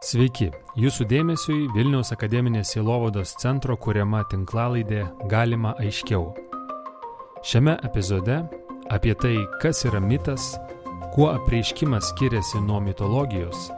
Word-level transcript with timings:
Sveiki, 0.00 0.46
jūsų 0.80 1.04
dėmesiui 1.10 1.66
Vilniaus 1.74 2.08
akademinės 2.14 2.70
Silovados 2.72 3.34
centro 3.36 3.74
kuriama 3.76 4.22
tinklalaidė 4.30 5.02
Galima 5.28 5.74
aiškiau. 5.76 6.30
Šiame 7.44 7.74
epizode 7.84 8.38
apie 8.88 9.12
tai, 9.20 9.34
kas 9.60 9.82
yra 9.84 10.00
mitas, 10.00 10.54
kuo 11.12 11.28
apreiškimas 11.34 12.14
skiriasi 12.14 12.62
nuo 12.64 12.80
mitologijos, 12.80 13.68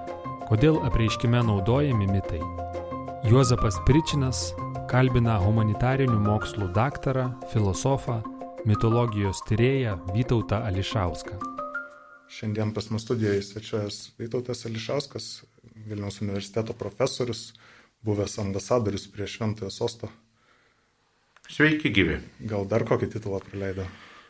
kodėl 0.47 0.79
apreiškime 0.87 1.43
naudojami 1.49 2.07
mitai. 2.15 2.39
Juozapas 3.27 3.83
Pričinas 3.89 4.53
kalbina 4.93 5.41
humanitarinių 5.43 6.23
mokslų 6.23 6.71
daktarą, 6.77 7.33
filosofą, 7.51 8.21
mitologijos 8.63 9.43
tyrėją 9.51 9.99
Vytautą 10.15 10.63
Ališauską. 10.71 11.43
Šiandien 12.31 12.71
pas 12.73 12.87
mus 12.95 13.03
studijoje 13.03 13.43
svečiuojas 13.43 14.05
Vytautas 14.23 14.63
Ališauskas, 14.71 15.43
Vilniaus 15.89 16.21
universiteto 16.23 16.77
profesorius, 16.79 17.53
buvęs 18.03 18.39
ambasadorius 18.43 19.09
prie 19.13 19.27
Šventojo 19.27 19.71
Sosto. 19.71 20.11
Sveiki, 21.51 21.91
gyvi. 21.93 22.19
Gal 22.49 22.67
dar 22.71 22.87
kokį 22.89 23.11
titulą 23.13 23.43
praleido? 23.45 23.87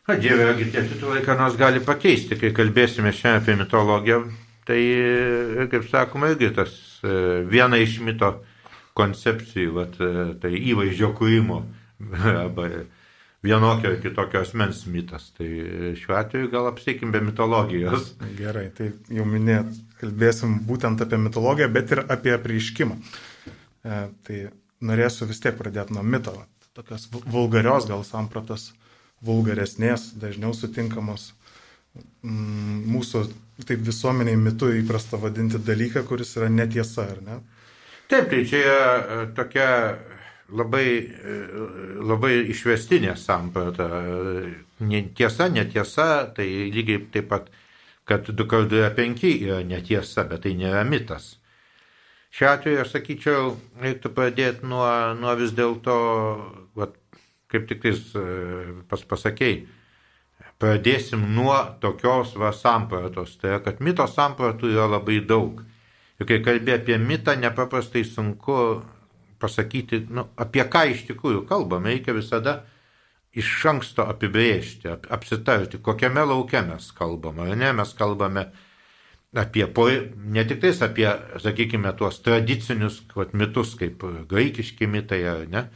Na, 0.08 0.16
Dieve, 0.18 0.48
tie 0.58 0.82
titulai 0.90 1.20
ką 1.22 1.36
nors 1.38 1.54
gali 1.58 1.78
pakeisti, 1.84 2.34
kai 2.40 2.50
kalbėsime 2.56 3.12
šiandien 3.14 3.42
apie 3.42 3.54
mitologiją. 3.60 4.22
Tai, 4.66 4.80
kaip 5.70 5.86
sakoma, 5.90 6.32
irgi 6.32 6.50
tas 6.54 6.72
e, 7.02 7.12
viena 7.50 7.78
iš 7.82 8.00
mito 8.02 8.32
koncepcijų, 8.98 9.72
vat, 9.74 9.96
e, 10.02 10.24
tai 10.42 10.52
įvaizdžio 10.58 11.12
kūrimo 11.18 11.60
arba 12.42 12.68
vienokio 13.42 13.90
ar 13.92 14.00
kitokio 14.02 14.42
asmens 14.42 14.84
mitas. 14.90 15.30
Tai 15.38 15.48
šiuo 15.98 16.18
atveju 16.18 16.50
gal 16.50 16.70
apsiekim 16.70 17.14
be 17.14 17.22
mitologijos. 17.22 18.12
Gerai, 18.38 18.68
tai 18.74 18.92
jau 19.10 19.26
minėt, 19.26 19.70
kalbėsim 20.02 20.58
būtent 20.66 21.02
apie 21.04 21.20
mitologiją, 21.22 21.70
bet 21.72 21.94
ir 21.94 22.04
apie 22.10 22.34
prieiškimą. 22.42 22.98
E, 22.98 24.00
tai 24.26 24.40
norėsiu 24.82 25.28
vis 25.30 25.40
tiek 25.42 25.56
pradėti 25.58 25.94
nuo 25.96 26.02
mito, 26.02 26.34
tokios 26.76 27.08
vulgarios 27.12 27.86
gal 27.90 28.04
sampratos, 28.06 28.72
vulgaresnės, 29.22 30.10
dažniau 30.18 30.54
sutinkamos 30.56 31.30
mm, 31.94 32.82
mūsų 32.90 33.26
taip 33.68 33.84
visuomeniai 33.86 34.38
mitu 34.40 34.72
įprasta 34.74 35.20
vadinti 35.22 35.60
dalyką, 35.62 36.02
kuris 36.08 36.34
yra 36.40 36.48
netiesa, 36.50 37.06
ar 37.14 37.20
ne? 37.22 37.38
Taip, 38.10 38.26
tai 38.32 38.42
čia 38.48 38.62
yra 38.62 39.20
tokia 39.36 39.68
labai, 40.52 40.86
labai 42.02 42.34
išvestinė 42.52 43.14
samprata. 43.16 43.88
Tiesa, 45.16 45.46
netiesa, 45.52 46.08
tai 46.36 46.48
lygiai 46.74 47.04
taip 47.14 47.30
pat, 47.30 47.46
kad 48.08 48.26
2 48.28 48.48
kart 48.48 48.70
2 48.70 48.80
yra 48.80 48.90
5 48.96 49.30
yra 49.46 49.60
netiesa, 49.66 50.24
bet 50.28 50.44
tai 50.46 50.56
nėra 50.58 50.82
mitas. 50.88 51.36
Šiuo 52.32 52.48
atveju 52.48 52.80
aš 52.80 52.94
sakyčiau, 52.94 53.52
reiktų 53.82 54.10
pradėti 54.16 54.64
nuo, 54.64 54.86
nuo 55.18 55.34
vis 55.36 55.52
dėlto, 55.52 55.96
kaip 57.52 57.66
tik 57.68 57.82
tais 57.82 58.00
pas, 58.88 59.02
pasakėjai, 59.10 59.66
pradėsim 60.62 61.26
nuo 61.36 61.58
tokios 61.82 62.32
va 62.40 62.54
sampratos. 62.56 63.36
Tai 63.36 63.52
yra, 63.52 63.60
kad 63.66 63.82
mito 63.84 64.06
sampratų 64.08 64.72
yra 64.72 64.88
labai 64.94 65.20
daug. 65.28 65.60
Ir 66.20 66.28
kai 66.28 66.40
kalbė 66.44 66.78
apie 66.78 66.96
mitą, 67.02 67.34
nepaprastai 67.36 68.04
sunku 68.08 68.56
pasakyti, 69.42 70.06
nu, 70.14 70.28
apie 70.38 70.64
ką 70.70 70.86
iš 70.94 71.04
tikrųjų 71.10 71.44
kalbame. 71.50 71.92
Reikia 71.92 72.14
visada 72.16 72.62
iš 73.38 73.50
anksto 73.70 74.04
apibrėžti, 74.10 74.90
ap, 74.92 75.06
apsitarti, 75.12 75.80
kokiame 75.84 76.24
laukia 76.28 76.62
mes 76.66 76.90
kalbame. 76.96 77.46
Ar 77.50 77.58
ne, 77.58 77.70
mes 77.76 77.94
kalbame 77.98 78.46
apie, 79.32 79.66
ne 80.36 80.44
tik 80.48 80.60
tais 80.64 80.82
apie, 80.84 81.08
sakykime, 81.40 81.94
tuos 81.96 82.20
tradicinius 82.24 83.00
vat, 83.16 83.32
mitus, 83.32 83.76
kaip 83.80 84.04
graikiški 84.30 84.88
mitai, 84.90 85.22
ar 85.28 85.46
ne. 85.48 85.66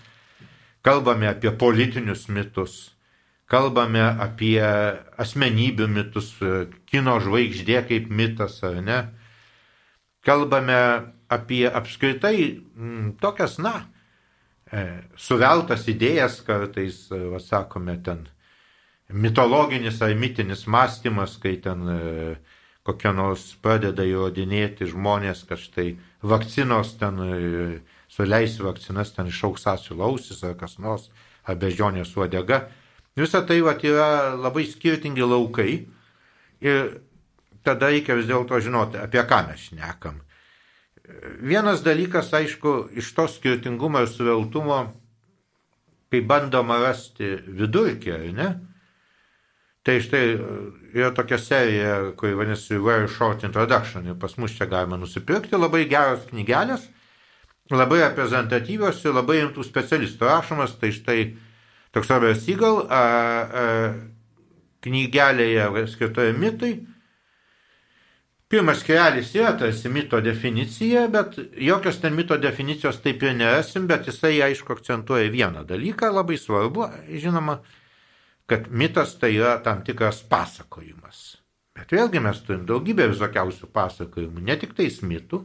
Kalbame 0.87 1.31
apie 1.33 1.51
politinius 1.59 2.29
mitus, 2.31 2.77
kalbame 3.51 4.05
apie 4.05 4.61
asmenybių 5.19 5.89
mitus, 5.91 6.35
kino 6.87 7.17
žvaigždė 7.25 7.81
kaip 7.89 8.13
mitas, 8.13 8.61
ar 8.67 8.83
ne 8.85 9.01
kalbame 10.27 10.79
apie 11.31 11.67
apskritai 11.71 12.39
m, 12.75 13.15
tokias, 13.23 13.59
na, 13.63 13.87
suveltas 15.17 15.87
idėjas 15.89 16.41
kartais, 16.47 17.07
va, 17.11 17.39
sakome, 17.43 17.97
ten 18.03 18.27
mitologinis 19.09 20.01
ar 20.03 20.15
mitinis 20.15 20.67
mąstymas, 20.67 21.39
kai 21.39 21.57
ten 21.63 21.87
e, 21.89 22.01
kokia 22.87 23.13
nors 23.15 23.55
pradeda 23.63 24.03
įrodinėti 24.07 24.89
žmonės, 24.91 25.45
kad 25.47 25.63
štai 25.63 25.95
vakcinos 26.27 26.97
ten, 26.99 27.23
e, 27.23 27.79
suleis 28.11 28.59
vakcinas, 28.59 29.15
ten 29.15 29.31
išauks 29.31 29.67
asilausis 29.71 30.43
ar 30.43 30.57
kas 30.59 30.79
nors, 30.83 31.11
ar 31.47 31.59
bežionės 31.63 32.17
uodega. 32.19 32.67
Visą 33.17 33.45
tai 33.47 33.61
va, 33.63 33.77
yra 33.79 34.35
labai 34.35 34.67
skirtingi 34.67 35.23
laukai 35.23 35.87
ir 36.61 37.01
tada 37.63 37.91
reikia 37.91 38.19
vis 38.19 38.27
dėlto 38.27 38.59
žinoti, 38.61 38.99
apie 38.99 39.23
ką 39.23 39.45
mes 39.47 39.71
šnekam. 39.71 40.26
Vienas 41.41 41.85
dalykas, 41.87 42.33
aišku, 42.35 42.89
iš 42.99 43.13
to 43.15 43.27
skirtingumo 43.31 44.01
ir 44.03 44.09
suveltumo, 44.11 44.79
kai 46.11 46.23
bandoma 46.27 46.81
rasti 46.83 47.37
vidurkį, 47.47 48.11
ar 48.15 48.25
ne? 48.35 48.49
Tai 49.87 50.01
štai 50.03 50.23
yra 50.97 51.13
tokia 51.15 51.39
serija, 51.39 51.93
kuri 52.19 52.35
vadinasi 52.35 52.81
Very 52.83 53.07
Short 53.07 53.45
Introduction 53.47 54.09
ir 54.11 54.17
pas 54.19 54.35
mus 54.35 54.57
čia 54.57 54.67
galima 54.67 54.99
nusipirkti 54.99 55.55
labai 55.55 55.85
geros 55.87 56.27
knygelės, 56.33 56.89
labai 57.71 58.01
reprezentatyvios 58.03 59.05
ir 59.07 59.15
labai 59.15 59.39
rimtų 59.45 59.63
specialistų 59.67 60.27
rašomas, 60.27 60.75
tai 60.81 60.91
štai 60.97 61.21
toks 61.95 62.11
Robert 62.11 62.43
Seagal 62.43 62.83
knygelėje 64.83 65.87
skirtoje 65.95 66.35
mitui 66.35 66.75
Pirmas 68.49 68.79
skerelis 68.79 69.33
yra 69.35 69.57
tarsi 69.59 69.91
mito 69.91 70.21
definicija, 70.23 71.09
bet 71.11 71.35
jokios 71.59 71.97
ten 71.99 72.15
mito 72.15 72.37
definicijos 72.39 73.01
taip 73.03 73.25
ir 73.27 73.33
nerasim, 73.35 73.89
bet 73.91 74.07
jisai 74.07 74.37
aišku 74.47 74.77
akcentuoja 74.77 75.33
vieną 75.35 75.65
dalyką, 75.67 76.13
labai 76.15 76.37
svarbu, 76.39 76.85
žinoma, 77.11 77.57
kad 78.47 78.69
mitas 78.71 79.17
tai 79.19 79.33
yra 79.35 79.57
tam 79.65 79.81
tikras 79.83 80.21
pasakojimas. 80.31 81.25
Bet 81.75 81.91
vėlgi 81.91 82.23
mes 82.23 82.39
turim 82.47 82.63
daugybę 82.69 83.09
visokiausių 83.11 83.67
pasakojimų, 83.75 84.45
ne 84.47 84.57
tik 84.61 84.77
tais 84.79 85.01
mitų, 85.03 85.41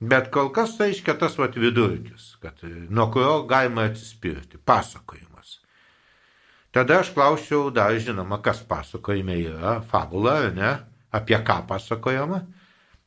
bet 0.00 0.30
kol 0.32 0.48
kas 0.56 0.78
tai 0.78 0.88
reiškia 0.88 1.14
tas 1.20 1.36
vat 1.36 1.58
vidurkis, 1.60 2.30
kad 2.40 2.64
nuo 2.64 3.10
kurio 3.12 3.42
galima 3.50 3.84
atsispirti- 3.90 4.56
pasakojimas. 4.72 5.58
Tada 6.72 7.02
aš 7.04 7.12
klausiau 7.12 7.68
dar 7.70 7.92
žinoma, 7.92 8.40
kas 8.40 8.64
pasakojime 8.64 9.36
yra, 9.36 9.82
fabula 9.84 10.48
ne, 10.48 10.72
apie 11.12 11.38
ką 11.44 11.62
pasakojama 11.68 12.42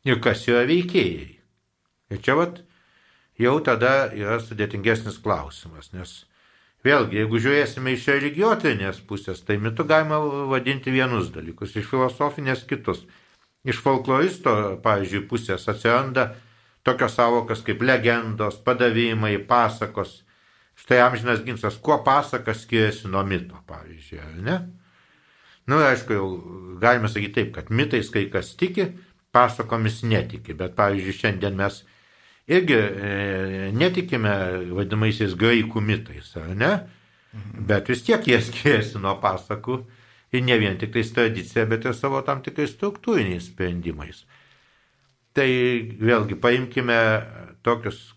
ir 0.06 0.22
kas 0.22 0.46
yra 0.50 0.64
veikėjai. 0.70 1.34
Ir 2.14 2.22
čia 2.22 2.38
vat 2.38 2.62
jau 3.42 3.58
tada 3.66 4.12
yra 4.14 4.38
sudėtingesnis 4.40 5.18
klausimas, 5.24 5.92
nes 5.94 6.16
vėlgi, 6.86 7.24
jeigu 7.24 7.42
žiūrėsime 7.42 7.96
iš 7.96 8.08
religiotinės 8.14 9.02
pusės, 9.10 9.42
tai 9.42 9.58
mitu 9.58 9.88
galima 9.90 10.20
vadinti 10.52 10.94
vienus 10.94 11.32
dalykus, 11.34 11.76
iš 11.76 11.90
filosofinės 11.90 12.66
kitus. 12.70 13.06
Iš 13.66 13.80
folkloristo, 13.82 14.52
pavyzdžiui, 14.86 15.24
pusės 15.26 15.64
atsiranda 15.72 16.36
tokios 16.86 17.16
savokas 17.18 17.64
kaip 17.66 17.82
legendos, 17.82 18.60
padavimai, 18.62 19.40
pasakos. 19.50 20.20
Štai 20.78 21.00
amžinas 21.02 21.42
ginsas, 21.42 21.80
kuo 21.82 21.98
pasakas 22.06 22.62
skiriasi 22.62 23.10
nuo 23.10 23.24
mito, 23.26 23.58
pavyzdžiui, 23.66 24.20
ar 24.22 24.36
ne? 24.46 24.58
Na, 25.66 25.76
nu, 25.76 25.82
aišku, 25.88 26.14
jau 26.14 26.28
galime 26.82 27.10
sakyti 27.10 27.40
taip, 27.40 27.54
kad 27.56 27.72
mitais 27.74 28.12
kai 28.14 28.28
kas 28.30 28.54
tiki, 28.60 28.92
pasakomis 29.36 30.04
netiki, 30.06 30.54
bet 30.58 30.76
pavyzdžiui, 30.78 31.18
šiandien 31.18 31.58
mes 31.58 31.82
irgi 32.48 32.78
e, 32.78 33.72
netikime 33.74 34.34
vadinamaisiais 34.78 35.34
graikų 35.40 35.82
mitais, 35.82 36.30
ar 36.40 36.54
ne? 36.56 36.72
Bet 37.68 37.90
vis 37.92 38.06
tiek 38.06 38.24
jie 38.30 38.38
skiriasi 38.40 39.02
nuo 39.04 39.18
pasakų 39.24 39.80
ir 40.36 40.44
ne 40.46 40.60
vien 40.62 40.78
tik 40.80 40.94
tais 40.94 41.12
tradicija, 41.16 41.66
bet 41.68 41.88
ir 41.88 41.98
savo 41.98 42.22
tam 42.28 42.44
tikrais 42.46 42.72
struktūriniais 42.76 43.50
sprendimais. 43.50 44.24
Tai 45.36 45.50
vėlgi 46.00 46.38
paimkime 46.40 47.00
tokius 47.66 48.14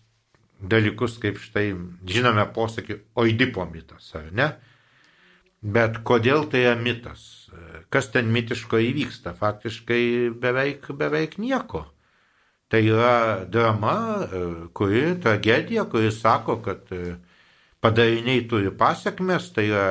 dalykus, 0.59 1.17
kaip 1.19 1.39
štai 1.41 1.73
žinome 2.07 2.45
posakį 2.55 3.01
oidipo 3.19 3.65
mitas, 3.67 4.13
ar 4.15 4.29
ne? 4.35 4.53
Bet 5.59 5.99
kodėl 6.07 6.45
tai 6.51 6.63
yra 6.67 6.77
mitas? 6.79 7.38
Kas 7.89 8.11
ten 8.13 8.29
mitiško 8.33 8.77
įvyksta? 8.85 9.33
Faktiškai 9.37 10.03
beveik, 10.41 10.91
beveik 10.93 11.39
nieko. 11.41 11.87
Tai 12.69 12.83
yra 12.85 13.45
drama, 13.49 13.95
kuri, 14.77 15.15
tragedija, 15.23 15.87
kuri 15.89 16.11
sako, 16.13 16.59
kad 16.61 16.85
padariniai 17.81 18.43
turi 18.49 18.69
pasiekmes, 18.77 19.49
tai 19.55 19.65
yra 19.71 19.87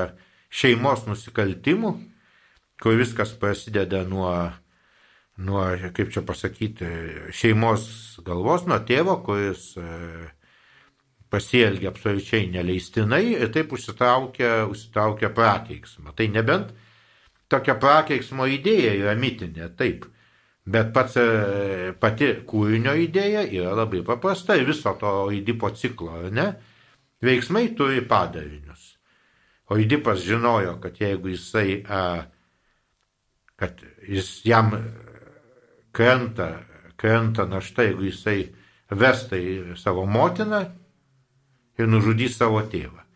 šeimos 0.48 1.06
nusikaltimų, 1.08 1.92
kur 2.78 2.96
viskas 3.00 3.34
prasideda 3.40 4.04
nuo, 4.08 4.32
nuo 5.42 5.64
kaip 5.96 6.12
čia 6.14 6.22
pasakyti, 6.26 6.88
šeimos 7.34 7.88
galvos, 8.26 8.66
nuo 8.70 8.78
tėvo, 8.86 9.18
kuris 9.26 9.72
e, 9.80 9.86
pasielgia 11.32 11.90
absoliučiai 11.92 12.48
neleistinai 12.52 13.24
ir 13.34 13.50
taip 13.54 13.72
užsitraukia, 13.74 14.68
užsitraukia 14.70 15.32
prakeiksmą. 15.34 16.14
Tai 16.16 16.28
nebent 16.32 16.72
tokia 17.48 17.76
prakeiksmo 17.80 18.46
idėja 18.48 18.94
yra 18.98 19.14
mitinė, 19.18 19.70
taip. 19.78 20.06
Bet 20.68 20.92
pats, 20.92 21.16
e, 21.16 21.92
pati 22.00 22.32
kūrinio 22.48 22.92
idėja 23.00 23.46
yra 23.46 23.72
labai 23.76 24.02
paprasta 24.04 24.56
ir 24.58 24.66
viso 24.68 24.92
to 25.00 25.12
įdipo 25.32 25.70
ciklo, 25.72 26.20
ne? 26.28 26.50
Veiksmai 27.24 27.70
turi 27.76 28.02
padarinius. 28.04 28.98
O 29.68 29.76
įdipas 29.80 30.20
žinojo, 30.24 30.76
kad 30.80 30.96
jeigu 31.00 31.32
jisai, 31.34 31.82
kad 33.58 33.82
jis 34.08 34.28
jam 34.48 34.70
krenta, 35.92 36.46
krenta 36.96 37.44
našta, 37.44 37.84
jeigu 37.84 38.06
jisai 38.06 38.38
vestai 38.88 39.74
savo 39.76 40.06
motiną, 40.08 40.62
ir 41.78 41.90
nužudys 41.90 42.36
savo 42.38 42.62
tėvą. 42.70 43.07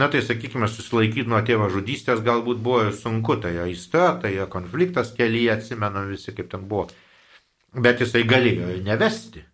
Na 0.00 0.08
tai 0.08 0.22
sakykime, 0.24 0.64
susilaikyti 0.70 1.28
nuo 1.28 1.42
tėvo 1.44 1.66
žudystės 1.72 2.22
galbūt 2.24 2.60
buvo 2.64 2.86
ir 2.88 2.94
sunku, 2.96 3.36
tai 3.42 3.52
jo 3.58 3.66
aistra, 3.68 4.14
tai 4.22 4.32
jo 4.32 4.46
konfliktas 4.48 5.12
kelyje, 5.16 5.50
atsimenam 5.58 6.08
visi, 6.08 6.32
kaip 6.32 6.48
ten 6.48 6.64
buvo. 6.70 6.86
Bet 7.76 8.00
jisai 8.00 8.22
galėjo 8.24 8.70
ir 8.72 8.80
nevesti. 8.86 9.44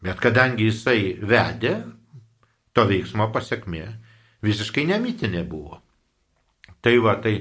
Bet 0.00 0.22
kadangi 0.24 0.70
jisai 0.70 1.18
vedė, 1.20 1.74
to 2.72 2.86
veiksmo 2.88 3.28
pasiekmė 3.34 3.84
visiškai 4.46 4.86
nemitinė 4.88 5.44
buvo. 5.48 5.80
Tai 6.80 6.94
va, 7.04 7.16
tai 7.20 7.34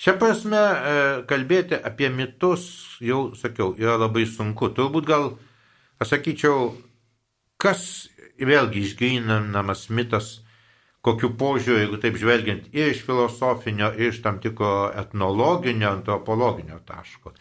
šią 0.00 0.16
prasme 0.18 0.58
e, 0.58 0.94
kalbėti 1.30 1.78
apie 1.78 2.10
mitus, 2.10 2.66
jau 2.98 3.28
sakiau, 3.38 3.76
yra 3.78 3.94
labai 4.02 4.26
sunku. 4.26 4.72
Turbūt 4.74 5.06
gal, 5.06 5.28
aš 6.02 6.16
sakyčiau, 6.16 6.72
kas 7.60 8.08
vėlgi 8.42 8.82
išgrinamas 8.88 9.86
mitas, 9.94 10.40
kokiu 11.04 11.34
požiūriu, 11.36 11.82
jeigu 11.82 12.00
taip 12.00 12.16
žvelgiant, 12.20 12.68
ir 12.72 12.94
iš 12.94 13.02
filosofinio, 13.04 13.90
ir 13.98 14.12
iš 14.12 14.22
tam 14.24 14.40
tikro 14.40 14.88
etnologinio, 14.96 15.90
antropologinio 15.92 16.80
taško. 16.88 17.34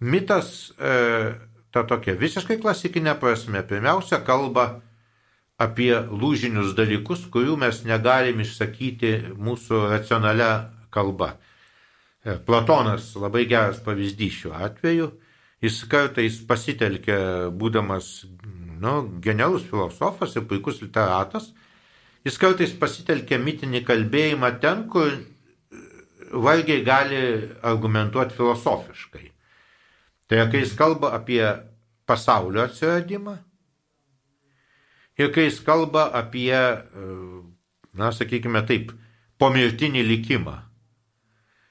Mitas, 0.00 0.70
e, 0.78 1.34
ta 1.74 1.82
tokia 1.88 2.14
visiškai 2.18 2.60
klasikinė 2.62 3.16
prasme, 3.18 3.64
pirmiausia 3.66 4.22
kalba 4.26 4.68
apie 5.58 5.90
lūžinius 5.90 6.76
dalykus, 6.78 7.26
kurių 7.34 7.58
mes 7.58 7.82
negalim 7.88 8.44
išsakyti 8.44 9.12
mūsų 9.34 9.88
racionalia 9.90 10.52
kalba. 10.94 11.34
E, 12.22 12.38
Platonas 12.46 13.10
labai 13.18 13.48
geras 13.50 13.82
pavyzdys 13.82 14.38
šiuo 14.44 14.54
atveju. 14.54 15.10
Jis 15.66 15.82
kartais 15.90 16.38
pasitelkia, 16.46 17.50
būdamas 17.50 18.28
nu, 18.78 19.00
genialus 19.18 19.64
filosofas 19.66 20.36
ir 20.38 20.46
puikus 20.46 20.78
literatas, 20.84 21.50
jis 22.26 22.38
kartais 22.40 22.74
pasitelkia 22.78 23.38
mitinį 23.42 23.82
kalbėjimą 23.86 24.50
ten, 24.62 24.86
kur 24.90 25.12
vargiai 26.32 26.84
gali 26.84 27.20
argumentuoti 27.64 28.36
filosofiškai. 28.36 29.26
Tai 30.28 30.48
kai 30.52 30.62
jis 30.62 30.74
kalba 30.76 31.14
apie 31.16 31.42
pasaulio 32.08 32.64
atsiradimą 32.66 33.38
ir 35.18 35.32
kai 35.34 35.48
jis 35.48 35.60
kalba 35.64 36.08
apie, 36.14 36.54
na, 37.94 38.10
sakykime 38.14 38.64
taip, 38.68 38.92
pomirtinį 39.38 40.04
likimą. 40.06 40.58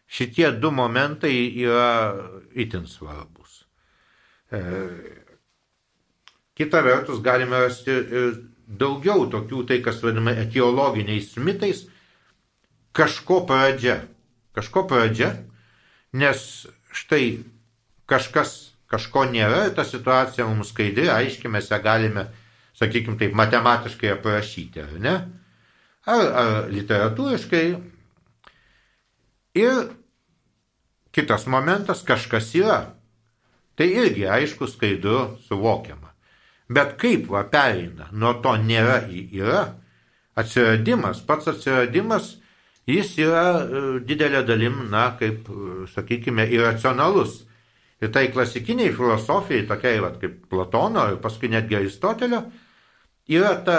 Šitie 0.07 0.49
du 0.55 0.71
momentai 0.71 1.35
yra 1.59 2.15
itin 2.55 2.87
svarbus. 2.87 3.65
E, 4.51 4.61
Kita 6.57 6.81
vertus, 6.81 7.19
galime 7.21 7.59
rasti 7.67 7.93
daugiau 8.67 9.27
tokių, 9.31 9.63
tai 9.67 9.79
kas 9.83 10.01
vadinama 10.03 10.35
etiologiniais 10.43 11.31
mitais, 11.39 11.85
kažko 12.91 13.45
pradžia. 13.47 14.01
Kažko 14.57 14.87
pradžia, 14.89 15.31
nes 16.17 16.67
štai 16.91 17.43
kažkas, 18.09 18.73
kažko 18.89 19.27
nėra, 19.29 19.67
ta 19.75 19.85
situacija 19.85 20.47
mums 20.49 20.71
skaidri, 20.73 21.05
aiškiai 21.13 21.51
mes 21.53 21.69
ją 21.69 21.79
galime, 21.83 22.25
sakykime, 22.77 23.19
taip 23.19 23.37
matematiškai 23.37 24.15
aprašyti, 24.15 24.81
ar 24.81 24.97
ne? 25.03 25.15
Ar, 26.07 26.25
ar 26.41 26.71
literatūriškai. 26.71 27.63
Ir 29.57 29.79
kitas 31.13 31.47
momentas, 31.49 32.03
kažkas 32.07 32.53
yra. 32.57 32.81
Tai 33.77 33.85
irgi 33.85 34.25
aišku, 34.25 34.65
skaidru, 34.71 35.37
suvokiama. 35.45 36.06
Bet 36.69 36.97
kaip 36.99 37.29
va 37.31 37.45
pereina, 37.47 38.09
nuo 38.11 38.33
to 38.43 38.53
nėra 38.59 38.99
į 39.07 39.23
yra, 39.39 39.61
atsiradimas, 40.37 41.21
pats 41.27 41.47
atsiradimas, 41.53 42.33
jis 42.87 43.13
yra 43.23 43.43
e, 43.63 43.83
didelė 44.07 44.43
dalim, 44.47 44.81
na, 44.91 45.09
kaip, 45.19 45.47
e, 45.47 45.85
sakykime, 45.93 46.47
iracionalus. 46.51 47.43
Ir 48.03 48.11
tai 48.13 48.27
klasikiniai 48.29 48.91
filosofijai, 48.93 49.65
tokiai 49.69 50.01
va, 50.03 50.11
kaip 50.21 50.43
Platono 50.51 51.07
ir 51.13 51.21
paskui 51.23 51.49
netgi 51.49 51.79
Aristotelio, 51.79 52.43
yra 53.33 53.55
ta 53.65 53.77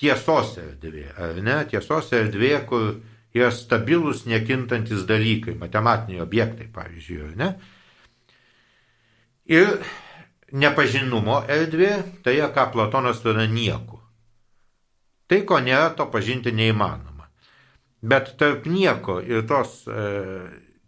tiesos 0.00 0.56
erdvė, 0.58 1.04
ar 1.14 1.38
ne? 1.44 1.60
Tiesos 1.70 2.08
erdvė, 2.16 2.54
kur 2.66 2.88
yra 3.36 3.52
stabilus, 3.54 4.24
nekintantis 4.30 5.04
dalykai, 5.06 5.54
matematiniai 5.60 6.24
objektai, 6.24 6.66
pavyzdžiui, 6.74 7.20
ar 7.28 7.36
ne? 7.38 7.52
Ir 9.54 9.76
nepažinumo 10.54 11.42
erdvė, 11.50 11.92
tai 12.22 12.38
ką 12.54 12.68
Platonas 12.72 13.22
turi 13.24 13.48
nieku. 13.50 13.98
Tai, 15.26 15.40
ko 15.48 15.58
nėra, 15.58 15.94
to 15.96 16.06
pažinti 16.12 16.52
neįmanoma. 16.54 17.28
Bet 18.04 18.34
tarp 18.38 18.66
nieko 18.68 19.18
ir 19.24 19.46
tos 19.48 19.82
e, 19.88 20.04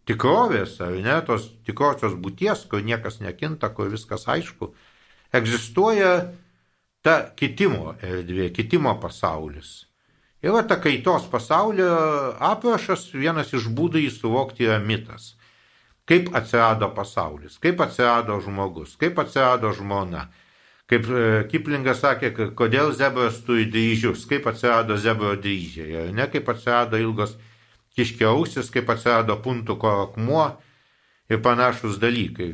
tikrovės, 0.07 0.77
ar 0.85 0.99
ne, 1.01 1.17
tos 1.27 1.49
tikrosios 1.67 2.15
būties, 2.21 2.67
kur 2.71 2.85
niekas 2.85 3.19
nekinta, 3.25 3.73
kur 3.73 3.89
viskas 3.91 4.29
aišku, 4.29 4.71
egzistuoja 5.35 6.13
ta 7.03 7.17
kitimo 7.39 7.97
erdvė, 8.05 8.51
kitimo 8.55 8.93
pasaulis. 9.01 9.87
Ir 10.45 10.53
va 10.53 10.63
ta 10.69 10.77
kaitos 10.79 11.25
pasaulio 11.33 11.89
aprašas 12.45 13.09
vienas 13.17 13.55
iš 13.57 13.71
būdų 13.73 14.05
jį 14.05 14.13
suvokti 14.13 14.69
yra 14.69 14.77
mitas 14.79 15.33
kaip 16.07 16.31
atsirado 16.37 16.89
pasaulis, 16.95 17.59
kaip 17.63 17.81
atsirado 17.83 18.39
žmogus, 18.41 18.95
kaip 19.01 19.19
atsirado 19.19 19.73
žmona. 19.75 20.29
Kaip 20.87 21.09
e, 21.11 21.23
Kiplingas 21.51 21.99
sakė, 22.05 22.31
kodėl 22.55 22.93
zebras 22.95 23.41
turi 23.47 23.67
dryžius, 23.67 24.23
kaip 24.31 24.47
atsirado 24.47 24.95
zebro 25.03 25.33
dryžiai, 25.35 26.13
ne 26.15 26.29
kaip 26.31 26.47
atsirado 26.53 27.01
ilgos 27.03 27.35
kiškiausis, 27.99 28.71
kaip 28.71 28.93
atsirado 28.95 29.35
puntuko 29.43 29.91
akmuo 30.05 30.47
ir 31.27 31.43
panašus 31.43 31.99
dalykai. 31.99 32.53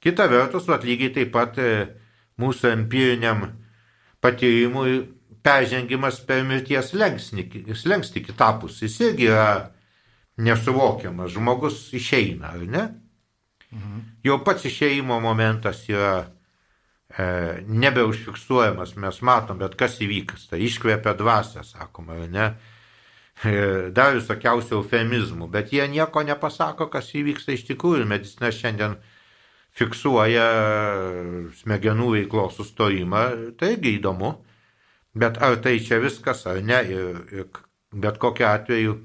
Kita 0.00 0.30
vertus, 0.30 0.64
vat, 0.70 0.86
lygiai 0.88 1.12
taip 1.12 1.34
pat 1.34 1.60
e, 1.60 1.72
mūsų 2.40 2.72
empiriniam 2.72 3.50
patyrimui 4.24 5.02
peržengimas 5.44 6.22
per 6.24 6.46
mirties 6.48 6.94
slengsti 6.94 8.24
kitapus. 8.24 8.80
Jis 8.80 8.96
irgi 9.10 9.28
yra 9.28 9.50
nesuvokiamas. 10.38 11.32
Žmogus 11.34 11.88
išeina, 11.96 12.54
ar 12.54 12.64
ne? 12.66 12.88
Mhm. 13.72 14.00
Jau 14.24 14.38
pats 14.44 14.64
išeimo 14.64 15.20
momentas 15.20 15.84
yra 15.90 16.30
e, 17.10 17.60
nebeužfiksuojamas, 17.66 18.96
mes 18.96 19.20
matom, 19.22 19.58
bet 19.58 19.76
kas 19.76 19.98
įvyksta. 20.04 20.56
Iškvėpia 20.56 21.14
dvasia, 21.18 21.64
sakoma, 21.66 22.16
ar 22.16 22.32
ne? 22.32 22.48
E, 23.44 23.52
dar 23.94 24.16
visokiausių 24.16 24.80
eufemizmų, 24.80 25.50
bet 25.52 25.72
jie 25.72 25.84
nieko 25.90 26.24
nepasako, 26.26 26.88
kas 26.90 27.12
įvyksta 27.14 27.54
iš 27.54 27.68
tikrųjų. 27.68 28.08
Medicina 28.08 28.50
šiandien 28.54 28.96
fiksuoja 29.78 30.48
smegenų 31.60 32.08
veiklos 32.16 32.56
sustojimą, 32.58 33.24
taigi 33.60 33.94
įdomu, 33.98 34.32
bet 35.14 35.38
ar 35.44 35.60
tai 35.62 35.76
čia 35.84 36.00
viskas 36.02 36.46
ar 36.50 36.58
ne, 36.64 36.80
ir, 36.88 37.20
ir 37.30 37.46
bet 37.92 38.18
kokiu 38.18 38.48
atveju 38.48 38.96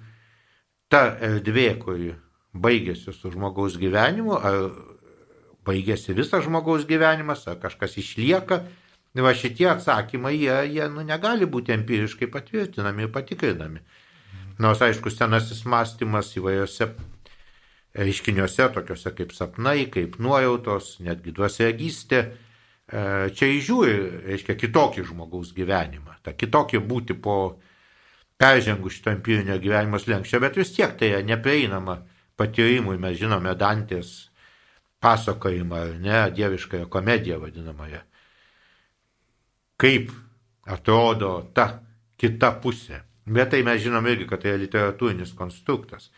ta 0.93 1.07
erdvė, 1.25 1.71
kuri 1.81 2.11
baigėsi 2.53 3.13
su 3.15 3.31
žmogaus 3.33 3.79
gyvenimu, 3.81 4.37
ar 4.37 4.59
baigėsi 5.65 6.13
visas 6.13 6.45
žmogaus 6.45 6.85
gyvenimas, 6.85 7.47
ar 7.49 7.57
kažkas 7.61 7.97
išlieka, 7.97 8.59
va 9.25 9.33
šitie 9.37 9.69
atsakymai, 9.71 10.35
jie, 10.37 10.59
jie 10.75 10.89
nu, 10.93 11.05
negali 11.07 11.49
būti 11.49 11.73
empiriškai 11.73 12.29
patvirtinami 12.33 13.07
ir 13.07 13.11
patikrinami. 13.13 13.81
Nors, 14.61 14.83
aišku, 14.85 15.09
senasis 15.09 15.63
mąstymas 15.65 16.29
įvairiose 16.37 16.91
reiškiniuose, 17.97 18.69
tokiuose 18.73 19.13
kaip 19.17 19.33
sapnai, 19.33 19.87
kaip 19.93 20.19
nuojautos, 20.21 20.99
netgi 21.05 21.33
dvasiagystė, 21.33 22.21
e, 22.21 23.03
čia 23.33 23.49
įžiūri, 23.57 23.95
reiškia, 24.29 24.57
kitokį 24.61 25.05
žmogaus 25.09 25.53
gyvenimą, 25.57 26.19
tą 26.25 26.33
kitokį 26.37 26.81
būti 26.85 27.17
po 27.17 27.37
peržengus 28.37 28.97
šitą 28.97 29.13
empirinio 29.17 29.57
gyvenimo 29.61 29.99
slengščio, 30.01 30.41
bet 30.43 30.57
vis 30.59 30.73
tiek 30.75 30.95
tai 30.99 31.15
neprieinama 31.23 31.99
patyrimui, 32.39 32.97
mes 33.01 33.17
žinome 33.19 33.53
Dantės 33.55 34.31
pasakojimą, 35.03 35.79
ar 35.79 35.95
ne, 36.01 36.19
dieviškąją 36.35 36.89
komediją 36.91 37.39
vadinamąją. 37.43 38.01
Kaip 39.77 40.11
atrodo 40.65 41.33
ta 41.53 41.83
kita 42.17 42.53
pusė. 42.63 43.03
Bet 43.23 43.53
tai 43.53 43.63
mes 43.63 43.81
žinom 43.83 44.07
irgi, 44.07 44.27
kad 44.27 44.43
tai 44.43 44.53
yra 44.53 44.61
literatūrinis 44.63 45.33
konstruktas. 45.35 46.09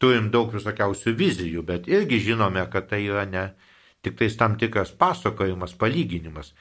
Turim 0.00 0.30
daug 0.34 0.52
visokiausių 0.52 1.14
vizijų, 1.16 1.62
bet 1.64 1.88
irgi 1.88 2.18
žinome, 2.32 2.64
kad 2.72 2.88
tai 2.90 3.04
yra 3.06 3.24
ne 3.28 3.46
tik 4.02 4.18
tais 4.18 4.36
tam 4.36 4.56
tikras 4.60 4.92
pasakojimas, 4.98 5.76
palyginimas. 5.78 6.52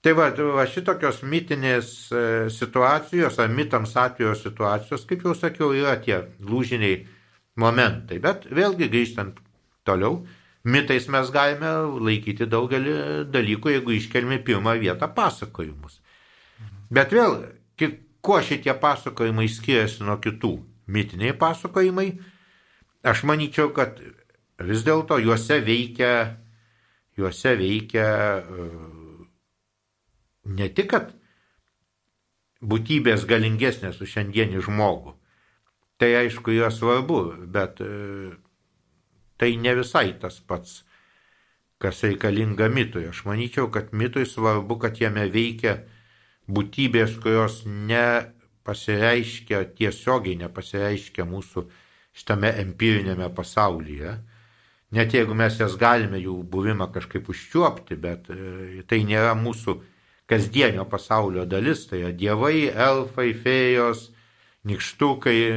Tai 0.00 0.14
va, 0.16 0.30
va 0.32 0.64
šitokios 0.64 1.18
mitinės 1.28 1.88
e, 2.08 2.20
situacijos 2.48 3.36
ar 3.42 3.50
mitams 3.52 3.92
atviros 4.00 4.40
situacijos, 4.46 5.02
kaip 5.08 5.26
jau 5.26 5.34
sakiau, 5.36 5.74
yra 5.76 5.98
tie 6.00 6.22
lūžiniai 6.40 7.02
momentai. 7.60 8.16
Bet 8.24 8.46
vėlgi 8.48 8.88
grįžtant 8.88 9.42
toliau, 9.84 10.22
mitais 10.64 11.04
mes 11.12 11.32
galime 11.34 11.72
laikyti 12.00 12.48
daugelį 12.48 12.94
dalykų, 13.28 13.74
jeigu 13.74 13.92
iškelmi 13.98 14.38
pirmą 14.46 14.78
vietą 14.80 15.10
pasakojimus. 15.12 15.98
Bet 16.88 17.12
vėl, 17.12 17.36
kuo 18.24 18.38
šitie 18.40 18.72
pasakojimai 18.80 19.50
skiriasi 19.52 20.06
nuo 20.08 20.16
kitų? 20.24 20.54
Mitiniai 20.90 21.36
pasakojimai, 21.36 22.08
aš 23.04 23.26
manyčiau, 23.28 23.68
kad 23.76 24.00
vis 24.64 24.80
dėlto 24.88 25.20
juose 25.20 25.60
veikia, 25.62 26.14
juose 27.20 27.52
veikia 27.60 28.08
uh, 28.40 28.99
ne 30.44 30.68
tik, 30.72 30.90
kad 30.92 31.10
būtybės 32.60 33.24
galingesnės 33.28 34.00
už 34.00 34.14
šiandienį 34.16 34.62
žmogų. 34.66 35.16
Tai 36.00 36.10
aišku 36.22 36.52
yra 36.56 36.70
svarbu, 36.72 37.20
bet 37.52 37.80
e, 37.84 38.32
tai 39.40 39.56
ne 39.60 39.74
visai 39.76 40.12
tas 40.20 40.40
pats, 40.40 40.82
kas 41.80 42.02
reikalinga 42.04 42.68
mitui. 42.72 43.06
Aš 43.08 43.24
manyčiau, 43.28 43.68
kad 43.72 43.92
mitui 43.92 44.26
svarbu, 44.28 44.78
kad 44.80 45.00
jame 45.00 45.26
veikia 45.32 45.82
būtybės, 46.48 47.18
kurios 47.20 47.62
nepasireiškia 47.68 49.64
tiesiogiai, 49.76 50.40
nepasireiškia 50.40 51.28
mūsų 51.28 51.66
šitame 52.16 52.52
empirinėme 52.64 53.28
pasaulyje. 53.36 54.18
Net 54.96 55.14
jeigu 55.14 55.36
mes 55.38 55.54
jas 55.60 55.76
galime 55.78 56.18
jų 56.18 56.40
buvimą 56.50 56.88
kažkaip 56.92 57.28
užčiuopti, 57.30 57.96
bet 57.96 58.32
e, 58.32 58.82
tai 58.88 59.04
nėra 59.06 59.36
mūsų 59.38 59.76
kasdienio 60.30 60.86
pasaulio 60.86 61.44
dalis, 61.46 61.88
tai 61.90 62.04
yra 62.04 62.12
dievai, 62.14 62.68
elfai, 62.70 63.32
fėjos, 63.34 64.10
nikštukai, 64.68 65.38
e, 65.50 65.56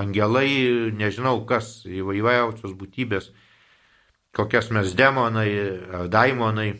angelai, 0.00 0.50
nežinau 0.96 1.44
kas, 1.46 1.84
įvairiausios 1.86 2.74
būtybės, 2.78 3.30
kokias 4.36 4.72
mes 4.74 4.94
demonai 4.98 5.50
ar 6.00 6.10
daimonai. 6.12 6.72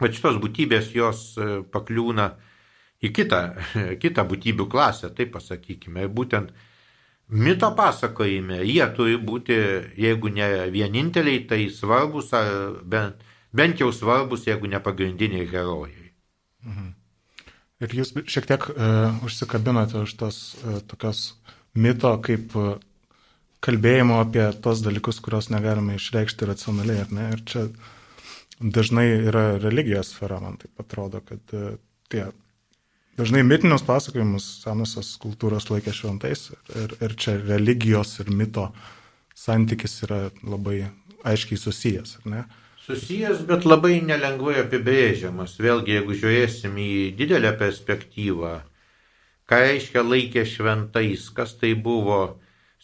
Bet 0.00 0.14
šitos 0.16 0.38
būtybės 0.42 0.92
jos 0.94 1.24
e, 1.38 1.48
pakliūna 1.72 2.28
į 3.02 3.10
kitą, 3.14 3.42
kitą 4.02 4.26
būtybių 4.30 4.68
klasę, 4.70 5.10
taip 5.16 5.34
pasakykime. 5.34 6.06
Būtent 6.12 6.54
mito 7.28 7.72
pasakojime 7.74 8.62
jie 8.62 8.86
turi 8.96 9.18
būti, 9.18 9.58
jeigu 9.98 10.30
ne 10.30 10.70
vieninteliai, 10.70 11.42
tai 11.48 11.64
svarbus, 11.74 12.30
ar 12.36 12.80
bent, 12.84 13.22
bent 13.50 13.80
jau 13.80 13.90
svarbus, 13.90 14.46
jeigu 14.46 14.70
ne 14.70 14.82
pagrindiniai 14.82 15.50
herojai. 15.50 16.03
Ir 17.82 17.94
jūs 17.98 18.12
šiek 18.30 18.46
tiek 18.46 18.68
uh, 18.70 19.16
užsikabinote 19.26 20.04
už 20.04 20.14
tos 20.20 20.38
uh, 20.62 20.78
tokios 20.86 21.34
mito 21.74 22.12
kaip 22.22 22.54
uh, 22.58 22.76
kalbėjimo 23.64 24.20
apie 24.22 24.44
tos 24.62 24.84
dalykus, 24.84 25.18
kuriuos 25.24 25.50
negalime 25.50 25.96
išreikšti 25.98 26.46
racionaliai, 26.50 27.02
ar 27.02 27.12
ne? 27.16 27.26
Ir 27.34 27.42
čia 27.48 27.66
dažnai 28.60 29.08
yra 29.26 29.44
religijos 29.58 30.12
sfera, 30.14 30.38
man 30.42 30.58
taip 30.60 30.84
atrodo, 30.84 31.22
kad 31.26 31.56
uh, 31.56 31.74
tie 32.12 32.28
dažnai 33.18 33.42
mitinius 33.46 33.84
pasakojimus 33.86 34.46
senosios 34.62 35.14
kultūros 35.22 35.66
laikė 35.70 35.94
šventais 35.94 36.50
ir, 36.78 36.94
ir 37.02 37.16
čia 37.18 37.38
religijos 37.42 38.18
ir 38.22 38.30
mito 38.30 38.68
santykis 39.38 40.02
yra 40.06 40.28
labai 40.42 40.84
aiškiai 41.26 41.58
susijęs, 41.58 42.18
ar 42.20 42.30
ne? 42.30 42.44
Susijęs, 42.84 43.38
bet 43.48 43.62
labai 43.64 44.02
nelengvai 44.04 44.58
apibrėžiamas. 44.60 45.54
Vėlgi, 45.56 45.94
jeigu 45.96 46.16
žiūrėsim 46.20 46.74
į 46.76 46.88
didelę 47.16 47.54
perspektyvą, 47.56 48.58
ką 49.48 49.60
reiškia 49.62 50.02
laikė 50.04 50.42
šventais, 50.44 51.30
kas 51.32 51.54
tai 51.56 51.70
buvo, 51.86 52.18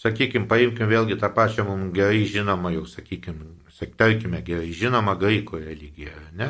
sakykime, 0.00 0.48
paimkim 0.48 0.88
vėlgi 0.88 1.20
tą 1.20 1.28
pačią 1.36 1.66
mums 1.68 1.92
gerai 1.92 2.24
žinomą, 2.24 2.72
jau 2.78 2.86
sakykime, 2.88 3.52
tarkime, 4.00 4.40
gerai 4.46 4.72
žinomą 4.72 5.18
graikų 5.20 5.60
religiją, 5.66 6.16
ne? 6.32 6.48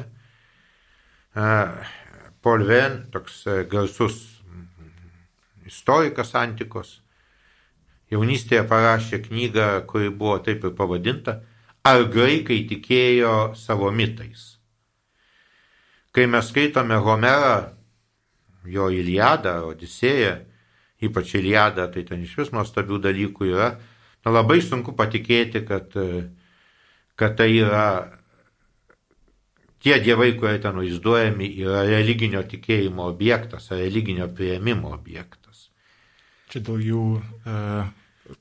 Polven, 2.47 3.00
toks 3.11 3.42
e, 3.50 3.61
garsus 3.71 4.23
istorikas 5.66 6.37
antikos, 6.38 7.00
jaunystėje 8.14 8.62
parašė 8.71 9.25
knygą, 9.26 9.71
kuri 9.90 10.14
buvo 10.14 10.38
taip 10.38 10.62
ir 10.71 10.78
pavadinta 10.78 11.40
ar 11.87 12.04
graikai 12.12 12.62
tikėjo 12.68 13.52
savo 13.56 13.90
mitais. 13.94 14.56
Kai 16.10 16.26
mes 16.26 16.49
skaitome 16.50 16.99
Homerą, 16.99 17.70
jo 18.66 18.88
Iliadą, 18.90 19.60
Odisėją, 19.70 20.37
ypač 21.06 21.37
Iliadą, 21.38 21.87
tai 21.92 22.04
ten 22.08 22.25
iš 22.26 22.37
vis 22.40 22.50
nuostabių 22.52 22.99
dalykų 23.06 23.50
yra, 23.52 23.70
na, 24.25 24.32
labai 24.34 24.58
sunku 24.64 24.92
patikėti, 24.99 25.62
kad, 25.68 25.94
kad 27.16 27.37
tai 27.38 27.52
yra 27.54 27.87
tie 29.80 30.00
dievai, 30.02 30.34
kurie 30.37 30.58
ten 30.60 30.76
vaizduojami, 30.76 31.49
yra 31.62 31.87
religinio 31.88 32.42
tikėjimo 32.49 33.06
objektas, 33.08 33.70
religinio 33.72 34.28
prieimimo 34.34 34.92
objektas. 34.92 35.70
Čia 36.50 36.60
dėl 36.66 36.82
jų 36.84 37.04
e, 37.46 37.56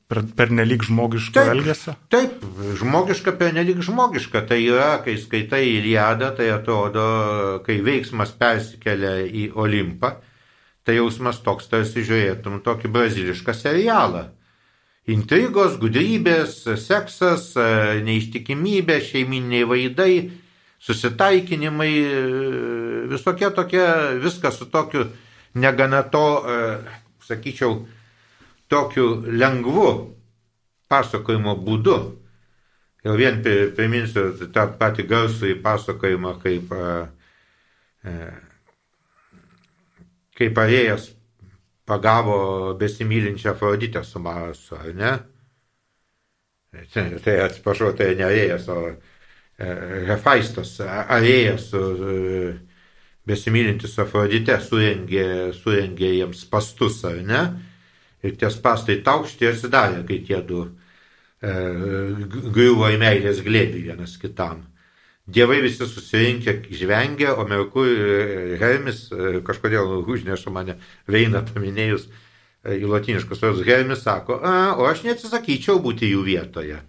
per, 0.10 0.24
per 0.36 0.51
nelik 0.53 0.84
žmogiško 0.88 1.36
taip, 1.38 1.51
elgesio? 1.53 1.93
Taip, 2.12 2.41
žmogiška 2.79 3.34
per 3.39 3.53
nelik 3.55 3.81
žmogiška. 3.86 4.43
Tai 4.50 4.58
yra, 4.62 4.89
kai 5.05 5.17
skaitai 5.22 5.63
Iliadą, 5.75 6.31
tai 6.38 6.50
atrodo, 6.53 7.05
kai 7.65 7.79
veiksmas 7.86 8.34
persikelia 8.39 9.19
į 9.25 9.50
Olimpą, 9.60 10.15
tai 10.88 10.98
jausmas 10.98 11.41
toks, 11.46 11.69
tarsi 11.72 12.05
žiūrėtum 12.08 12.62
tokį 12.65 12.91
brazilišką 12.96 13.55
serialą. 13.58 14.27
Intrigos, 15.10 15.79
gudrybės, 15.81 16.62
seksas, 16.77 17.51
neištikimybė, 18.05 19.00
šeiminiai 19.01 19.65
vaidai, 19.65 20.13
susitaikinimai, 20.86 21.93
visokie 23.10 23.50
tokie, 23.55 23.86
viskas 24.22 24.60
su 24.62 24.69
tokiu 24.69 25.08
negana 25.58 26.03
to, 26.13 26.27
sakyčiau, 27.25 27.81
tokiu 28.70 29.10
lengvu 29.26 29.90
pasakojimo 30.90 31.56
būdu. 31.66 31.98
Jau 33.06 33.16
vien 33.16 33.40
priminsiu 33.42 34.34
tą 34.54 34.66
patį 34.80 35.06
garsų 35.08 35.54
į 35.54 35.60
pasakojimą, 35.64 36.34
kaip, 36.44 36.74
e, 38.04 38.16
kaip 40.36 40.60
arėjas 40.66 41.10
pagavo 41.90 42.74
besimylinčią 42.80 43.54
Afroditę 43.54 44.04
su 44.04 44.20
Marsu, 44.20 44.76
ar 44.76 44.92
ne? 44.94 45.14
Tai, 46.94 47.06
tai 47.24 47.40
atsiprašau, 47.48 47.96
tai 47.98 48.12
ne 48.20 48.28
arėjas, 48.28 48.68
o 48.70 48.92
e, 48.92 49.70
Hefaistas, 50.12 50.76
arėjas 50.84 51.72
e, 51.74 52.52
besimylintis 53.30 53.96
Afroditė 54.04 54.60
surengė, 54.62 55.26
surengė 55.56 56.12
jiems 56.20 56.44
pastus, 56.52 57.02
ar 57.08 57.24
ne? 57.26 57.42
Ir 58.24 58.36
tie 58.40 58.50
spastai 58.52 59.00
taukšti 59.06 59.48
atsidarė, 59.50 60.04
kai 60.08 60.20
tie 60.28 60.42
du 60.46 60.66
e, 60.66 61.54
griuvo 62.54 62.90
į 62.92 63.00
meilės 63.02 63.44
glėbį 63.46 63.86
vienas 63.90 64.18
kitam. 64.22 64.66
Dievai 65.30 65.60
visi 65.62 65.86
susirinkę 65.86 66.56
žvengia, 66.74 67.36
o 67.38 67.46
Merkur 67.48 67.90
Hermis, 68.60 69.08
e, 69.14 69.40
kažkodėl 69.46 70.00
užneša 70.02 70.54
mane 70.54 70.80
Veina 71.08 71.44
paminėjus 71.46 72.08
e, 72.10 72.80
į 72.80 72.90
latiniškus 72.90 73.44
vardus, 73.46 73.68
Hermis 73.68 74.04
sako, 74.04 74.40
o 74.42 74.88
aš 74.90 75.06
neatsisakyčiau 75.06 75.80
būti 75.84 76.10
jų 76.12 76.26
vietoje. 76.28 76.82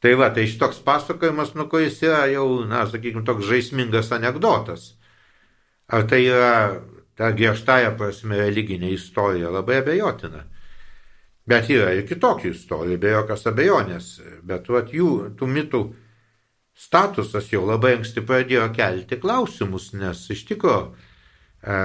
Tai 0.00 0.14
va, 0.16 0.30
tai 0.32 0.46
šitoks 0.48 0.78
pasakojimas, 0.80 1.52
nu, 1.58 1.66
kuris 1.68 1.98
yra 2.00 2.22
jau, 2.32 2.62
na, 2.64 2.86
sakykime, 2.88 3.20
toks 3.26 3.44
žaismingas 3.50 4.08
anegdotas. 4.16 4.94
Ar 5.90 6.06
tai 6.08 6.22
yra 6.24 6.54
ta 7.20 7.34
griežtąją 7.36 7.92
prasme 8.00 8.38
religinė 8.40 8.94
istorija 8.94 9.50
labai 9.52 9.82
abejotina. 9.82 10.46
Bet 11.50 11.68
yra 11.68 11.90
ir 11.92 12.06
kitokių 12.08 12.54
istorijų, 12.54 12.96
be 13.02 13.12
jokios 13.12 13.44
abejonės. 13.50 14.06
Bet 14.46 14.70
vat, 14.72 14.94
jų, 14.96 15.10
tų 15.36 15.48
mitų 15.50 15.82
statusas 16.80 17.50
jau 17.52 17.66
labai 17.68 17.98
anksti 17.98 18.24
pradėjo 18.24 18.70
kelti 18.72 19.20
klausimus, 19.20 19.90
nes 19.92 20.22
iš 20.32 20.46
tikrųjų, 20.48 20.94
e, 21.60 21.78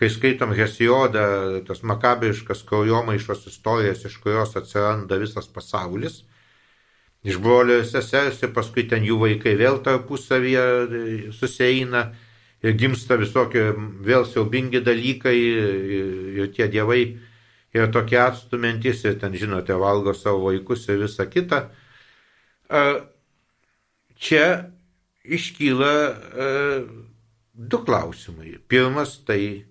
kai 0.00 0.10
skaitom 0.10 0.56
Hesiodą, 0.58 1.28
tas 1.68 1.84
makabriškas 1.86 2.64
kraujomaišos 2.66 3.46
istorijas, 3.52 4.02
iš 4.10 4.18
kurios 4.24 4.58
atsiranda 4.58 5.20
visas 5.22 5.46
pasaulis, 5.46 6.24
iš 7.22 7.38
brolio 7.38 7.78
ir 7.78 7.86
sesers 7.86 8.42
ir 8.42 8.50
paskui 8.56 8.88
ten 8.90 9.06
jų 9.06 9.20
vaikai 9.22 9.54
vėl 9.60 9.78
tarpusavyje 9.86 10.64
e, 10.64 11.04
susieina 11.30 12.08
ir 12.62 12.76
gimsta 12.78 13.18
visokie 13.20 13.70
vėl 14.04 14.26
siaubingi 14.26 14.82
dalykai 14.84 15.36
ir, 15.38 16.08
ir 16.38 16.52
tie 16.54 16.68
dievai 16.70 17.02
yra 17.74 17.90
tokie 17.92 18.18
atstumentis 18.22 19.04
ir 19.04 19.18
ten, 19.20 19.36
žinote, 19.36 19.76
valgo 19.78 20.14
savo 20.16 20.48
vaikus 20.48 20.88
ir 20.88 21.02
visa 21.04 21.28
kita. 21.30 21.68
Čia 24.18 24.46
iškyla 25.24 25.92
du 27.54 27.78
klausimai. 27.84 28.56
Pirmas 28.68 29.18
tai 29.26 29.64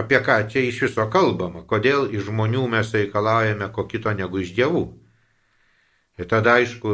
apie 0.00 0.20
ką 0.24 0.38
čia 0.48 0.62
iš 0.64 0.80
viso 0.86 1.06
kalbama, 1.12 1.64
kodėl 1.68 2.08
iš 2.14 2.28
žmonių 2.30 2.66
mes 2.72 2.94
reikalaujame 2.94 3.68
ko 3.74 3.84
kito 3.90 4.12
negu 4.16 4.40
iš 4.40 4.54
dievų. 4.56 4.84
Ir 6.20 6.26
tada 6.28 6.58
aišku 6.60 6.90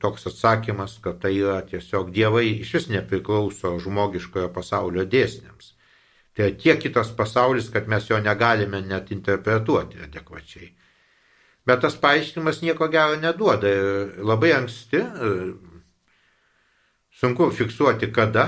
toks 0.00 0.26
atsakymas, 0.28 0.98
kad 1.00 1.22
tai 1.22 1.32
yra 1.38 1.62
tiesiog 1.64 2.10
dievai 2.12 2.58
iš 2.60 2.74
vis 2.76 2.88
nepriklauso 2.92 3.78
žmogiškojo 3.80 4.50
pasaulio 4.52 5.06
dėsniams. 5.08 5.70
Tai 6.36 6.50
tiek 6.60 6.82
kitas 6.82 7.08
pasaulis, 7.16 7.70
kad 7.72 7.88
mes 7.88 8.10
jo 8.10 8.18
negalime 8.20 8.82
net 8.84 9.08
interpretuoti 9.16 10.02
adekvačiai. 10.04 10.68
Bet 11.66 11.80
tas 11.80 11.96
paaiškinimas 12.02 12.60
nieko 12.62 12.90
gero 12.92 13.16
neduoda. 13.16 13.72
Labai 14.20 14.52
anksti, 14.58 15.00
sunku 17.16 17.48
fiksuoti 17.56 18.12
kada, 18.12 18.44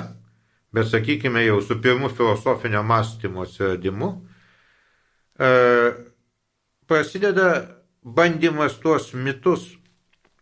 bet 0.76 0.92
sakykime 0.92 1.46
jau 1.46 1.62
su 1.64 1.80
pirmu 1.80 2.12
filosofinio 2.12 2.84
mąstymo 2.84 3.48
atsiradimu, 3.48 4.12
e, 5.40 5.50
prasideda 6.86 7.48
bandymas 8.04 8.76
tuos 8.84 9.14
mitus 9.14 9.77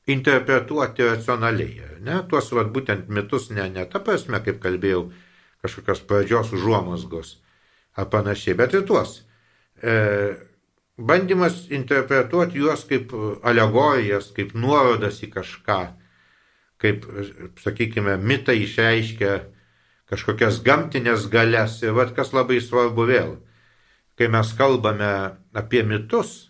interpretuoti 0.07 1.03
racionaliai. 1.03 1.99
Ne? 2.07 2.21
Tuos 2.31 2.53
vat, 2.55 2.71
būtent 2.73 3.09
mitus 3.11 3.51
ne, 3.51 3.67
ne 3.73 3.87
ta 3.91 4.01
prasme, 4.03 4.41
kaip 4.45 4.61
kalbėjau, 4.63 5.09
kažkokios 5.65 6.05
pradžios 6.07 6.53
užuomasgos 6.55 7.37
ar 7.99 8.11
panašiai, 8.13 8.55
bet 8.59 8.77
ir 8.77 8.85
tuos. 8.87 9.19
E, 9.83 9.97
bandymas 10.97 11.67
interpretuoti 11.75 12.63
juos 12.63 12.85
kaip 12.89 13.13
alegorijas, 13.47 14.31
kaip 14.37 14.55
nuorodas 14.55 15.19
į 15.27 15.33
kažką, 15.35 15.81
kaip, 16.83 17.07
sakykime, 17.65 18.17
mitai 18.21 18.61
išreiškia 18.63 19.35
kažkokias 20.13 20.61
gamtinės 20.63 21.27
galės. 21.33 21.81
Ir 21.83 21.97
vad 21.97 22.15
kas 22.15 22.31
labai 22.37 22.61
svarbu 22.63 23.09
vėl, 23.11 23.39
kai 24.15 24.31
mes 24.31 24.53
kalbame 24.55 25.11
apie 25.57 25.83
mitus, 25.83 26.46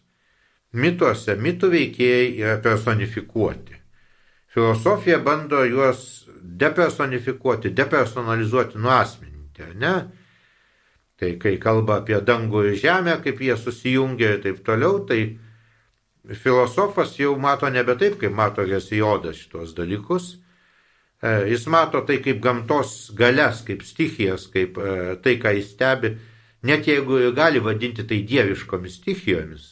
mituose 0.72 1.36
mitų 1.38 1.70
veikėjai 1.72 2.28
yra 2.40 2.58
personifikuoti. 2.62 3.76
Filosofija 4.52 5.18
bando 5.24 5.62
juos 5.68 6.26
depersonifikuoti, 6.36 7.74
depersonalizuoti, 7.76 8.78
nuasmeninti, 8.78 9.62
ar 9.62 9.74
ne? 9.74 9.94
Tai 11.16 11.30
kai 11.40 11.56
kalba 11.60 12.00
apie 12.02 12.18
dangų 12.20 12.64
ir 12.70 12.80
žemę, 12.80 13.18
kaip 13.24 13.40
jie 13.40 13.56
susijungia 13.56 14.34
ir 14.34 14.42
taip 14.44 14.64
toliau, 14.64 15.00
tai 15.08 15.38
filosofas 16.42 17.14
jau 17.20 17.36
mato 17.40 17.68
nebe 17.72 17.96
taip, 17.96 18.18
kaip 18.20 18.34
mato 18.36 18.64
Hesijodas 18.66 19.38
šitos 19.40 19.72
dalykus, 19.76 20.34
E, 21.22 21.48
jis 21.48 21.64
mato 21.72 22.02
tai 22.04 22.18
kaip 22.20 22.42
gamtos 22.44 23.10
galias, 23.16 23.62
kaip 23.64 23.82
stichijas, 23.82 24.46
kaip 24.52 24.76
e, 24.76 25.16
tai, 25.24 25.38
ką 25.40 25.54
jis 25.56 25.70
stebi, 25.72 26.12
net 26.68 26.84
jeigu 26.88 27.32
gali 27.36 27.62
vadinti 27.64 28.04
tai 28.04 28.20
dieviškomis 28.28 28.98
stichijomis, 29.00 29.64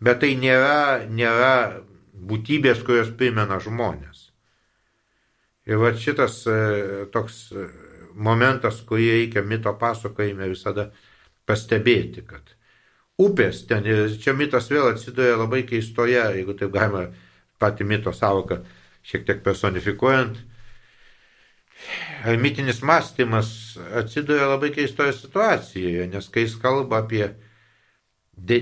bet 0.00 0.22
tai 0.22 0.34
nėra, 0.40 1.06
nėra 1.08 1.54
būtybės, 2.14 2.82
kurios 2.86 3.12
primena 3.16 3.60
žmonės. 3.62 4.28
Ir 5.68 5.80
va 5.80 5.92
šitas 5.94 6.40
e, 6.48 6.56
toks 7.12 7.42
momentas, 8.14 8.80
kurį 8.86 9.10
reikia 9.14 9.42
mito 9.46 9.72
pasakojime 9.78 10.48
visada 10.50 10.90
pastebėti, 11.48 12.24
kad 12.26 12.54
upės 13.20 13.64
ten, 13.68 13.86
ir 13.86 14.16
čia 14.22 14.34
mitas 14.36 14.70
vėl 14.72 14.90
atsiduria 14.90 15.38
labai 15.38 15.62
keistoje, 15.68 16.20
jeigu 16.36 16.56
taip 16.58 16.72
galima 16.74 17.08
pati 17.60 17.84
mito 17.84 18.12
savoką 18.16 18.62
šiek 19.06 19.26
tiek 19.28 19.42
personifikuojant, 19.44 20.40
mitinis 22.40 22.82
mąstymas 22.84 23.78
atsiduria 24.00 24.48
labai 24.50 24.72
keistoje 24.74 25.14
situacijoje, 25.16 26.08
nes 26.12 26.28
kai 26.32 26.44
jis 26.46 26.56
kalba 26.60 27.04
apie 27.04 27.30
de, 28.46 28.60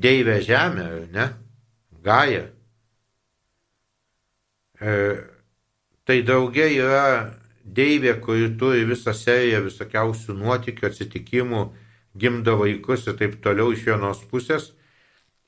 deivę 0.00 0.40
žemę, 0.42 0.86
ne, 1.12 1.28
gają, 2.04 2.42
e, 4.80 4.94
tai 6.04 6.22
daugia 6.24 6.66
yra 6.72 7.04
deivė, 7.64 8.16
kuri 8.24 8.48
turi 8.58 8.86
visą 8.88 9.14
seriją 9.14 9.60
visokiausių 9.68 10.34
nuotikių, 10.40 10.88
atsitikimų, 10.88 11.66
gimdo 12.18 12.56
vaikus 12.58 13.06
ir 13.06 13.18
taip 13.20 13.36
toliau 13.44 13.70
iš 13.74 13.84
vienos 13.86 14.24
pusės, 14.30 14.72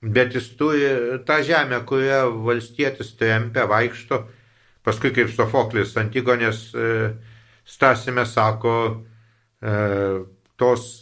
bet 0.03 0.37
jis 0.37 0.53
turi 0.59 1.19
tą 1.27 1.41
žemę, 1.43 1.81
kurią 1.89 2.29
valstietis 2.45 3.17
trempia, 3.19 3.67
vaikšto, 3.71 4.23
Paskui 4.83 5.13
kaip 5.15 5.31
Sofoklis 5.31 5.95
Antigonės 6.01 6.73
e, 6.75 6.87
Stasime 7.63 8.25
sako, 8.27 8.75
e, 9.63 9.75
tos 10.59 11.02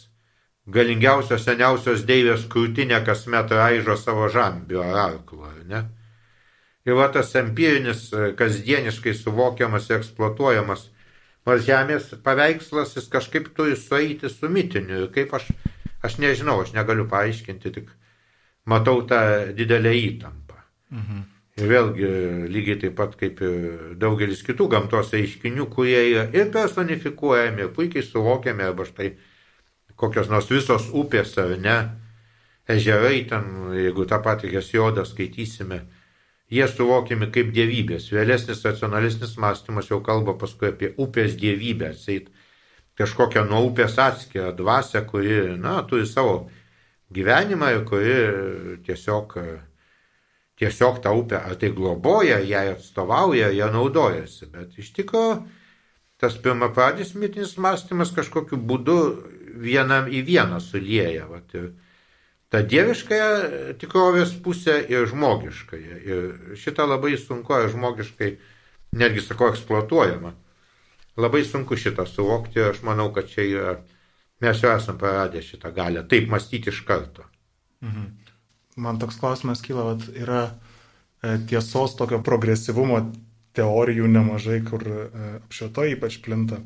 galingiausios 0.69 1.45
seniausios 1.45 2.05
deivės 2.05 2.45
krūtinė 2.51 3.01
kasmet 3.05 3.51
raižo 3.51 3.97
savo 3.97 4.29
žambio 4.29 4.83
ar 4.85 4.99
arklą, 5.07 5.51
ne? 5.65 5.85
Ir 6.85 6.97
va 6.97 7.07
tas 7.13 7.33
empirinis, 7.37 8.07
e, 8.13 8.31
kasdieniškai 8.37 9.13
suvokiamas 9.13 9.89
ir 9.89 9.99
eksploatuojamas 9.99 10.87
nors 11.45 11.65
žemės 11.65 12.13
paveikslas, 12.25 12.95
jis 12.97 13.09
kažkaip 13.09 13.51
turi 13.57 13.75
sueiti 13.77 14.29
su 14.29 14.49
mitiniu. 14.49 15.05
Ir 15.05 15.11
kaip 15.13 15.33
aš, 15.33 15.49
aš 16.05 16.17
nežinau, 16.21 16.59
aš 16.61 16.73
negaliu 16.77 17.07
paaiškinti, 17.09 17.73
tik 17.77 17.91
matau 18.65 19.01
tą 19.09 19.21
didelę 19.57 19.93
įtampą. 19.97 20.57
Mhm. 20.93 21.27
Ir 21.61 21.67
vėlgi 21.67 22.09
lygiai 22.49 22.79
taip 22.79 22.95
pat 22.95 23.17
kaip 23.19 23.41
ir 23.43 23.95
daugelis 23.99 24.41
kitų 24.45 24.69
gamtos 24.71 25.11
reiškinių, 25.13 25.67
kurie 25.73 25.99
yra 26.13 26.23
ir 26.33 26.47
personifikuojami, 26.53 27.65
ir 27.65 27.73
puikiai 27.75 28.05
suvokiami, 28.05 28.63
arba 28.63 28.87
štai 28.87 29.11
kokios 30.01 30.29
nors 30.31 30.49
visos 30.49 30.89
upės 30.97 31.37
ar 31.41 31.55
ne, 31.61 31.77
ežerai 32.69 33.23
ten, 33.29 33.47
jeigu 33.77 34.07
tą 34.09 34.21
patį 34.25 34.51
Hesiodą 34.55 35.05
skaitysime, 35.05 35.81
jie 36.51 36.67
suvokiami 36.67 37.29
kaip 37.31 37.53
dievybės. 37.55 38.09
Vėlesnis 38.11 38.63
racionalistinis 38.65 39.37
mąstymas 39.39 39.91
jau 39.91 40.01
kalba 40.03 40.35
paskui 40.41 40.71
apie 40.71 40.91
upės 40.97 41.37
dievybę, 41.39 41.93
seit 41.95 42.31
kažkokią 42.99 43.45
nuo 43.49 43.63
upės 43.69 43.97
atskirą 44.01 44.51
dvasę, 44.57 45.05
kuri, 45.07 45.57
na, 45.61 45.79
turi 45.87 46.09
savo 46.09 46.49
gyvenimą 47.13 47.75
ir 47.77 47.85
kuri 47.87 48.15
tiesiog 48.87 49.37
tiesiog 50.61 50.99
tą 51.01 51.15
upę 51.17 51.39
ar 51.41 51.55
tai 51.57 51.71
globoja, 51.73 52.37
ją 52.45 52.59
atstovauja, 52.75 53.49
ją 53.49 53.71
naudojasi. 53.73 54.45
Bet 54.53 54.77
iš 54.77 54.91
tikrųjų 54.93 55.39
tas 56.21 56.37
pirmapradis 56.41 57.15
mitinis 57.17 57.57
mąstymas 57.57 58.13
kažkokiu 58.15 58.59
būdu 58.69 58.97
vienam 59.61 60.09
į 60.09 60.21
vieną 60.27 60.59
sulieja. 60.63 61.25
Vat, 61.29 61.55
ir 61.57 61.71
ta 62.53 62.61
dieviškąją 62.61 63.75
tikrovės 63.81 64.35
pusė 64.45 64.77
ir 64.93 65.09
žmogiškąją. 65.09 65.99
Ir 66.05 66.55
šitą 66.61 66.87
labai 66.87 67.17
sunku, 67.17 67.57
žmogiškai, 67.73 68.31
netgi 69.01 69.25
sakau, 69.25 69.49
eksploatuojama. 69.51 70.35
Labai 71.19 71.43
sunku 71.43 71.75
šitą 71.75 72.05
suvokti 72.07 72.63
aš 72.63 72.85
manau, 72.87 73.09
kad 73.13 73.27
čia 73.27 73.47
yra, 73.49 73.75
mes 74.41 74.63
jau 74.63 74.71
esame 74.71 75.01
praradę 75.01 75.43
šitą 75.43 75.73
galę 75.75 76.05
taip 76.07 76.29
mąstyti 76.31 76.71
iš 76.71 76.85
karto. 76.87 77.27
Mhm 77.81 78.21
man 78.75 78.99
toks 78.99 79.19
klausimas 79.19 79.61
kyla, 79.61 79.83
vat, 79.91 80.05
yra 80.15 80.43
e, 81.21 81.37
tiesos 81.49 81.95
tokio 81.99 82.21
progresyvumo 82.23 83.01
teorijų 83.57 84.07
nemažai, 84.11 84.61
kur 84.67 84.85
e, 84.87 85.01
apšvieto 85.41 85.85
ypač 85.95 86.19
plinta. 86.23 86.61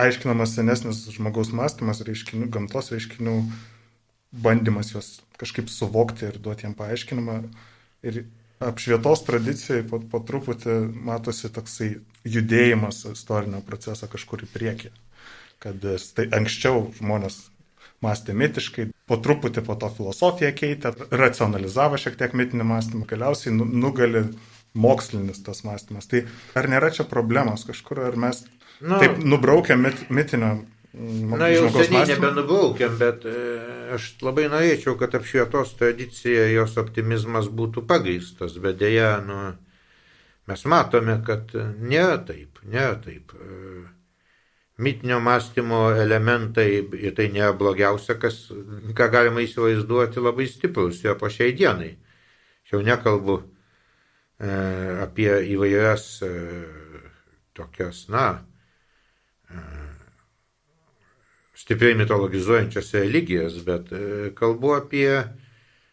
Aiškinamas 0.00 0.56
senesnis 0.56 1.04
žmogaus 1.14 1.52
mąstymas, 1.54 2.02
reiškinių, 2.06 2.48
gamtos 2.54 2.90
reiškinių, 2.90 3.36
bandymas 4.44 4.90
juos 4.94 5.10
kažkaip 5.38 5.70
suvokti 5.70 6.26
ir 6.30 6.40
duoti 6.42 6.66
jam 6.66 6.74
paaiškinimą. 6.78 7.36
Ir 8.04 8.24
apšvietos 8.64 9.24
tradicijai 9.26 9.84
po, 9.86 10.00
po 10.00 10.20
truputį 10.24 10.76
matosi 11.06 11.50
toksai 11.52 11.94
judėjimas 12.26 13.04
istorinio 13.12 13.62
proceso 13.66 14.08
kažkur 14.10 14.46
į 14.46 14.50
priekį. 14.54 14.92
Kad 15.62 15.84
tai 16.16 16.26
anksčiau 16.34 16.88
žmonės 16.98 17.44
mąstė 18.04 18.34
mitiškai, 18.36 18.88
po 19.08 19.18
truputį 19.20 19.62
po 19.64 19.76
to 19.80 19.88
filosofiją 19.96 20.50
keitė, 20.56 20.92
racionalizavo 21.14 22.00
šiek 22.00 22.18
tiek 22.20 22.34
mitinį 22.36 22.66
mąstymą, 22.68 23.06
galiausiai 23.08 23.54
nu, 23.54 23.64
nugali 23.64 24.26
mokslinis 24.74 25.42
tas 25.46 25.62
mąstymas. 25.66 26.10
Tai 26.10 26.24
ar 26.58 26.70
nėra 26.70 26.90
čia 26.94 27.06
problemos 27.08 27.66
kažkur, 27.68 28.02
ar 28.08 28.18
mes 28.20 28.44
nu, 28.80 28.98
taip 28.98 29.20
nubraukę 29.22 29.78
mit, 29.78 30.06
mitinio 30.10 30.56
Na 30.94 31.48
jau 31.50 31.66
seniai 31.74 32.06
nebenubraukiam, 32.06 32.92
bet 33.00 33.24
e, 33.26 33.38
aš 33.96 34.12
labai 34.22 34.44
norėčiau, 34.46 34.94
kad 35.00 35.16
apšvietos 35.18 35.72
tradicija, 35.80 36.44
jos 36.52 36.76
optimizmas 36.78 37.48
būtų 37.50 37.82
pagrįstas, 37.88 38.54
bet 38.62 38.78
dėja, 38.78 39.16
nu, 39.26 39.38
mes 40.46 40.62
matome, 40.70 41.16
kad 41.26 41.50
nėra 41.82 42.20
taip, 42.28 42.62
nėra 42.62 42.94
taip. 43.02 43.34
E, 43.34 43.82
mitinio 44.86 45.18
mąstymo 45.22 45.82
elementai, 45.98 46.68
ir 47.02 47.18
tai 47.18 47.26
nėra 47.34 47.56
blogiausia, 47.58 48.14
kas, 48.14 48.44
ką 48.94 49.10
galima 49.10 49.42
įsivaizduoti, 49.42 50.22
labai 50.22 50.46
stiprus 50.46 51.02
jo 51.02 51.16
po 51.18 51.26
šiai 51.26 51.56
dienai. 51.58 51.96
Aš 52.62 52.76
jau 52.76 52.84
nekalbu 52.86 53.40
apie 54.38 55.30
įvairias 55.54 56.22
e, 56.22 56.30
tokias, 57.54 58.08
na, 58.08 58.42
e, 59.50 59.62
stipriai 61.54 61.94
mitologizuojančias 61.94 62.92
religijas, 62.98 63.60
bet 63.64 63.92
e, 63.94 64.32
kalbu 64.34 64.74
apie, 64.80 65.08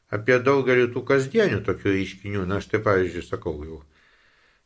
apie 0.10 0.40
daugelį 0.42 0.90
tų 0.96 1.06
kasdienių 1.06 1.62
tokių 1.68 1.94
reiškinių. 1.94 2.48
Na, 2.50 2.58
aš 2.58 2.72
tai 2.74 2.82
pavyzdžiui 2.82 3.28
sakau 3.28 3.56
jau. 3.64 3.84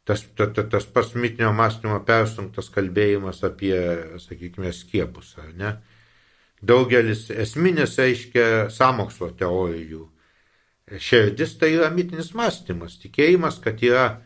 Tas, 0.06 0.22
ta, 0.38 0.48
ta, 0.54 0.64
tas 0.70 0.86
pats 0.86 1.16
mitinio 1.18 1.52
mąstymo 1.58 1.98
persunktas 2.06 2.70
kalbėjimas 2.70 3.42
apie, 3.44 3.76
sakykime, 4.22 4.72
skiepus, 4.74 5.34
ar 5.42 5.52
ne? 5.58 5.72
Daugelis 6.66 7.28
esminės, 7.34 7.98
aiškia, 8.00 8.70
samokslo 8.74 9.32
teorijų. 9.38 10.06
Širdis 10.86 11.56
tai 11.58 11.72
yra 11.74 11.90
mitinis 11.90 12.30
mąstymas, 12.38 13.00
tikėjimas, 13.02 13.58
kad 13.64 13.80
yra 13.82 14.20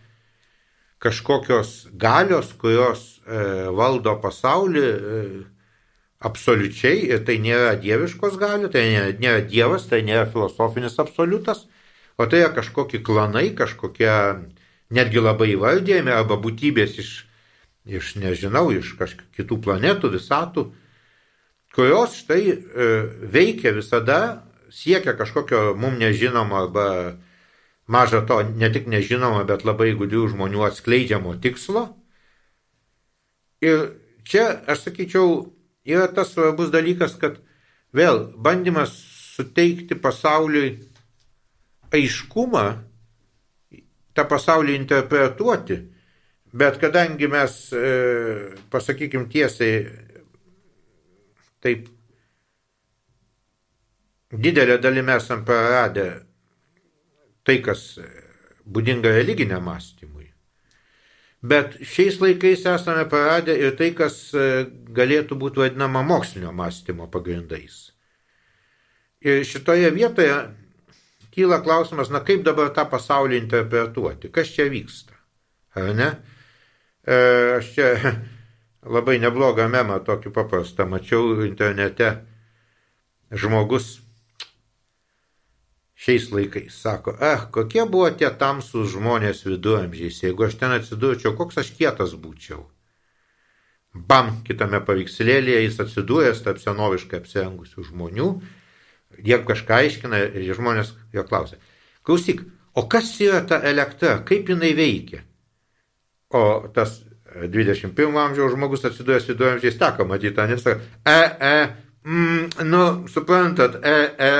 kažkokios 0.99 1.87
galios, 1.95 2.51
kurios 2.59 3.21
e, 3.23 3.69
valdo 3.71 4.17
pasaulį, 4.19 4.83
e, 4.83 5.21
absoliučiai 6.19 7.05
ir 7.13 7.23
tai 7.23 7.37
nėra 7.39 7.77
dieviškos 7.79 8.35
galių, 8.41 8.67
tai 8.73 8.83
nėra, 8.89 9.13
nėra 9.23 9.45
dievas, 9.47 9.87
tai 9.87 10.01
nėra 10.03 10.25
filosofinis 10.27 10.99
absoliutas, 10.99 11.63
o 12.19 12.27
tai 12.27 12.43
yra 12.43 12.51
kažkokie 12.57 12.99
klanai, 13.07 13.53
kažkokie 13.55 14.11
netgi 14.91 15.23
labai 15.23 15.53
įvardėjami 15.53 16.11
arba 16.11 16.35
būtybės 16.43 16.99
iš, 16.99 17.13
iš 17.87 18.11
nežinau, 18.19 18.67
iš 18.75 18.97
kažkokių 18.99 19.31
kitų 19.39 19.61
planetų, 19.63 20.11
visatų, 20.17 20.67
kurios 21.71 22.19
štai 22.19 22.43
e, 22.51 22.59
veikia 23.31 23.71
visada, 23.79 24.48
siekia 24.71 25.15
kažkokio 25.17 25.73
mums 25.77 25.99
nežinomo 25.99 26.57
arba 26.63 26.85
maža 27.89 28.21
to, 28.25 28.41
ne 28.43 28.69
tik 28.73 28.87
nežinomo, 28.87 29.43
bet 29.49 29.65
labai 29.65 29.93
gudių 29.97 30.27
žmonių 30.33 30.65
atskleidžiamo 30.67 31.35
tikslo. 31.41 31.87
Ir 33.65 33.89
čia, 34.23 34.61
aš 34.69 34.85
sakyčiau, 34.87 35.49
yra 35.89 36.07
tas 36.13 36.35
svarbus 36.35 36.69
dalykas, 36.71 37.17
kad 37.19 37.41
vėl 37.95 38.27
bandymas 38.37 38.93
suteikti 39.35 39.97
pasauliui 39.99 40.77
aiškumą, 41.95 42.65
tą 44.13 44.25
pasaulį 44.29 44.75
interpretuoti, 44.77 45.79
bet 46.53 46.77
kadangi 46.81 47.29
mes, 47.31 47.55
e, 47.73 48.55
pasakykim 48.69 49.25
tiesiai, 49.31 49.87
taip 51.63 51.87
didelę 54.31 54.77
dalimi 54.77 55.15
esam 55.15 55.45
praradę 55.45 56.09
tai, 57.43 57.59
kas 57.65 57.99
būdinga 58.69 59.11
religiniam 59.15 59.63
mąstymui. 59.65 60.29
Bet 61.41 61.77
šiais 61.87 62.19
laikais 62.19 62.65
esame 62.67 63.05
paradę 63.09 63.55
ir 63.55 63.77
tai, 63.79 63.93
kas 63.95 64.33
e, 64.35 64.65
galėtų 64.95 65.37
būti 65.39 65.61
vadinama 65.63 66.01
mokslinio 66.03 66.51
mąstymo 66.51 67.07
pagrindais. 67.11 67.93
Ir 69.23 69.45
šitoje 69.47 69.87
vietoje 69.95 70.35
kyla 71.31 71.61
klausimas, 71.63 72.11
na 72.11 72.19
kaip 72.27 72.43
dabar 72.43 72.73
tą 72.75 72.83
pasaulį 72.91 73.39
interpretuoti, 73.39 74.31
kas 74.35 74.51
čia 74.51 74.67
vyksta, 74.71 75.15
ar 75.79 75.93
ne? 75.95 76.09
E, 77.07 77.19
aš 77.55 77.71
čia 77.77 77.87
labai 78.95 79.17
neblogą 79.23 79.69
memą 79.71 80.01
tokį 80.03 80.35
paprastą 80.35 80.89
mačiau 80.91 81.39
internete. 81.47 82.17
Žmogus 83.31 83.99
šiais 85.99 86.29
laikais. 86.31 86.81
Sako, 86.81 87.15
eh, 87.19 87.45
kokie 87.51 87.83
buvo 87.85 88.09
tie 88.11 88.29
tamsūs 88.31 88.93
žmonės 88.95 89.43
viduramžiais, 89.47 90.23
jeigu 90.23 90.45
aš 90.47 90.55
ten 90.61 90.71
atsidurčiau, 90.71 91.35
koks 91.35 91.59
aš 91.59 91.73
kietas 91.75 92.15
būčiau. 92.15 92.63
Bam, 93.93 94.43
kitame 94.45 94.79
paveikslėlėje 94.85 95.65
jis 95.65 95.79
atsidūręs 95.83 96.43
tarp 96.45 96.61
senoviškai 96.61 97.19
apsirengusių 97.19 97.83
žmonių, 97.89 98.29
jie 99.25 99.39
kažką 99.43 99.81
aiškina 99.83 100.21
ir 100.29 100.53
žmonės 100.55 100.93
jo 101.13 101.25
klausia. 101.25 101.57
Klausyk, 102.05 102.45
o 102.77 102.85
kas 102.87 103.09
yra 103.19 103.41
ta 103.41 103.59
elektra, 103.65 104.19
kaip 104.23 104.47
jinai 104.47 104.71
veikia? 104.77 105.23
O 106.29 106.69
tas 106.73 107.01
21 107.35 108.15
amžiaus 108.23 108.53
žmogus 108.53 108.85
atsidūręs 108.87 109.27
viduramžiais 109.27 109.81
teko 109.81 110.05
matyti, 110.05 110.47
nes 110.47 110.65
e, 110.69 110.77
e, 111.09 111.53
mm, 112.05 112.69
nu, 112.69 112.83
suprantat, 113.09 113.81
e, 113.83 113.97
e, 114.29 114.31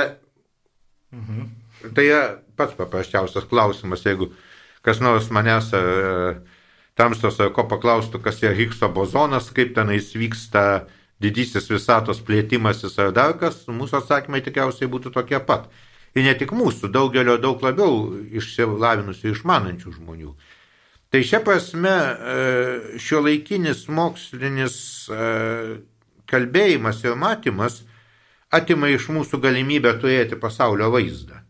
Mhm. 1.10 1.50
Tai 1.96 2.06
pats 2.56 2.76
paprasčiausias 2.76 3.48
klausimas, 3.48 4.04
jeigu 4.04 4.30
kas 4.84 5.00
nors 5.00 5.30
manęs 5.32 5.72
e, 5.76 5.82
tamstos 6.98 7.40
ar 7.40 7.52
ko 7.56 7.64
paklaustų, 7.68 8.20
kas 8.24 8.40
yra 8.44 8.54
Higgso 8.56 8.88
bozonas, 8.92 9.50
kaip 9.54 9.74
tenais 9.76 10.12
vyksta 10.16 10.86
didysis 11.20 11.68
visatos 11.70 12.20
plėtimasis 12.24 12.96
ar 13.00 13.12
dar 13.16 13.36
kas, 13.40 13.62
mūsų 13.68 14.00
atsakymai 14.00 14.42
tikriausiai 14.44 14.88
būtų 14.92 15.12
tokie 15.16 15.40
pat. 15.44 15.68
Ir 16.16 16.24
ne 16.26 16.32
tik 16.34 16.52
mūsų, 16.56 16.90
daugelio 16.90 17.36
daug 17.38 17.60
labiau 17.62 18.16
išsilavinusių, 18.40 19.34
išmanančių 19.34 19.92
žmonių. 19.98 20.32
Tai 21.10 21.20
šia 21.26 21.40
prasme 21.42 21.92
e, 21.92 22.34
šio 23.02 23.22
laikinis 23.26 23.84
mokslinis 23.90 24.74
e, 25.10 25.28
kalbėjimas 26.30 27.02
ir 27.04 27.16
matymas 27.18 27.80
atima 28.50 28.90
iš 28.90 29.08
mūsų 29.14 29.40
galimybę 29.42 29.94
turėti 30.02 30.38
pasaulio 30.40 30.90
vaizdą. 30.92 31.40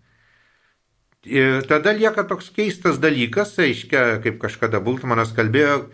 Ir 1.24 1.66
tada 1.68 1.92
lieka 1.92 2.24
toks 2.24 2.48
keistas 2.56 3.00
dalykas, 3.00 3.52
aiškia, 3.60 4.20
kaip 4.24 4.38
kažkada 4.40 4.80
Bultmanas 4.80 5.34
kalbėjo, 5.36 5.90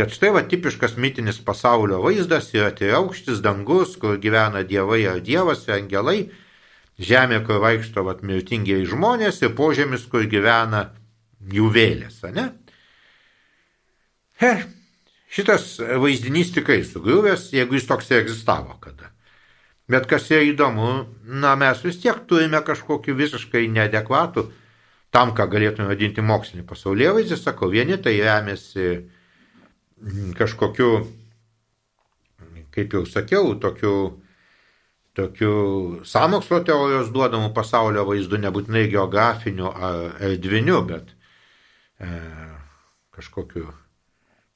kad 0.00 0.12
štai 0.12 0.30
va 0.34 0.42
tipiškas 0.48 0.96
mitinis 0.96 1.38
pasaulio 1.44 2.00
vaizdas 2.02 2.48
yra 2.56 2.70
tai 2.72 2.94
aukštis 2.96 3.44
dangus, 3.44 3.98
kur 4.00 4.16
gyvena 4.20 4.64
dievai 4.64 5.02
ar 5.10 5.20
dievas, 5.24 5.66
angelai, 5.68 6.30
žemė, 6.98 7.42
kur 7.44 7.60
vaikšto 7.60 8.06
vat, 8.08 8.24
mirtingiai 8.24 8.88
žmonės 8.88 9.42
ir 9.44 9.52
požemis, 9.58 10.08
kur 10.08 10.24
gyvena 10.24 10.88
jų 11.52 11.68
vėlės, 11.74 12.22
ne? 12.32 12.48
He, 14.40 14.54
šitas 15.30 15.76
vaizdinys 15.78 16.56
tikrai 16.56 16.80
sugriuvęs, 16.88 17.52
jeigu 17.54 17.76
jis 17.76 17.90
toks 17.90 18.10
egzistavo 18.16 18.80
kada. 18.80 19.13
Bet 19.90 20.06
kas 20.08 20.30
yra 20.32 20.44
įdomu, 20.48 20.90
na 21.28 21.52
mes 21.60 21.82
vis 21.84 21.98
tiek 22.00 22.22
turime 22.28 22.62
kažkokį 22.64 23.14
visiškai 23.18 23.66
neadekvatų 23.68 24.46
tam, 25.12 25.34
ką 25.36 25.44
galėtume 25.52 25.90
vadinti 25.90 26.24
mokslinį 26.24 26.64
pasaulyje 26.66 27.10
vaizdį, 27.18 27.36
sakau, 27.38 27.68
vieni 27.70 27.98
tai 28.00 28.14
remiasi 28.16 28.86
mm, 28.96 30.30
kažkokiu, 30.38 30.88
kaip 32.74 32.96
jau 32.96 33.02
sakiau, 33.06 33.52
tokiu, 33.60 33.98
tokiu 35.14 35.52
samokslo 36.08 36.62
teorijos 36.64 37.12
duodamų 37.12 37.52
pasaulio 37.54 38.06
vaizdu, 38.08 38.40
nebūtinai 38.40 38.86
geografiniu 38.88 39.68
ar 39.68 40.16
erdviniu, 40.30 40.80
bet 40.88 41.12
e, 42.00 42.08
kažkokiu, 43.14 43.68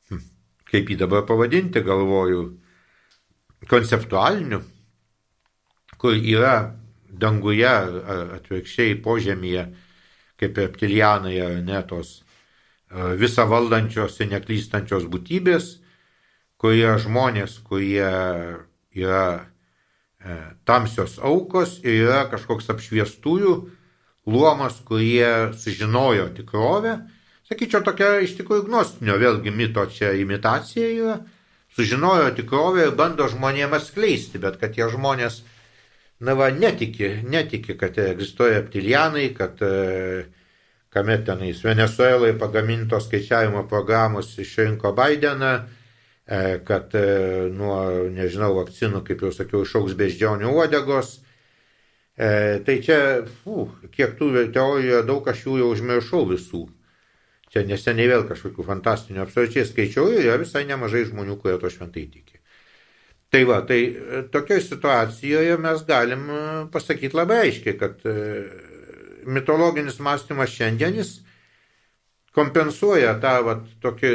hm, 0.09 0.25
kaip 0.73 0.89
jį 0.89 0.99
dabar 1.05 1.29
pavadinti, 1.29 1.85
galvoju, 1.85 2.49
konceptualiniu 3.69 4.65
kur 5.99 6.17
yra 6.17 6.75
danguje 7.09 7.69
atvirkščiai 8.39 8.99
požemyje, 9.03 9.67
kaip 10.39 10.59
reptilianai 10.63 11.37
ar 11.43 11.61
netos 11.67 12.21
visą 13.21 13.45
valdančios 13.49 14.17
ir 14.23 14.31
neklystančios 14.33 15.05
būtybės, 15.13 15.77
kurie 16.59 16.89
žmonės, 16.99 17.59
kurie 17.67 18.09
yra 18.97 19.25
e, 19.39 20.39
tamsios 20.65 21.19
aukos 21.23 21.79
ir 21.85 22.09
yra 22.09 22.25
kažkoks 22.33 22.71
apšviestųjų 22.73 23.53
luomas, 24.29 24.81
kurie 24.85 25.53
sužinojo 25.55 26.31
tikrovę. 26.37 26.99
Sakyčiau, 27.49 27.81
tokia 27.85 28.19
iš 28.25 28.35
tikrųjų 28.41 28.67
gnostinio 28.67 29.17
vėlgi 29.21 29.53
mito 29.55 29.85
čia 29.89 30.13
imitacija 30.21 30.89
yra. 30.93 31.19
Sužinojo 31.77 32.33
tikrovę 32.37 32.89
ir 32.89 32.97
bando 32.97 33.29
žmonėms 33.29 33.77
atskleisti, 33.79 34.41
bet 34.41 34.57
kad 34.61 34.75
tie 34.75 34.89
žmonės 34.89 35.43
na 36.21 36.35
va, 36.39 36.49
netiki, 36.51 37.11
netiki, 37.25 37.77
kad 37.79 37.99
egzistuoja 38.03 38.61
reptilianai, 38.61 39.29
kad 39.37 39.63
e, 39.63 40.27
kame 40.95 41.19
tenais 41.25 41.63
Venezuelai 41.65 42.33
pagamintos 42.39 43.07
skaičiavimo 43.07 43.67
programos 43.69 44.33
išrinko 44.39 44.93
Bideną, 44.97 45.53
kad 46.69 46.93
nuo, 47.57 47.77
nežinau, 48.13 48.51
vakcinų, 48.59 49.01
kaip 49.07 49.23
jau 49.25 49.31
sakiau, 49.33 49.63
išauks 49.65 49.95
beždžionių 49.97 50.51
uodegos. 50.53 51.15
Tai 52.19 52.75
čia, 52.85 52.99
fu, 53.41 53.69
kiek 53.95 54.19
tų 54.19 54.49
teorijų, 54.53 55.05
daug 55.09 55.29
aš 55.33 55.47
jų 55.47 55.61
jau 55.63 55.71
užmiršau 55.73 56.27
visų. 56.29 56.67
Čia 57.49 57.63
neseniai 57.65 58.11
vėl 58.11 58.27
kažkokių 58.29 58.67
fantastinių 58.67 59.23
absoliučiai 59.25 59.65
skaičiau 59.65 60.11
ir 60.13 60.27
yra 60.27 60.37
visai 60.43 60.67
nemažai 60.69 61.07
žmonių, 61.09 61.39
kurie 61.41 61.57
to 61.63 61.71
šventai 61.73 62.05
tiki. 62.13 62.38
Tai 63.29 63.43
va, 63.45 63.61
tai 63.69 63.81
tokioje 64.33 64.65
situacijoje 64.65 65.57
mes 65.61 65.83
galim 65.89 66.23
pasakyti 66.73 67.17
labai 67.17 67.43
aiškiai, 67.45 67.75
kad 67.77 68.07
mitologinis 69.29 69.99
mąstymas 70.01 70.55
šiandienis 70.55 71.11
kompensuoja 72.39 73.17
tą 73.23 73.35
vat, 73.47 73.67
tokį 73.83 74.13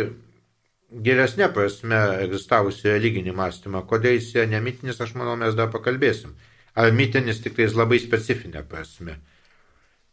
geresnė 1.06 1.50
prasme 1.54 2.00
egzistavusi 2.24 2.90
religinį 2.92 3.34
mąstymą. 3.38 3.84
Kodėl 3.90 4.18
jis 4.20 4.34
yra 4.36 4.48
nemitinis, 4.52 5.02
aš 5.02 5.16
manau, 5.18 5.36
mes 5.40 5.56
dar 5.58 5.72
pakalbėsim. 5.74 6.36
Ar 6.78 6.92
mitinis 6.94 7.42
tik 7.42 7.56
tais 7.58 7.74
labai 7.78 8.00
specifinė 8.02 8.64
prasme. 8.70 9.18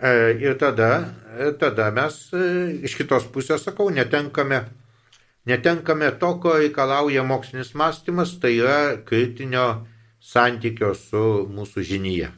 E, 0.01 0.13
ir 0.41 0.57
tada, 0.61 0.91
e, 1.37 1.51
tada 1.61 1.91
mes 1.93 2.17
e, 2.33 2.45
iš 2.89 2.97
kitos 2.97 3.27
pusės, 3.33 3.65
sakau, 3.67 3.91
netenkame, 3.93 4.63
netenkame 5.51 6.11
to, 6.23 6.35
ko 6.43 6.57
reikalauja 6.59 7.25
mokslinis 7.27 7.75
mąstymas, 7.79 8.37
tai 8.43 8.57
yra 8.59 8.79
kritinio 9.07 9.67
santykio 10.21 10.95
su 10.95 11.25
mūsų 11.51 11.85
žinyje. 11.91 12.31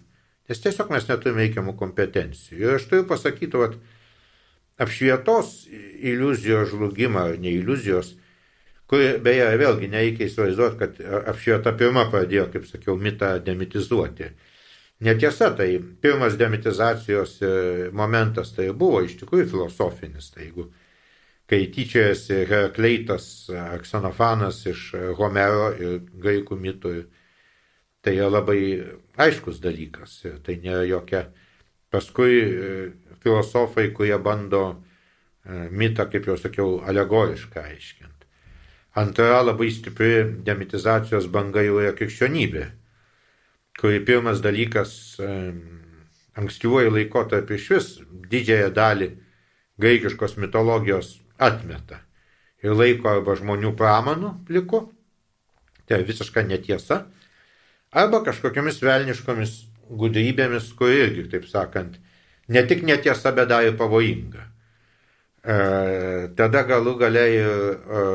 Nes 0.51 0.61
tiesiog 0.62 0.90
mes 0.92 1.07
neturime 1.09 1.46
reikiamų 1.46 1.77
kompetencijų. 1.79 2.59
Ir 2.61 2.77
aš 2.77 2.88
turiu 2.90 3.07
pasakyti, 3.09 3.53
kad 3.57 3.77
apšvietos 4.83 5.53
iliuzijos 5.70 6.72
žlugimą, 6.72 7.29
ne 7.40 7.55
iliuzijos, 7.59 8.14
kuri 8.90 9.14
beje 9.25 9.46
vėlgi 9.61 9.88
nereikia 9.92 10.27
įsivaizduoti, 10.29 10.79
kad 10.81 10.98
apšvieta 11.33 11.72
pirma 11.79 12.09
pradėjo, 12.12 12.48
kaip 12.53 12.66
sakiau, 12.68 12.98
mitą 13.01 13.37
demitizuoti. 13.44 14.33
Netiesa, 15.03 15.48
tai 15.59 15.81
pirmas 16.03 16.37
demitizacijos 16.38 17.38
e, 17.42 17.55
momentas 17.96 18.53
tai 18.55 18.68
buvo 18.70 19.01
iš 19.03 19.16
tikrųjų 19.22 19.48
filosofinis. 19.51 20.29
Tai 20.31 20.44
jeigu, 20.44 20.68
kai 21.53 21.67
tyčiojasi 21.69 22.47
Herakleitas, 22.49 23.25
Aksanofanas 23.53 24.62
iš 24.71 24.87
Homero 25.19 25.67
ir 25.77 25.99
graikų 26.23 26.57
mitų, 26.57 26.93
tai 28.01 28.15
yra 28.17 28.31
labai 28.33 28.61
aiškus 29.21 29.61
dalykas. 29.61 30.15
Ir 30.25 30.38
tai 30.47 30.57
nėra 30.62 30.87
jokia. 30.88 31.27
Paskui 31.93 32.38
e, 32.41 32.71
filosofai, 33.21 33.91
kurie 33.93 34.17
bando 34.17 34.62
e, 34.73 35.69
mitą, 35.69 36.09
kaip 36.09 36.31
jau 36.31 36.38
sakiau, 36.41 36.79
alegoriškai 36.88 37.67
aiškinti. 37.75 38.31
Antra 38.97 39.43
labai 39.45 39.69
stipri 39.77 40.25
demitizacijos 40.47 41.29
banga 41.29 41.61
jau 41.67 41.83
yra 41.85 41.93
krikščionybė, 41.97 42.65
kuri 43.77 44.01
pirmas 44.09 44.41
dalykas 44.45 44.95
ankstyvuoju 46.37 46.93
laikotarpiu 46.97 47.57
iš 47.61 47.69
vis 47.73 47.88
didžiąją 48.33 48.73
dalį 48.77 49.09
graikiškos 49.81 50.37
mitologijos 50.41 51.19
atmeta. 51.42 52.00
Ir 52.62 52.76
laiko 52.78 53.11
arba 53.11 53.35
žmonių 53.38 53.72
pramanų 53.78 54.37
pliku, 54.46 54.85
tai 55.90 56.02
visiška 56.07 56.44
netiesa, 56.46 57.02
arba 57.90 58.22
kažkokiamis 58.26 58.78
velniškomis 58.85 59.57
gudrybėmis, 59.98 60.70
kur 60.78 60.92
irgi, 60.94 61.26
taip 61.33 61.48
sakant, 61.50 61.98
ne 62.48 62.62
tik 62.68 62.85
netiesa, 62.87 63.35
bet 63.35 63.50
dar 63.50 63.66
ir 63.66 63.74
pavojinga. 63.81 64.46
E, 65.42 65.57
tada 66.38 66.62
galų 66.68 66.94
galiai 67.00 67.40
e, 67.42 68.07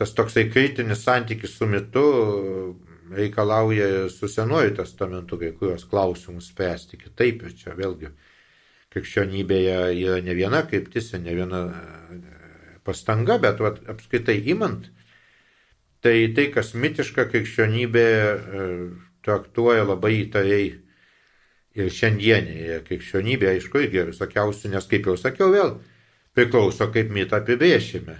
tas 0.00 0.14
toksai 0.16 0.48
kritinis 0.50 1.04
santykis 1.04 1.58
su 1.58 1.68
mitu 1.68 2.04
reikalauja 3.12 4.08
su 4.08 4.28
senuoju 4.28 4.74
testamentu 4.76 5.38
kai 5.38 5.52
kurios 5.52 5.84
klausimus 5.84 6.48
spręsti 6.48 6.96
kitaip 6.96 7.44
ir 7.44 7.56
čia 7.60 7.74
vėlgi 7.76 8.08
krikščionybėje 8.92 9.78
yra 9.96 10.18
ne 10.24 10.34
viena 10.36 10.62
kryptis 10.68 11.12
ir 11.14 11.22
ne 11.24 11.36
viena 11.36 11.62
e, 11.68 12.18
pastanga, 12.84 13.38
bet 13.42 13.62
vat, 13.62 13.80
apskaitai 13.88 14.38
imant, 14.52 14.88
tai 16.04 16.28
tai, 16.36 16.48
kas 16.54 16.74
mitiška 16.74 17.28
krikščionybė 17.32 18.06
e, 18.06 18.66
traktuoja 19.24 19.86
labai 19.86 20.16
įtariai 20.24 20.68
ir 21.78 21.94
šiandienėje 21.96 22.82
krikščionybė, 22.88 23.54
aišku, 23.54 23.86
irgi 23.86 24.04
visokiausių, 24.10 24.74
nes 24.74 24.88
kaip 24.90 25.08
jau 25.08 25.16
sakiau, 25.16 25.48
vėl 25.54 25.76
priklauso, 26.36 26.88
kaip 26.92 27.12
mitą 27.12 27.40
apibrėšime. 27.40 28.16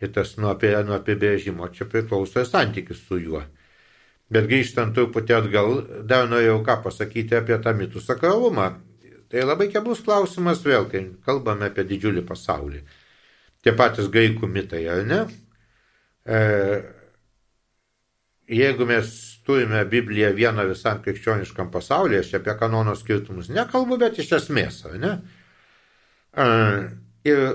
Ir 0.00 0.12
tas 0.14 0.36
nuo, 0.40 0.54
apie, 0.54 0.72
nuo 0.86 0.96
apibrėžimo 0.96 1.68
čia 1.76 1.84
priklauso 1.88 2.44
santykis 2.48 3.02
su 3.04 3.18
juo. 3.20 3.42
Bet 4.32 4.46
grįžtant 4.48 4.94
truputį 4.96 5.34
atgal, 5.36 5.74
dar 6.08 6.28
norėjau 6.30 6.60
ką 6.64 6.78
pasakyti 6.86 7.36
apie 7.36 7.58
tą 7.60 7.74
mitų 7.76 8.00
sakralumą. 8.04 8.70
Tai 9.30 9.44
labai 9.46 9.68
keblus 9.70 10.02
klausimas 10.02 10.64
vėl, 10.66 10.88
kai 10.90 11.04
kalbame 11.26 11.68
apie 11.70 11.84
didžiulį 11.86 12.24
pasaulį. 12.26 12.80
Tie 13.62 13.74
patys 13.78 14.08
graikų 14.10 14.48
mitai, 14.50 14.80
ar 14.90 15.04
ne? 15.06 15.20
E, 16.26 16.40
jeigu 18.50 18.88
mes 18.90 19.12
turime 19.46 19.84
Bibliją 19.86 20.32
vieną 20.34 20.66
visam 20.72 20.98
krikščioniškam 21.04 21.70
pasaulyje, 21.70 22.24
aš 22.24 22.32
apie 22.40 22.56
kanono 22.58 22.96
skirtumus 22.98 23.52
nekalbu, 23.54 24.00
bet 24.02 24.18
iš 24.18 24.32
esmės, 24.40 24.82
ar 24.90 24.98
ne? 24.98 25.12
E, 26.34 26.48
ir 27.30 27.46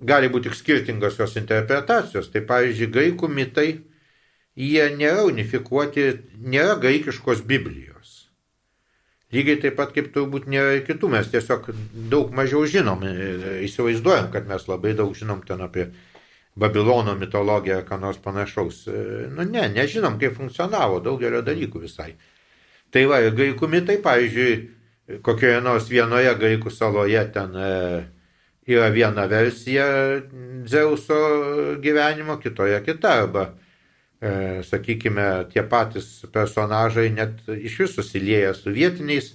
gali 0.00 0.32
būti 0.32 0.48
tik 0.48 0.56
skirtingos 0.56 1.20
jos 1.20 1.36
interpretacijos. 1.36 2.30
Tai 2.32 2.46
pavyzdžiui, 2.48 2.92
graikų 2.96 3.28
mitai, 3.28 3.68
jie 4.56 4.88
nėra 4.96 5.26
unifikuoti, 5.28 6.06
nėra 6.40 6.78
graikiškos 6.80 7.44
Biblijos. 7.44 7.99
Lygiai 9.30 9.60
taip 9.62 9.76
pat 9.78 9.92
kaip 9.94 10.08
turbūt 10.14 10.48
nėra 10.50 10.74
ir 10.74 10.80
kitų, 10.88 11.08
mes 11.12 11.28
tiesiog 11.30 11.68
daug 12.10 12.32
mažiau 12.34 12.64
žinom, 12.66 13.04
įsivaizduojam, 13.62 14.26
kad 14.34 14.48
mes 14.50 14.66
labai 14.66 14.96
daug 14.98 15.14
žinom 15.14 15.44
ten 15.46 15.62
apie 15.62 15.92
Babilono 16.58 17.14
mitologiją 17.14 17.76
ar 17.78 17.86
ką 17.86 18.00
nors 18.02 18.18
panašaus. 18.18 18.82
Nu 19.30 19.46
ne, 19.46 19.68
nežinom, 19.70 20.18
kaip 20.18 20.34
funkcionavo 20.34 20.98
daugelio 21.04 21.44
dalykų 21.46 21.84
visai. 21.86 22.16
Tai 22.90 23.04
va, 23.06 23.20
graikų 23.30 23.68
mitai, 23.70 24.00
pavyzdžiui, 24.02 24.56
kokioje 25.22 25.62
nors 25.62 25.86
vienoje 25.90 26.34
graikų 26.42 26.74
saloje 26.74 27.22
ten 27.30 27.54
e, 27.54 27.70
yra 28.66 28.90
viena 28.90 29.28
versija 29.30 29.86
Dzeuso 30.66 31.20
gyvenimo, 31.82 32.40
kitoje 32.42 32.82
kita. 32.82 33.14
Arba, 33.22 33.46
e, 33.46 33.69
sakykime, 34.20 35.48
tie 35.52 35.62
patys 35.64 36.26
personažai 36.32 37.08
net 37.14 37.40
iš 37.48 37.78
vis 37.80 37.94
susilieja 37.96 38.52
su 38.54 38.72
vietiniais 38.72 39.32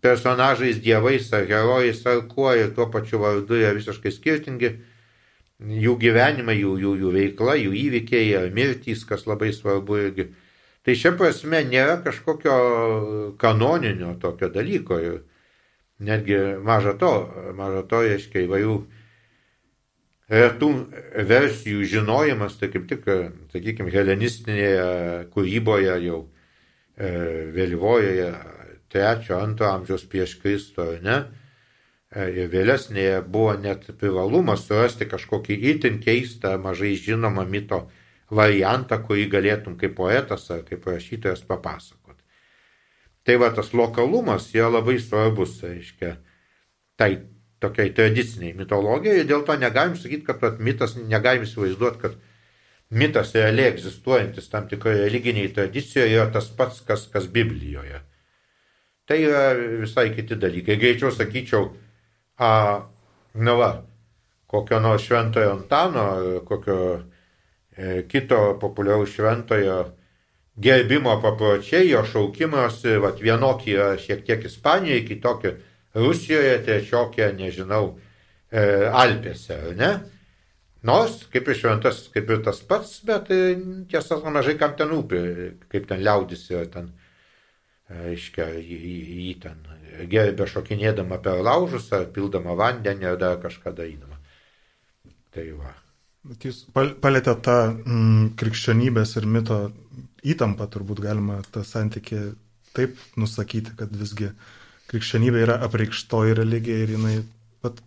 personažais, 0.00 0.80
dievais 0.80 1.28
ar 1.32 1.44
herojais 1.48 2.00
ar 2.06 2.22
kuo 2.28 2.54
ir 2.56 2.72
tuo 2.76 2.88
pačiu 2.92 3.20
vardu 3.20 3.56
yra 3.60 3.74
visiškai 3.76 4.12
skirtingi. 4.12 4.72
Jų 5.64 5.94
gyvenimai, 6.00 6.56
jų, 6.58 6.72
jų, 6.82 6.94
jų 7.00 7.12
veikla, 7.14 7.54
jų 7.60 7.76
įvykiai 7.84 8.32
ar 8.36 8.48
mirtys, 8.52 9.04
kas 9.08 9.24
labai 9.28 9.52
svarbu 9.54 10.00
irgi. 10.00 10.26
Tai 10.84 10.96
šia 10.98 11.14
prasme 11.16 11.62
nėra 11.64 12.00
kažkokio 12.04 12.56
kanoninio 13.40 14.16
tokio 14.20 14.50
dalyko. 14.52 14.98
Ir 15.00 15.22
netgi 16.04 16.40
maža 16.64 16.96
to, 17.00 17.12
maža 17.56 17.84
to 17.88 18.02
reiškia 18.04 18.44
įvairių 18.44 18.76
retų 20.34 20.70
versijų 21.28 21.86
žinojimas, 21.90 22.58
tai 22.58 22.70
kaip 22.72 22.88
tik, 22.90 23.06
sakykime, 23.52 23.92
helenistinėje 23.94 24.84
kūryboje 25.34 25.96
jau 26.06 26.20
e, 26.24 27.10
vėlyvojoje 27.54 28.28
trečio, 28.92 29.38
antro 29.42 29.70
amžiaus 29.72 30.06
prieš 30.10 30.36
Kristų, 30.42 30.88
ne? 31.04 31.18
E, 32.14 32.28
ir 32.30 32.50
vėlesnėje 32.52 33.20
buvo 33.26 33.56
net 33.58 33.86
privalumas 34.00 34.66
surasti 34.68 35.08
kažkokį 35.10 35.58
itin 35.74 36.00
keistą, 36.02 36.56
mažai 36.62 36.94
žinomą 36.98 37.46
mito 37.50 37.84
variantą, 38.30 39.00
kurį 39.02 39.28
galėtum 39.32 39.78
kaip 39.80 39.96
poetas 39.98 40.46
ar 40.54 40.64
kaip 40.68 40.86
rašytojas 40.88 41.44
papasakoti. 41.48 42.22
Tai 43.24 43.38
va 43.40 43.50
tas 43.56 43.72
lokalumas 43.72 44.50
yra 44.54 44.70
labai 44.76 44.98
svarbus, 45.00 45.56
reiškia, 45.64 46.16
tai 47.00 47.16
tokiai 47.62 47.92
tradiciniai 47.96 48.54
mitologijai 48.58 49.22
ir 49.22 49.28
dėl 49.28 49.44
to 49.46 49.56
negalim 49.58 49.96
sakyti, 49.98 50.26
kad 50.26 50.40
vat, 50.42 50.58
mitas, 50.58 50.96
negalim 50.96 51.46
įsivaizduoti, 51.46 52.00
kad 52.02 52.16
mitas 52.94 53.32
realiai 53.34 53.72
egzistuojantis 53.72 54.50
tam 54.52 54.68
tikroje 54.70 55.06
religiniai 55.06 55.52
tradicijoje 55.54 56.18
yra 56.18 56.26
tas 56.32 56.50
pats, 56.58 56.82
kas, 56.86 57.06
kas 57.12 57.30
Biblijoje. 57.32 58.02
Tai 59.08 59.18
yra 59.20 59.48
visai 59.82 60.10
kiti 60.14 60.36
dalykai. 60.40 60.78
Greičiau 60.80 61.12
sakyčiau, 61.12 61.66
a, 62.40 62.52
na 63.34 63.56
va, 63.58 63.72
kokio 64.48 64.80
nors 64.80 65.04
šventojo 65.04 65.50
Antano, 65.58 66.06
kokio 66.48 66.78
e, 67.76 68.04
kito 68.08 68.56
populiaraus 68.60 69.12
šventojo 69.12 69.78
gerbimo 70.56 71.18
papročiai, 71.22 71.90
jo 71.90 72.04
šaukimas, 72.06 72.80
vat, 73.02 73.20
vienokie 73.20 73.78
šiek 74.00 74.24
tiek 74.26 74.44
Ispanijoje, 74.46 75.06
kitokie 75.08 75.54
Rusijoje, 75.94 76.56
trečiokie, 76.66 77.28
nežinau, 77.38 77.94
e, 78.50 78.64
Alpėse, 78.90 79.60
ne? 79.78 79.92
Nors, 80.84 81.22
kaip 81.32 81.48
ir 81.48 81.56
šventas, 81.56 82.02
kaip 82.12 82.28
ir 82.28 82.42
tas 82.44 82.58
pats, 82.68 82.98
bet 83.06 83.30
e, 83.32 83.54
tiesą 83.90 84.18
mažai 84.34 84.58
kam 84.60 84.74
ten 84.76 84.90
rūpi, 84.92 85.22
kaip 85.72 85.86
ten 85.88 86.02
liaudis 86.04 86.44
yra 86.50 86.66
ten, 86.72 86.90
aiškia, 87.94 88.50
jį, 88.58 88.80
jį 89.22 89.32
ten 89.44 89.62
gerbė 90.10 90.48
šokinėdama 90.50 91.20
per 91.22 91.40
laužus, 91.44 91.88
ar 91.94 92.08
pildama 92.12 92.56
vandenį, 92.58 93.08
ar 93.12 93.18
dar 93.20 93.40
kažką 93.42 93.72
darydama. 93.76 94.18
Tai 95.34 95.46
va. 95.58 95.72
Bet 96.24 96.46
jūs 96.48 96.62
palėtė 96.74 97.34
tą 97.44 97.56
mm, 97.72 98.34
krikščionybės 98.40 99.16
ir 99.20 99.26
mito 99.28 99.58
įtampą, 100.24 100.68
turbūt 100.72 101.02
galima 101.04 101.42
tą 101.52 101.64
santykį 101.68 102.20
taip 102.74 103.00
nusakyti, 103.20 103.74
kad 103.78 103.92
visgi 103.94 104.30
krikščionybė 104.94 105.42
yra 105.44 105.58
apreikštoji 105.66 106.38
religija 106.40 106.86
ir 106.86 106.94
jinai, 106.96 107.16
bet 107.64 107.82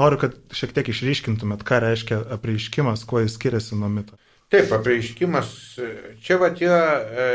noriu, 0.00 0.20
kad 0.22 0.36
šiek 0.54 0.74
tiek 0.76 0.90
išryškintumėt, 0.94 1.66
ką 1.66 1.80
reiškia 1.84 2.20
apreiškimas, 2.38 3.04
kuo 3.08 3.24
jis 3.24 3.36
skiriasi 3.38 3.78
nuo 3.80 3.90
mito. 3.92 4.16
Taip, 4.54 4.70
apreiškimas, 4.76 5.50
čia 6.22 6.36
va 6.38 6.52
yra 6.52 6.82
e, 6.94 7.28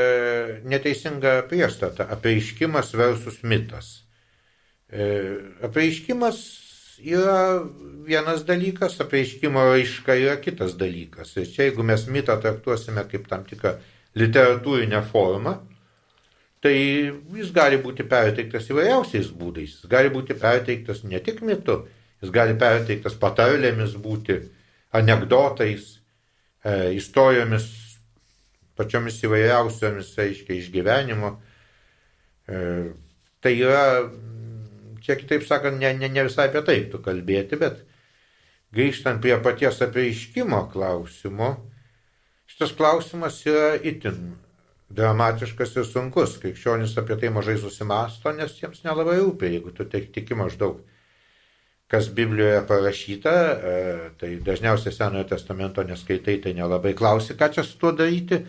neteisinga 0.71 1.41
priestata, 1.49 2.05
apreiškimas 2.15 2.93
versus 2.95 3.41
mitas. 3.43 3.89
E, 4.87 5.09
apreiškimas 5.67 6.39
yra 7.03 7.63
vienas 8.07 8.45
dalykas, 8.47 8.99
apreiškimo 9.03 9.65
raiška 9.71 10.15
yra 10.15 10.37
kitas 10.41 10.77
dalykas. 10.79 11.35
Ir 11.41 11.49
čia 11.51 11.67
jeigu 11.67 11.83
mes 11.83 12.05
mitą 12.07 12.37
traktuosime 12.41 13.03
kaip 13.11 13.27
tam 13.27 13.43
tikrą 13.49 13.75
literatūrinę 14.19 15.01
formą, 15.11 15.57
tai 16.63 16.75
jis 16.75 17.51
gali 17.55 17.79
būti 17.81 18.05
perteiktas 18.07 18.67
įvairiausiais 18.71 19.31
būdais. 19.35 19.79
Jis 19.79 19.91
gali 19.91 20.11
būti 20.13 20.35
perteiktas 20.39 21.03
ne 21.07 21.19
tik 21.23 21.41
mitu, 21.45 21.81
jis 22.21 22.33
gali 22.35 22.55
perteiktas 22.59 23.15
patarlėmis 23.19 23.95
būti, 23.99 24.41
anegdotais, 24.95 25.99
e, 26.65 26.95
istorijomis, 26.97 27.69
pačiomis 28.79 29.21
įvairiausiomis, 29.23 30.11
aiškiai, 30.19 30.59
išgyvenimo. 30.59 31.35
E, 32.49 32.59
tai 33.39 33.55
yra 33.55 33.85
čia 35.03 35.15
kitaip 35.19 35.45
sakant, 35.47 35.79
ne, 35.79 35.93
ne, 35.95 36.11
ne 36.11 36.27
visai 36.27 36.49
apie 36.49 36.63
tai 36.67 36.81
tu 36.91 36.99
kalbėti, 37.03 37.59
bet 37.61 37.79
grįžtant 38.75 39.21
prie 39.23 39.37
paties 39.41 39.79
apreiškimo 39.85 40.65
klausimo, 40.73 41.53
šitas 42.51 42.75
klausimas 42.77 43.39
yra 43.47 43.73
itin 43.79 44.35
dramatiškas 44.89 45.75
ir 45.77 45.85
sunkus. 45.87 46.37
Krikščionis 46.41 46.95
apie 46.99 47.17
tai 47.19 47.31
mažai 47.33 47.57
susimasto, 47.61 48.31
nes 48.35 48.55
jiems 48.61 48.81
nelabai 48.85 49.19
rūpia, 49.19 49.51
jeigu 49.55 49.73
tu 49.75 49.85
tiki 49.89 50.37
maždaug, 50.37 50.81
kas 51.89 52.09
Biblijoje 52.13 52.63
parašyta, 52.69 53.35
e, 53.73 53.75
tai 54.21 54.35
dažniausiai 54.45 54.93
Senojo 54.93 55.27
testamento 55.29 55.83
neskaitai, 55.85 56.37
tai 56.43 56.53
nelabai 56.57 56.93
klausi, 56.97 57.37
ką 57.37 57.53
čia 57.53 57.65
su 57.65 57.77
tuo 57.81 57.93
daryti. 57.93 58.43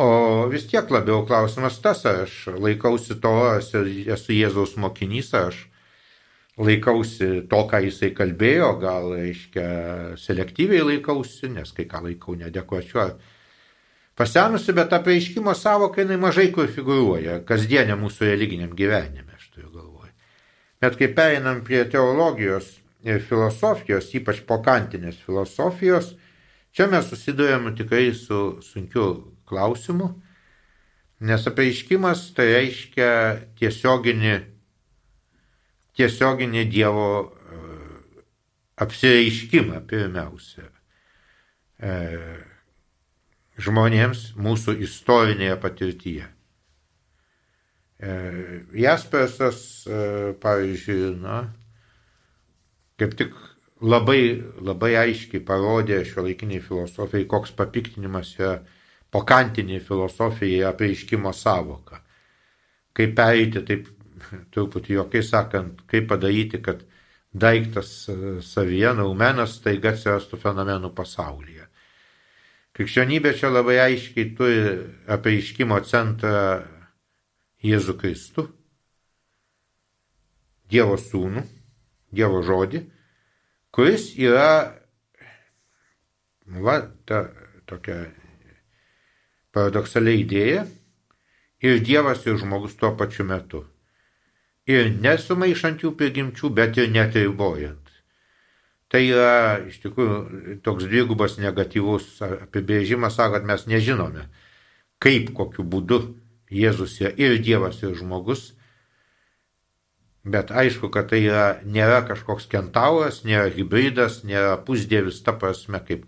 O 0.00 0.46
vis 0.48 0.64
tiek 0.70 0.88
labiau 0.90 1.26
klausimas 1.26 1.80
tas, 1.82 2.04
ar 2.06 2.22
aš 2.24 2.46
laikausi 2.56 3.18
to, 3.20 3.34
ar 3.50 3.60
esu 3.60 4.32
Jėzaus 4.32 4.78
mokinys, 4.80 5.34
ar 5.34 5.50
aš 5.50 5.66
laikausi 6.60 7.42
to, 7.50 7.60
ką 7.68 7.82
jisai 7.84 8.12
kalbėjo, 8.16 8.70
gal, 8.80 9.10
reiškia, 9.18 9.66
selektyviai 10.20 10.86
laikausi, 10.94 11.50
nes 11.52 11.74
kai 11.76 11.88
ką 11.90 12.04
laikau 12.06 12.38
nedekvačiu 12.38 13.02
ar 13.02 13.12
pasenusi, 14.20 14.74
bet 14.76 14.92
apreiškimo 14.92 15.54
savokai 15.56 16.04
jinai 16.04 16.18
mažai 16.20 16.50
kur 16.52 16.68
figuruoja 16.68 17.38
kasdienė 17.48 17.96
mūsų 17.96 18.28
religiniam 18.28 18.74
gyvenime, 18.76 19.32
aš 19.38 19.46
turiu 19.54 19.70
galvoje. 19.72 20.12
Bet 20.80 20.98
kai 21.00 21.08
pereinam 21.16 21.62
prie 21.64 21.86
teologijos 21.88 22.74
ir 23.08 23.22
filosofijos, 23.24 24.10
ypač 24.20 24.42
pokantinės 24.48 25.22
filosofijos, 25.24 26.12
čia 26.76 26.90
mes 26.92 27.08
susidurėm 27.08 27.72
tikrai 27.78 28.10
su 28.12 28.60
sunkiu 28.64 29.06
klausimu, 29.48 30.12
nes 31.24 31.48
apreiškimas 31.48 32.28
tai 32.36 32.50
reiškia 32.52 33.10
tiesioginį 33.56 34.36
tiesioginį 35.96 36.66
Dievo 36.70 37.08
e, 37.24 37.64
apsireiškimą 38.84 39.80
pirmiausia 39.88 40.68
e, 41.80 41.96
žmonėms 43.60 44.30
mūsų 44.40 44.76
istorinėje 44.86 45.56
patirtyje. 45.60 46.26
E, 48.00 48.12
Jaspersas, 48.80 49.62
pavyzdžiui, 50.40 51.14
na, 51.20 51.42
kaip 53.00 53.16
tik 53.18 53.36
labai, 53.80 54.42
labai 54.60 54.94
aiškiai 55.00 55.42
parodė 55.44 56.02
šio 56.08 56.24
laikiniai 56.26 56.60
filosofijai, 56.64 57.28
koks 57.28 57.54
papiktinimas 57.56 58.34
yra 58.38 58.58
pokantinė 59.12 59.80
filosofija 59.84 60.70
apreiškimo 60.70 61.32
savoka. 61.34 62.02
Kaip 62.96 63.16
pereiti 63.16 63.64
taip 63.66 63.88
truputį 64.54 64.98
jokai 65.00 65.22
sakant, 65.26 65.84
kaip 65.90 66.08
padaryti, 66.10 66.60
kad 66.62 66.84
daiktas 67.32 67.90
e, 68.10 68.38
savyje, 68.44 68.94
naumenas, 68.98 69.58
taiga 69.64 69.94
atsirastų 69.94 70.40
fenomenų 70.42 70.92
pasaulyje. 70.96 71.59
Krikščionybė 72.76 73.32
čia 73.38 73.50
labai 73.50 73.78
aiškiai 73.82 74.30
turi 74.38 74.60
apreiškimo 75.10 75.78
centrą 75.88 76.62
Jėzų 77.66 77.96
Kristų, 78.00 78.46
Dievo 80.70 80.94
sūnų, 81.00 81.42
Dievo 82.14 82.44
žodį, 82.46 82.84
kuris 83.74 84.12
yra, 84.18 84.76
va, 86.46 86.78
ta 87.06 87.24
tokia 87.66 87.98
paradoksaliai 89.50 90.22
idėja, 90.22 90.64
ir 91.60 91.82
Dievas 91.84 92.24
ir 92.26 92.38
žmogus 92.40 92.78
tuo 92.78 92.94
pačiu 92.96 93.26
metu 93.26 93.66
ir 94.70 94.90
nesumaišant 95.02 95.84
jų 95.84 95.94
prigimčių, 95.98 96.50
bet 96.54 96.78
ir 96.78 96.90
netribojant. 96.94 97.89
Tai 98.90 99.00
yra 99.06 99.60
iš 99.70 99.78
tikrųjų 99.84 100.56
toks 100.66 100.88
dvigubas 100.90 101.36
negatyvus 101.38 102.16
apibrėžimas, 102.26 103.20
kad 103.20 103.46
mes 103.46 103.68
nežinome, 103.70 104.26
kaip, 105.02 105.30
kokiu 105.36 105.62
būdu 105.62 106.00
Jėzus 106.50 106.96
yra 106.98 107.12
ir 107.14 107.36
Dievas, 107.38 107.78
ir 107.84 107.94
žmogus. 107.94 108.48
Bet 110.26 110.50
aišku, 110.50 110.90
kad 110.92 111.06
tai 111.12 111.22
yra, 111.22 111.60
nėra 111.62 112.02
kažkoks 112.08 112.48
kentauras, 112.50 113.22
nėra 113.24 113.46
hybridas, 113.54 114.20
nėra 114.26 114.58
pusdievis, 114.66 115.22
ta 115.24 115.32
prasme, 115.38 115.78
kaip 115.86 116.02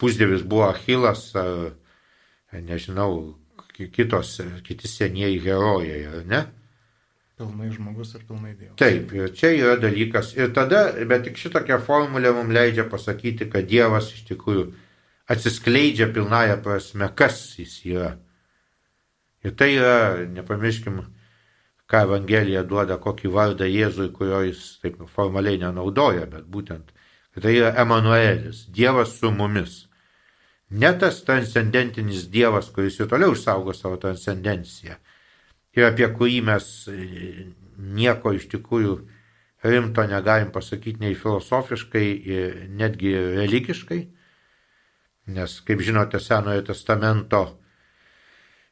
pusdievis 0.00 0.46
buvo 0.46 0.68
Achilas, 0.70 1.26
ar, 1.36 1.74
nežinau, 2.54 3.34
kitos, 3.74 4.38
kiti 4.64 4.88
senieji 4.88 5.42
herojai, 5.44 6.00
ar 6.08 6.24
ne? 6.30 6.42
Pilnai 7.40 7.70
žmogus 7.72 8.10
ir 8.18 8.24
pilnai 8.28 8.50
Dievas. 8.52 8.76
Taip, 8.76 9.12
ir 9.16 9.30
čia 9.32 9.48
yra 9.56 9.76
dalykas. 9.80 10.34
Ir 10.36 10.50
tada, 10.52 10.82
bet 11.08 11.22
tik 11.24 11.38
šitokia 11.40 11.78
formulė 11.80 12.34
mums 12.36 12.52
leidžia 12.52 12.84
pasakyti, 12.90 13.46
kad 13.48 13.64
Dievas 13.70 14.10
iš 14.12 14.26
tikrųjų 14.28 14.66
atsiskleidžia 15.32 16.10
pilnąją 16.12 16.58
prasme, 16.60 17.08
kas 17.16 17.38
jis 17.56 17.78
yra. 17.88 18.10
Ir 19.40 19.54
tai 19.56 19.70
yra, 19.78 20.26
nepamirškim, 20.36 21.00
ką 21.88 22.02
Evangelija 22.10 22.60
duoda, 22.68 22.98
kokį 23.00 23.32
vardą 23.32 23.68
Jėzui, 23.72 24.10
kurio 24.12 24.42
jis 24.44 24.60
taip 24.82 25.00
formaliai 25.14 25.62
nenaudoja, 25.62 26.26
bet 26.28 26.44
būtent, 26.44 26.92
tai 27.40 27.54
yra 27.56 27.72
Emanuelis, 27.80 28.66
Dievas 28.68 29.16
su 29.16 29.32
mumis. 29.32 29.86
Ne 30.70 30.92
tas 31.00 31.24
transcendentinis 31.24 32.28
Dievas, 32.28 32.68
kuris 32.74 33.00
ir 33.00 33.08
toliau 33.08 33.32
išsaugo 33.32 33.72
savo 33.74 33.96
transcendenciją 34.02 35.00
ir 35.76 35.86
apie 35.86 36.08
kurį 36.14 36.40
mes 36.48 36.66
e, 36.90 37.46
nieko 37.78 38.34
iš 38.36 38.48
tikrųjų 38.52 38.96
rimto 39.62 40.04
negalim 40.08 40.50
pasakyti 40.52 41.04
nei 41.04 41.14
filosofiškai, 41.14 42.06
netgi 42.80 43.12
religiškai, 43.36 44.00
nes, 45.36 45.56
kaip 45.66 45.82
žinote, 45.84 46.20
Senojo 46.20 46.62
testamento 46.70 47.42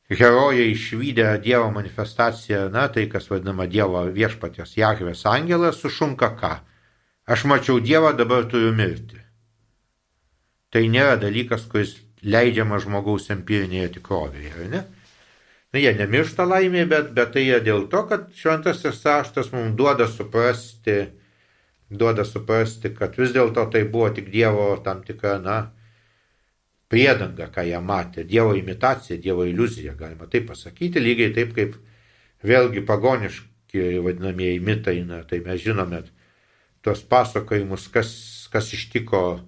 herojai 0.09 0.71
išvykę 0.73 1.39
Dievo 1.45 1.71
manifestaciją, 1.71 2.69
na, 2.73 2.89
tai 2.89 3.07
kas 3.13 3.29
vadinama 3.29 3.69
Dievo 3.69 4.07
viešpatės 4.09 4.77
Jahvės 4.81 5.27
angelas, 5.29 5.81
sušunka 5.83 6.33
ką? 6.41 6.55
Aš 7.29 7.45
mačiau 7.45 7.81
Dievą, 7.81 8.15
dabar 8.17 8.49
turiu 8.49 8.73
mirti. 8.73 9.21
Tai 10.73 10.85
nėra 10.89 11.19
dalykas, 11.21 11.67
kuris 11.69 11.99
leidžiama 12.25 12.81
žmogaus 12.81 13.29
empirinėje 13.33 13.99
tikrovėje, 13.99 14.69
ne? 14.73 14.87
Na, 15.73 15.81
jie 15.83 15.91
nemiršta 15.99 16.47
laimė, 16.49 16.87
bet, 16.89 17.11
bet 17.17 17.35
tai 17.35 17.43
jie 17.45 17.59
dėl 17.61 17.89
to, 17.93 18.01
kad 18.09 18.31
šventasis 18.33 19.03
raštas 19.05 19.51
mums 19.53 19.75
duoda 19.77 20.07
suprasti, 20.09 20.97
duoda 21.91 22.25
suprasti, 22.25 22.95
kad 22.97 23.19
vis 23.21 23.35
dėlto 23.37 23.67
tai 23.73 23.83
buvo 23.85 24.09
tik 24.17 24.31
Dievo 24.33 24.71
tam 24.85 25.03
tikra, 25.05 25.37
na, 25.45 25.59
priedanga, 26.89 27.51
ką 27.53 27.67
jie 27.69 27.83
matė, 27.85 28.25
Dievo 28.25 28.57
imitacija, 28.57 29.21
Dievo 29.21 29.45
iliuzija, 29.45 29.93
galima 29.99 30.29
taip 30.33 30.49
pasakyti, 30.49 31.05
lygiai 31.05 31.35
taip 31.37 31.53
kaip 31.57 31.77
vėlgi 32.49 32.87
pagoniški 32.89 34.01
vadinamieji 34.07 34.65
mitai, 34.65 35.03
na, 35.05 35.21
tai 35.29 35.43
mes 35.45 35.61
žinome 35.61 36.01
tuos 36.81 37.05
pasakojimus, 37.05 37.91
kas, 37.93 38.11
kas 38.53 38.73
ištiko 38.73 39.43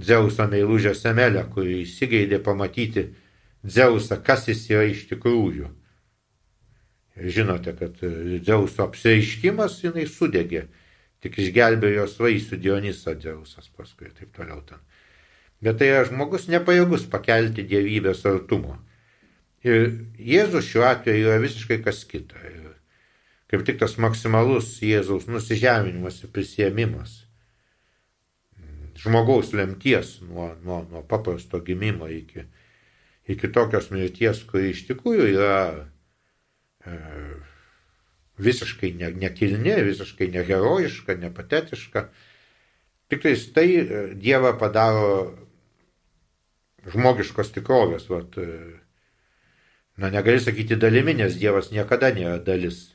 Dzeuso 0.00 0.46
meilužę 0.48 0.94
Semelę, 0.96 1.44
kuri 1.52 1.82
įsigeidė 1.82 2.38
pamatyti 2.40 3.10
Dzeusą, 3.62 4.18
kas 4.26 4.48
jis 4.50 4.64
yra 4.70 4.84
iš 4.90 5.06
tikrųjų. 5.10 5.70
Žinote, 7.16 7.74
kad 7.78 7.98
Dzeuso 8.42 8.86
apsireiškimas 8.86 9.82
jinai 9.84 10.06
sudegė, 10.08 10.66
tik 11.22 11.38
išgelbėjo 11.38 12.02
jos 12.02 12.16
vaisių 12.22 12.58
Dionysą 12.62 13.14
Dzeusas 13.20 13.68
paskui 13.76 14.08
ir 14.08 14.16
taip 14.16 14.32
toliau 14.34 14.62
ten. 14.66 14.80
Bet 15.62 15.78
tai 15.78 15.92
yra 15.92 16.06
žmogus 16.08 16.48
nepajėgus 16.50 17.04
pakelti 17.12 17.62
dievybės 17.68 18.24
artumo. 18.26 18.80
Ir 19.62 19.92
Jėzus 20.18 20.66
šiuo 20.66 20.88
atveju 20.88 21.28
yra 21.28 21.38
visiškai 21.42 21.78
kas 21.84 22.02
kita. 22.08 22.40
Ir 22.48 22.72
kaip 23.52 23.62
tik 23.68 23.78
tas 23.78 23.94
maksimalus 24.00 24.80
Jėzaus 24.82 25.28
nusižeminimas 25.30 26.24
ir 26.24 26.32
prisėmimas. 26.34 27.20
Žmogaus 28.98 29.52
lemties 29.54 30.16
nuo, 30.26 30.50
nuo, 30.64 30.82
nuo 30.90 31.04
paprasto 31.06 31.60
gimimo 31.62 32.10
iki, 32.10 32.46
iki 33.28 33.52
tokios 33.52 33.90
mirties, 33.94 34.42
kuri 34.48 34.72
iš 34.72 34.86
tikrųjų 34.88 35.28
yra 35.34 35.56
e, 36.86 36.98
visiškai 38.42 38.92
ne, 38.98 39.12
nekilni, 39.22 39.74
visiškai 39.86 40.30
neherojiška, 40.32 41.16
nepatetiška. 41.22 42.06
Tik 43.12 43.22
tai 43.22 43.34
tai 43.54 43.66
Dievą 44.16 44.54
padaro 44.58 45.10
žmogiškos 46.88 47.52
tikrovės, 47.54 48.08
vat, 48.10 48.38
na 49.96 50.10
negali 50.10 50.40
sakyti 50.40 50.78
dalimi, 50.80 51.14
nes 51.14 51.36
Dievas 51.38 51.70
niekada 51.70 52.10
nėra 52.14 52.40
dalis. 52.42 52.88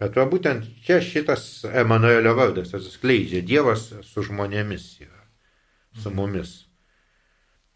Bet 0.00 0.16
va 0.16 0.24
būtent 0.28 0.64
čia 0.86 1.00
šitas 1.04 1.64
Emanuelio 1.66 2.32
vardas 2.38 2.72
atsiskleidžia, 2.76 3.42
Dievas 3.44 3.90
su 4.06 4.24
žmonėmis 4.24 4.86
yra, 5.04 5.24
su 6.00 6.12
mumis. 6.14 6.69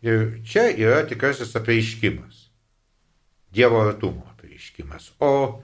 Ir 0.05 0.24
čia 0.44 0.68
yra 0.70 1.05
tikrasis 1.09 1.55
apreiškimas, 1.57 2.42
Dievo 3.55 3.78
artumo 3.80 4.26
apreiškimas. 4.32 5.12
O 5.22 5.62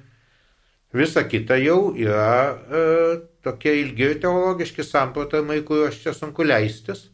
visa 0.95 1.25
kita 1.29 1.59
jau 1.61 1.91
yra 1.99 2.55
e, 2.55 2.83
tokie 3.45 3.75
ilgi 3.83 4.15
teologiški 4.23 4.87
samprotavimai, 4.87 5.61
kuriuos 5.67 5.99
čia 6.01 6.15
sunku 6.17 6.47
leistis 6.47 7.09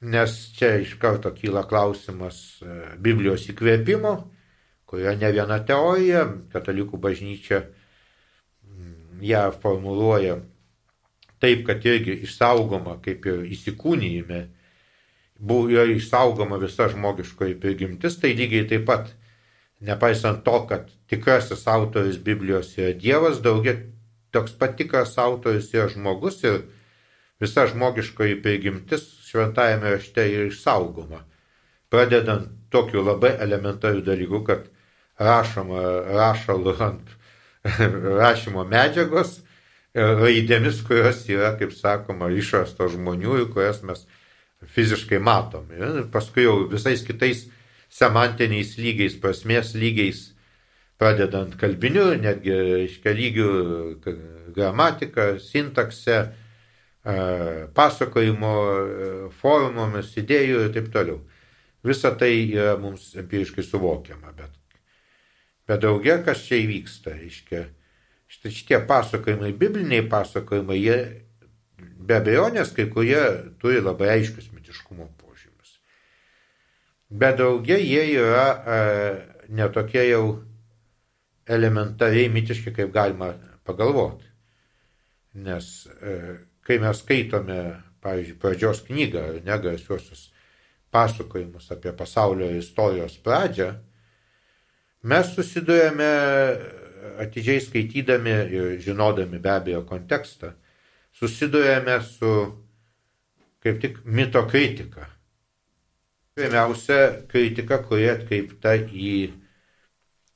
nes 0.00 0.52
čia 0.56 0.76
iš 0.80 0.94
karto 0.98 1.32
kyla 1.34 1.66
klausimas 1.68 2.60
e, 2.62 2.76
Biblijos 2.98 3.44
įkvėpimo, 3.52 4.14
kurioje 4.88 5.18
ne 5.20 5.32
viena 5.34 5.58
teorija, 5.64 6.24
katalikų 6.52 7.00
bažnyčia 7.00 7.60
mm, 8.64 9.20
ją 9.28 9.42
formuluoja 9.60 10.38
taip, 11.40 11.66
kad 11.68 11.84
irgi 11.84 12.16
išsaugoma, 12.24 12.96
kaip 13.04 13.28
ir 13.28 13.44
įsikūnyjime, 13.52 14.40
buvo 15.40 15.84
išsaugoma 15.96 16.60
visa 16.60 16.88
žmogiškoji 16.92 17.56
prigimtis, 17.60 18.18
tai 18.20 18.34
lygiai 18.36 18.68
taip 18.68 18.84
pat, 18.88 19.14
nepaisant 19.80 20.44
to, 20.44 20.58
kad 20.68 20.90
tikrasis 21.08 21.66
autoris 21.68 22.20
Biblijos 22.20 22.74
yra 22.78 22.92
Dievas, 22.92 23.40
daugia 23.42 23.78
toks 24.30 24.52
pat 24.52 24.76
tikras 24.76 25.16
autoris 25.18 25.72
yra 25.74 25.88
žmogus 25.88 26.42
ir 26.44 26.60
visa 27.40 27.66
žmogiškoji 27.66 28.42
prigimtis 28.42 29.06
šventajame 29.30 29.96
rašte 29.96 30.26
ir 30.28 30.50
išsaugoma. 30.50 31.24
Pradedant 31.90 32.50
tokiu 32.70 33.02
labai 33.02 33.32
elementariu 33.40 34.04
dalyku, 34.06 34.44
kad 34.44 34.68
rašoma 35.18 35.82
rašalu 36.14 36.74
ant 36.84 37.16
rašymo 38.20 38.64
medžiagos, 38.68 39.40
raidėmis, 39.94 40.84
kurios 40.86 41.24
yra, 41.28 41.54
kaip 41.58 41.72
sakoma, 41.74 42.30
išrastos 42.30 42.94
žmonių 42.94 43.40
ir 43.40 43.48
kurias 43.54 43.82
mes 43.82 44.04
fiziškai 44.66 45.20
matom. 45.22 45.70
Ir 45.72 46.04
paskui 46.12 46.44
jau 46.44 46.66
visais 46.70 47.02
kitais 47.06 47.46
semantiniais 47.90 48.76
lygiais, 48.78 49.16
prasmės 49.20 49.74
lygiais, 49.78 50.28
pradedant 51.00 51.56
kalbiniu, 51.58 52.12
netgi, 52.20 52.52
reiškia, 52.52 53.14
lygių 53.16 53.50
gramatika, 54.54 55.32
sintakse, 55.40 56.20
pasakojimo 57.74 58.54
formomis, 59.40 60.12
idėjų 60.20 60.66
ir 60.66 60.72
taip 60.74 60.90
toliau. 60.92 61.20
Visa 61.86 62.12
tai 62.12 62.34
yra 62.44 62.76
mums 62.76 63.14
empiriškai 63.16 63.64
suvokiama, 63.64 64.34
bet, 64.36 64.52
bet 65.64 65.80
daugia, 65.80 66.18
kas 66.20 66.44
čia 66.44 66.58
įvyksta, 66.60 67.14
reiškia, 67.16 67.62
šitie 68.28 68.82
pasakojimai, 68.86 69.54
bibliniai 69.56 70.04
pasakojimai, 70.12 70.76
jie 70.76 70.98
be 71.80 72.16
abejonės 72.18 72.72
kai 72.76 72.88
kurie 72.92 73.20
turi 73.62 73.82
labai 73.82 74.10
aiškius 74.16 74.50
mitiškumo 74.54 75.08
požymius. 75.20 75.76
Bet 77.10 77.38
daugia 77.40 77.78
jie 77.80 78.04
yra 78.18 78.46
e, 78.50 78.80
netokie 79.54 80.04
jau 80.08 80.24
elementariai 81.50 82.30
mitiški, 82.32 82.72
kaip 82.74 82.92
galima 82.94 83.32
pagalvoti. 83.66 84.28
Nes 85.44 85.70
e, 86.00 86.16
kai 86.66 86.78
mes 86.82 87.02
skaitome, 87.02 87.60
pavyzdžiui, 88.04 88.38
pradžios 88.40 88.82
knygą, 88.86 89.24
negarsiuosius 89.46 90.28
pasakojimus 90.90 91.70
apie 91.74 91.92
pasaulio 91.94 92.48
istorijos 92.58 93.16
pradžią, 93.22 93.72
mes 95.10 95.34
susidurėme 95.34 96.10
atidžiai 97.22 97.60
skaitydami 97.64 98.34
ir 98.54 98.72
žinodami 98.82 99.38
be 99.42 99.52
abejo 99.52 99.84
kontekstą, 99.88 100.52
susidurėme 101.20 102.00
su 102.04 102.32
kaip 103.60 103.80
tik 103.82 104.00
mito 104.04 104.42
kritika. 104.48 105.06
Pirmiausia, 106.34 107.26
kritika, 107.28 107.82
kuri 107.84 108.08
atkreipta 108.08 108.72
į 108.80 109.12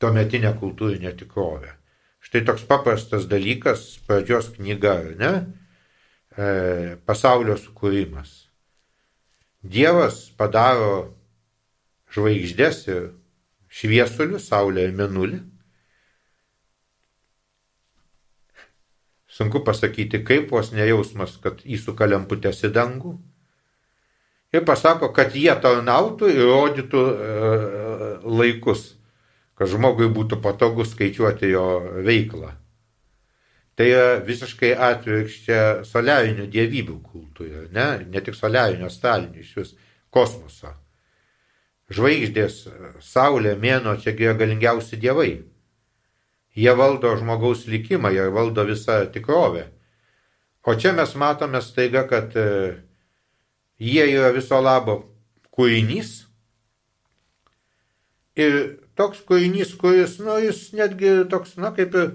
tuometinę 0.02 0.52
kultūrinę 0.60 1.14
tikrovę. 1.16 1.72
Štai 2.24 2.42
toks 2.44 2.64
paprastas 2.68 3.28
dalykas, 3.28 3.86
pradžios 4.04 4.50
knyga, 4.56 4.96
ne? 5.20 5.32
e, 6.36 6.96
pasaulio 7.06 7.56
sukūrimas. 7.60 8.32
Dievas 9.64 10.26
padaro 10.36 11.14
žvaigždės 12.12 12.84
ir 12.92 13.06
šviesulių, 13.72 14.40
saulę 14.40 14.88
ir 14.88 14.96
menulį. 14.96 15.40
Sunku 19.34 19.64
pasakyti, 19.66 20.20
kaip 20.22 20.52
vos 20.54 20.70
nejausmas, 20.70 21.38
kad 21.42 21.62
įsuka 21.66 22.06
lemputės 22.06 22.62
į 22.66 22.70
dangų. 22.76 23.16
Ir 24.54 24.62
pasako, 24.62 25.08
kad 25.14 25.34
jie 25.34 25.50
tarnautų 25.58 26.28
ir 26.30 26.44
rodytų 26.46 27.00
e, 27.02 27.30
laikus, 28.22 28.92
kad 29.58 29.72
žmogui 29.72 30.06
būtų 30.14 30.38
patogu 30.44 30.86
skaičiuoti 30.86 31.50
jo 31.50 31.64
veiklą. 32.06 32.52
Tai 33.74 33.88
yra 33.90 34.20
visiškai 34.22 34.70
atvirkščia 34.78 35.60
soliarinių 35.88 36.46
dievybių 36.52 37.00
kultui, 37.02 37.50
ne, 37.74 37.88
ne 38.06 38.22
tik 38.22 38.38
soliarinio, 38.38 38.86
astralinių, 38.86 39.42
iš 39.42 39.56
vis 39.58 39.72
kosmoso. 40.14 40.70
Žvaigždės, 41.90 42.60
Saulė, 43.02 43.56
Mėno, 43.58 43.96
čia 43.98 44.14
yra 44.14 44.36
galingiausi 44.38 44.96
dievai. 45.02 45.42
Jie 46.54 46.74
valdo 46.78 47.16
žmogaus 47.18 47.64
likimą, 47.66 48.12
jie 48.14 48.28
valdo 48.30 48.64
visą 48.68 49.00
tikrovę. 49.10 49.66
O 50.64 50.74
čia 50.74 50.94
mes 50.96 51.14
matome 51.18 51.60
staiga, 51.62 52.04
kad 52.08 52.36
e, 52.36 52.46
jie 53.78 54.06
yra 54.14 54.30
viso 54.32 54.60
labo 54.62 55.00
kūrinys. 55.52 56.22
Ir 58.38 58.54
toks 58.98 59.20
kūrinys, 59.28 59.74
kuris, 59.78 60.16
nu, 60.22 60.38
jis 60.42 60.70
netgi 60.78 61.20
toks, 61.30 61.58
na, 61.60 61.74
kaip 61.74 61.94
ir 61.98 62.14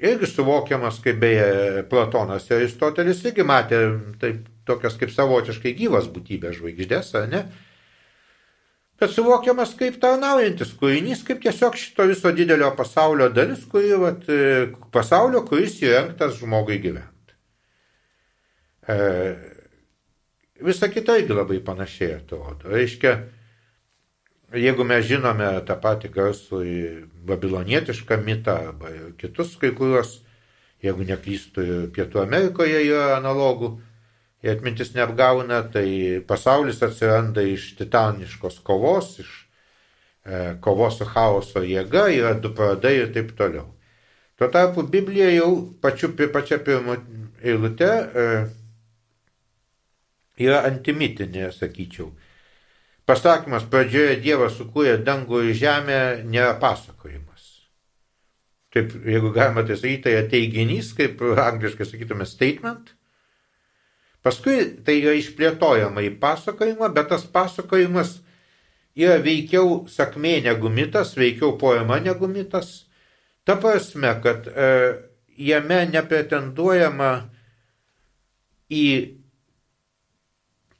irgi 0.00 0.28
suvokiamas, 0.28 1.00
kaip 1.04 1.20
beje 1.20 1.84
Platonas 1.90 2.48
ir 2.50 2.58
Aristotelis 2.58 3.22
irgi 3.24 3.46
matė 3.46 3.80
taip, 4.20 4.44
tokias 4.68 4.98
kaip 5.00 5.12
savotiškai 5.14 5.72
gyvas 5.78 6.10
būtybės 6.12 6.58
žvaigždės, 6.58 7.14
ar 7.20 7.28
ne? 7.30 7.44
Bet 9.00 9.14
suvokiamas 9.14 9.72
kaip 9.80 9.96
tarnaujantis 10.02 10.74
kūrinys, 10.76 11.22
kaip 11.24 11.40
tiesiog 11.40 11.78
šito 11.80 12.04
viso 12.10 12.32
didelio 12.36 12.68
pasaulio 12.76 13.30
dalis, 13.32 13.62
kuri, 13.70 13.94
vat, 13.96 14.26
pasaulio, 14.92 15.40
kuris 15.48 15.78
įrengtas 15.80 16.36
žmogui 16.36 16.76
gyventi. 16.82 17.36
E, 18.84 18.98
visa 20.60 20.90
kita 20.92 21.16
irgi 21.16 21.36
labai 21.36 21.62
panašiai 21.64 22.18
atrodo. 22.18 22.68
Reiškia, 22.68 23.14
jeigu 24.60 24.84
mes 24.84 25.08
žinome 25.08 25.48
tą 25.64 25.78
patį 25.80 26.10
garsų 26.14 26.62
babilonietišką 27.28 28.20
mitą 28.24 28.58
arba 28.66 28.92
kitus 29.20 29.56
kai 29.60 29.72
kuriuos, 29.76 30.18
jeigu 30.84 31.08
neklystų 31.08 31.86
Pietų 31.96 32.20
Amerikoje 32.26 32.84
yra 32.84 33.14
analogų, 33.16 33.78
jei 34.42 34.54
atmintis 34.54 34.94
neapgauna, 34.94 35.62
tai 35.72 36.22
pasaulis 36.26 36.80
atsiranda 36.82 37.44
iš 37.44 37.74
titaniškos 37.78 38.60
kovos, 38.64 39.18
iš 39.20 39.34
e, 40.24 40.56
kovos 40.64 40.96
su 41.00 41.08
chaoso 41.08 41.64
jėga, 41.66 42.08
yra 42.14 42.32
du 42.40 42.52
pradai 42.56 42.96
ir 43.02 43.12
taip 43.14 43.34
toliau. 43.36 43.68
Tuo 44.40 44.48
tarpu 44.48 44.86
Biblija 44.88 45.28
jau 45.34 45.50
pačiu, 45.82 46.14
pačia 46.32 46.56
pirmo 46.64 46.96
eilute 47.44 47.90
e, 47.90 48.26
yra 50.40 50.62
antimitinė, 50.70 51.50
sakyčiau. 51.52 52.08
Pasakymas 53.04 53.66
pradžioje 53.68 54.20
Dievas 54.22 54.54
sukūrė 54.56 55.00
dangų 55.04 55.42
ir 55.48 55.58
žemę 55.58 56.00
nėra 56.30 56.54
pasakojimas. 56.62 57.48
Taip, 58.70 58.94
jeigu 59.04 59.32
galima 59.34 59.64
tai 59.66 59.76
sakyti, 59.76 60.04
tai 60.06 60.24
teiginys, 60.30 60.92
kaip 60.96 61.20
angliškai 61.20 61.88
sakytume, 61.90 62.24
statement. 62.28 62.94
Paskui 64.24 64.64
tai 64.84 64.98
yra 65.00 65.14
išplėtojama 65.16 66.04
į 66.04 66.14
pasakojimą, 66.20 66.90
bet 66.92 67.08
tas 67.12 67.24
pasakojimas 67.24 68.18
yra 68.98 69.16
veikiau 69.24 69.84
sakmė 69.88 70.40
negu 70.44 70.68
mitas, 70.72 71.14
veikiau 71.16 71.54
poema 71.60 72.00
negu 72.04 72.28
mitas. 72.28 72.90
Ta 73.48 73.56
prasme, 73.56 74.12
kad 74.22 74.44
e, 74.50 74.68
jame 75.40 75.80
nepretenduojama 75.88 77.12
į 78.70 78.86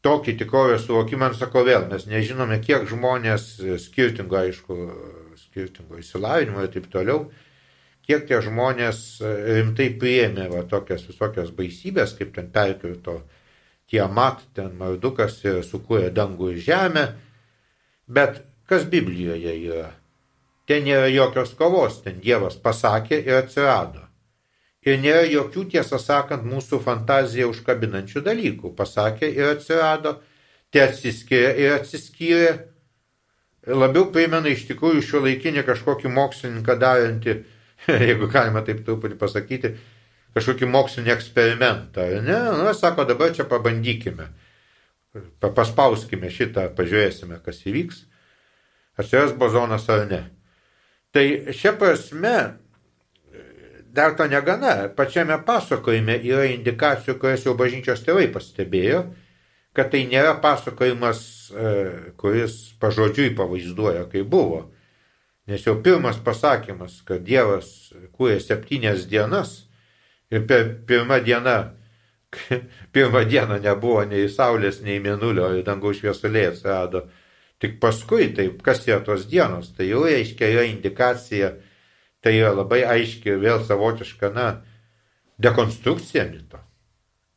tokį 0.05 0.37
tikrovės 0.41 0.87
suvokimą, 0.87 1.33
sakau 1.37 1.65
vėl, 1.67 1.87
mes 1.91 2.07
nežinome, 2.09 2.61
kiek 2.65 2.87
žmonės 2.89 3.53
skirtingo, 3.85 4.39
aišku, 4.41 4.77
skirtingo 5.41 6.01
įsilavinimo 6.01 6.65
ir 6.65 6.73
taip 6.73 6.89
toliau, 6.93 7.27
kiek 8.11 8.27
tie 8.27 8.41
žmonės 8.43 9.21
rimtai 9.23 9.93
priėmė 10.01 10.49
va, 10.51 10.65
tokias 10.67 11.05
visokias 11.07 11.53
baisybės, 11.55 12.17
kaip 12.19 12.35
ten 12.35 12.51
perkirto 12.51 13.21
Tiamat, 13.91 14.43
ten 14.55 14.75
Mardukas 14.79 15.39
ir 15.47 15.63
sukūrė 15.67 16.11
dangų 16.15 16.53
ir 16.57 16.61
žemę, 16.67 17.05
bet 18.11 18.43
kas 18.71 18.87
Biblijoje 18.91 19.55
yra? 19.63 19.89
Ten 20.67 20.87
nėra 20.87 21.09
jokios 21.11 21.55
kovos, 21.59 22.01
ten 22.03 22.19
Dievas 22.23 22.59
pasakė 22.59 23.19
ir 23.23 23.41
atsirado. 23.41 24.05
Ir 24.87 24.99
nėra 25.03 25.27
jokių, 25.29 25.67
tiesą 25.75 25.99
sakant, 26.01 26.47
mūsų 26.47 26.79
fantaziją 26.83 27.51
užkabinančių 27.51 28.23
dalykų. 28.27 28.71
Pasakė 28.79 29.29
ir 29.35 29.51
atsirado, 29.57 30.17
tai 30.73 30.87
atsiskyrė 30.87 31.51
ir 31.61 31.75
atsiskyrė. 31.81 32.53
Labiau 33.67 34.07
primena 34.15 34.49
iš 34.49 34.65
tikrųjų 34.71 35.03
šio 35.05 35.25
laikinį 35.27 35.67
kažkokį 35.67 36.15
mokslininką 36.15 36.79
darantį, 36.81 37.41
jeigu 38.09 38.29
galima 38.33 38.63
taip 38.67 38.85
truputį 38.87 39.19
pasakyti, 39.21 39.73
kažkokį 40.37 40.69
mokslinį 40.71 41.15
eksperimentą. 41.15 42.07
Ne, 42.25 42.39
na, 42.63 42.75
sako, 42.77 43.07
dabar 43.09 43.35
čia 43.37 43.49
pabandykime. 43.51 44.31
Paspauskime 45.43 46.31
šitą, 46.31 46.69
pažiūrėsime, 46.79 47.41
kas 47.45 47.65
įvyks. 47.67 48.05
Atsiras 49.01 49.33
bozonas 49.39 49.89
ar 49.91 50.05
ne. 50.11 50.21
Tai 51.11 51.25
šia 51.57 51.73
prasme 51.79 52.37
dar 53.93 54.17
to 54.17 54.27
negana. 54.29 54.89
Pačiame 54.97 55.39
pasakojime 55.47 56.19
yra 56.23 56.47
indikacijų, 56.53 57.17
kurias 57.21 57.45
jau 57.47 57.57
bažnyčios 57.59 58.05
tėvai 58.07 58.29
pastebėjo, 58.33 59.05
kad 59.77 59.91
tai 59.93 60.05
nėra 60.11 60.37
pasakojimas, 60.43 61.23
e, 61.51 61.73
kuris 62.21 62.59
pažodžiui 62.83 63.35
pavaizduoja, 63.39 64.07
kaip 64.13 64.29
buvo. 64.31 64.69
Nes 65.51 65.65
jau 65.67 65.75
pirmas 65.83 66.21
pasakymas, 66.23 67.01
kad 67.07 67.25
Dievas 67.27 67.91
kūrė 68.15 68.39
septynias 68.43 69.09
dienas 69.11 69.65
ir 70.31 70.45
per 70.47 70.69
pirmą 70.87 71.19
dieną, 71.27 71.57
pirmą 72.95 73.25
dieną 73.27 73.59
nebuvo 73.65 74.05
nei 74.07 74.29
Saulės, 74.31 74.79
nei 74.87 75.03
Mėnulio 75.03 75.51
ir 75.59 75.67
dangaus 75.67 75.99
šviesulė 75.99 76.47
atsirado. 76.53 77.09
Tik 77.61 77.81
paskui, 77.83 78.31
tai 78.37 78.47
kas 78.63 78.87
yra 78.87 79.03
tos 79.05 79.27
dienos, 79.29 79.75
tai 79.77 79.91
jau 79.91 80.07
reiškia 80.07 80.55
yra 80.55 80.69
indikacija, 80.71 81.51
Tai 82.21 82.33
yra 82.37 82.53
labai 82.53 82.83
aiški 82.85 83.39
vėl 83.41 83.63
savotiška, 83.65 84.29
na, 84.35 84.49
dekonstrukcija 85.41 86.27
mito. 86.29 86.61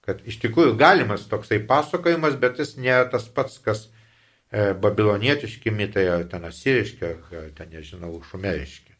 Kad 0.04 0.20
iš 0.28 0.42
tikrųjų 0.44 0.76
galimas 0.80 1.24
toksai 1.32 1.62
pasakojimas, 1.68 2.36
bet 2.40 2.60
jis 2.60 2.76
nėra 2.76 3.06
tas 3.14 3.30
pats, 3.32 3.62
kas 3.64 3.86
babilonietiški 4.54 5.72
mitai, 5.74 6.08
ar 6.14 6.26
ten 6.30 6.46
asiriški, 6.46 7.06
ar 7.06 7.48
ten, 7.58 7.72
nežinau, 7.74 8.20
šumeriški. 8.30 8.94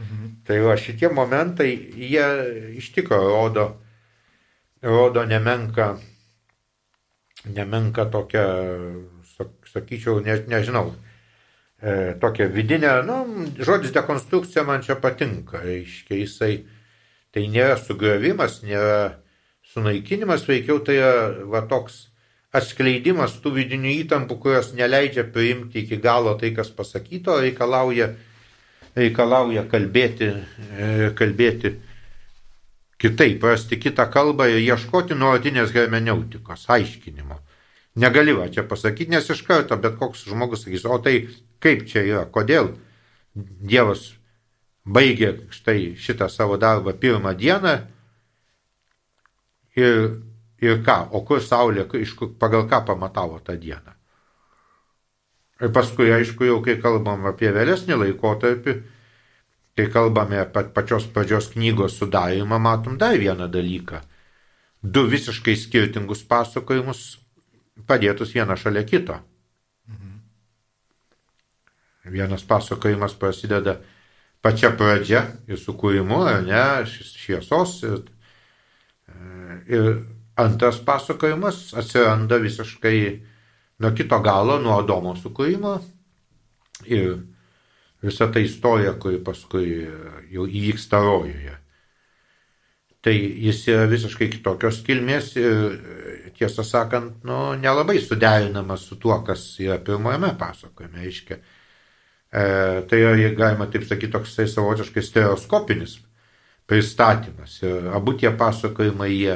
Mhm. 0.00 0.30
Tai 0.46 0.58
va 0.64 0.76
šitie 0.80 1.10
momentai, 1.12 1.70
jie 1.98 2.26
iš 2.80 2.90
tikrųjų 2.96 3.30
rodo, 3.34 3.66
rodo 4.82 5.24
nemenka, 5.28 5.92
nemenka 7.44 8.06
tokia, 8.10 8.46
sakyčiau, 9.70 10.20
ne, 10.24 10.38
nežinau, 10.48 10.94
e, 11.82 12.14
tokią 12.20 12.48
vidinę, 12.52 12.94
nu, 13.06 13.46
žodis 13.58 13.92
dekonstrukcija 13.94 14.64
man 14.64 14.82
čia 14.82 14.96
patinka, 15.00 15.62
reiškia, 15.64 16.22
jisai 16.24 16.52
tai 17.30 17.46
nėra 17.46 17.76
sugriovimas, 17.78 18.62
nėra 18.66 19.20
sunaikinimas, 19.70 20.48
veikiau 20.48 20.80
tai 20.84 20.98
yra 20.98 21.44
va 21.50 21.62
toks 21.70 22.09
atskleidimas 22.56 23.36
tų 23.42 23.54
vidinių 23.60 23.92
įtampų, 24.04 24.38
kurios 24.42 24.72
neleidžia 24.74 25.24
priimti 25.30 25.84
iki 25.84 26.00
galo 26.02 26.34
tai, 26.38 26.50
kas 26.56 26.72
pasakyto, 26.74 27.38
reikalauja, 27.42 28.10
reikalauja 28.98 29.64
kalbėti, 29.70 30.32
e, 30.34 31.10
kalbėti 31.18 31.76
kitaip, 33.00 33.44
rasti 33.46 33.78
kitą 33.80 34.08
kalbą 34.12 34.48
ir 34.50 34.64
ieškoti 34.64 35.16
nuolatinės 35.16 35.72
hermeneutikos, 35.76 36.66
aiškinimo. 36.68 37.38
Negali 38.00 38.34
va 38.36 38.48
čia 38.52 38.66
pasakyti, 38.66 39.10
nes 39.14 39.30
iš 39.30 39.42
karto 39.46 39.78
bet 39.80 39.96
koks 39.98 40.26
žmogus 40.28 40.66
sakys, 40.66 40.84
o 40.86 40.98
tai 41.02 41.22
kaip 41.62 41.86
čia 41.90 42.04
yra, 42.06 42.24
kodėl 42.30 42.74
Dievas 43.34 44.08
baigė 44.84 45.46
štai 45.54 45.94
šitą 45.98 46.26
savo 46.28 46.58
darbą 46.58 46.92
pirmą 46.98 47.30
dieną 47.38 47.76
ir, 49.78 50.18
ir 50.60 50.82
ką, 50.84 50.98
o 51.16 51.22
kur 51.26 51.40
Saulė, 51.42 51.86
pagal 52.38 52.68
ką 52.68 52.84
pamatavo 52.86 53.40
tą 53.44 53.56
dieną. 53.60 53.96
Ir 55.60 55.72
paskui, 55.76 56.08
aišku, 56.12 56.46
jau 56.48 56.60
kai 56.64 56.78
kalbam 56.80 57.26
apie 57.28 57.50
vėlesnį 57.52 57.98
laikotarpį, 58.00 58.76
kai 59.76 59.86
kalbame 59.92 60.40
apie 60.40 60.64
pačios 60.74 61.08
pradžios 61.12 61.50
knygos 61.52 61.98
sudarimą, 62.00 62.58
matom 62.58 62.96
dar 63.00 63.16
vieną 63.20 63.48
dalyką. 63.52 64.00
Du 64.82 65.04
visiškai 65.08 65.56
skirtingus 65.60 66.24
pasakojimus 66.24 67.18
padėtus 67.88 68.32
vieną 68.32 68.56
šalia 68.56 68.84
kito. 68.88 69.18
Vienas 72.04 72.42
pasakojimas 72.48 73.12
prasideda 73.20 73.76
pačia 74.40 74.70
pradžia 74.72 75.26
ir 75.48 75.60
sukūrimu, 75.60 76.22
ar 76.24 76.40
ne, 76.46 76.64
šviesos. 76.88 77.76
Ir, 77.84 78.00
ir 79.68 79.92
antras 80.40 80.80
pasakojimas 80.84 81.70
atsiranda 81.78 82.40
visiškai 82.42 83.00
nuo 83.80 83.92
kito 83.96 84.18
galo, 84.24 84.58
nuo 84.60 84.78
Adomo 84.80 85.14
sukūrimo. 85.16 85.76
Ir 86.88 87.16
visa 88.02 88.30
ta 88.32 88.40
istorija, 88.40 88.94
kuri 89.00 89.20
paskui 89.24 89.66
jau 90.32 90.46
įvyksta 90.48 91.00
rojoje. 91.04 91.56
Tai 93.00 93.14
jis 93.16 93.62
yra 93.72 93.86
visiškai 93.88 94.28
kitokios 94.32 94.82
kilmės 94.84 95.32
ir 95.40 95.78
tiesą 96.36 96.64
sakant, 96.64 97.22
nu, 97.24 97.54
nelabai 97.60 97.96
suderinamas 98.00 98.84
su 98.88 98.98
tuo, 99.00 99.16
kas 99.24 99.44
yra 99.60 99.78
pirmojame 99.84 100.34
pasakojime. 100.40 101.00
Reiškia, 101.04 101.40
E, 102.32 102.82
tai 102.86 103.00
yra, 103.02 103.30
galima 103.34 103.66
taip 103.66 103.82
sakyti, 103.88 104.12
toksai 104.14 104.46
savotiškai 104.48 105.02
stereoskopinis 105.02 105.96
pristatymas. 106.70 107.56
Ir 107.66 107.88
abu 107.96 108.14
tie 108.18 108.30
pasakojimai 108.30 109.10
jie 109.10 109.34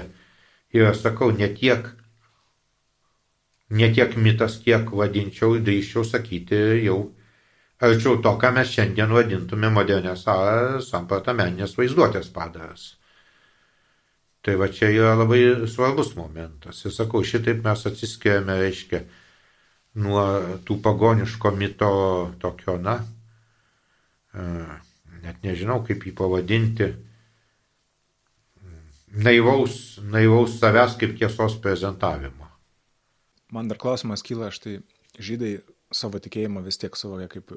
yra, 0.75 0.95
sakau, 0.99 1.31
ne 1.33 1.49
tiek, 1.55 1.87
ne 3.71 3.91
tiek 3.95 4.17
mitas, 4.17 4.59
kiek 4.65 4.91
vadinčiau, 4.91 5.59
drįščiau 5.63 6.05
sakyti 6.09 6.61
jau 6.85 6.99
arčiau 7.85 8.21
to, 8.23 8.35
ką 8.41 8.53
mes 8.57 8.71
šiandien 8.71 9.13
vadintume 9.13 9.71
modernės 9.73 10.27
samprotameninės 10.89 11.75
vaizduotės 11.79 12.31
padaras. 12.35 12.95
Tai 14.45 14.57
va 14.61 14.69
čia 14.69 14.91
yra 14.93 15.15
labai 15.17 15.41
svarbus 15.73 16.13
momentas. 16.19 16.83
Ir 16.85 16.93
sakau, 16.93 17.23
šitaip 17.25 17.63
mes 17.65 17.87
atsiskiriame, 17.89 18.59
reiškia, 18.61 19.01
nuo 20.05 20.25
tų 20.69 20.79
pagoniško 20.85 21.53
mito 21.57 21.91
tokio, 22.43 22.77
na, 22.83 22.99
e, 24.35 24.45
net 25.25 25.41
nežinau 25.47 25.81
kaip 25.87 26.05
jį 26.05 26.13
pavadinti, 26.19 26.91
naivaus, 29.15 30.01
naivaus 30.11 30.59
savęs 30.61 30.99
kaip 31.01 31.15
tiesos 31.19 31.59
prezentavimo. 31.63 32.51
Man 33.55 33.71
dar 33.71 33.79
klausimas 33.79 34.25
kyla, 34.27 34.51
štai 34.55 34.81
žydai 35.23 35.59
savo 35.95 36.19
tikėjimą 36.19 36.65
vis 36.67 36.81
tiek 36.83 36.97
suvokia 36.99 37.29
kaip 37.31 37.53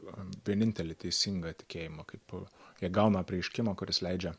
vienintelį 0.45 0.97
teisingą 1.05 1.55
tikėjimą, 1.63 2.05
kaip 2.05 2.35
jie 2.83 2.91
gauna 2.93 3.23
prieiškimą, 3.25 3.73
kuris 3.79 4.03
leidžia 4.05 4.35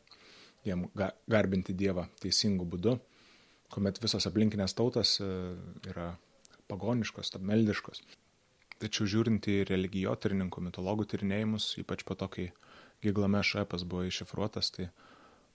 jiem 0.67 0.87
garbinti 1.31 1.75
Dievą 1.77 2.07
teisingų 2.23 2.67
būdų, 2.75 2.95
kuomet 3.73 4.01
visos 4.03 4.27
aplinkinės 4.29 4.75
tautas 4.79 5.17
e, 5.23 5.29
yra 5.91 6.13
pagoniškos, 6.71 7.35
meldiškos. 7.41 8.03
Tačiau 8.79 9.09
žiūrint 9.11 9.49
į 9.51 9.63
religijotyrininkų, 9.69 10.63
mitologų 10.69 11.09
tyrinėjimus, 11.13 11.73
ypač 11.83 12.05
po 12.07 12.15
to, 12.19 12.29
kai 12.31 12.49
Giglames 13.03 13.47
šepas 13.47 13.85
buvo 13.89 14.07
iššifruotas, 14.07 14.71
tai 14.75 14.89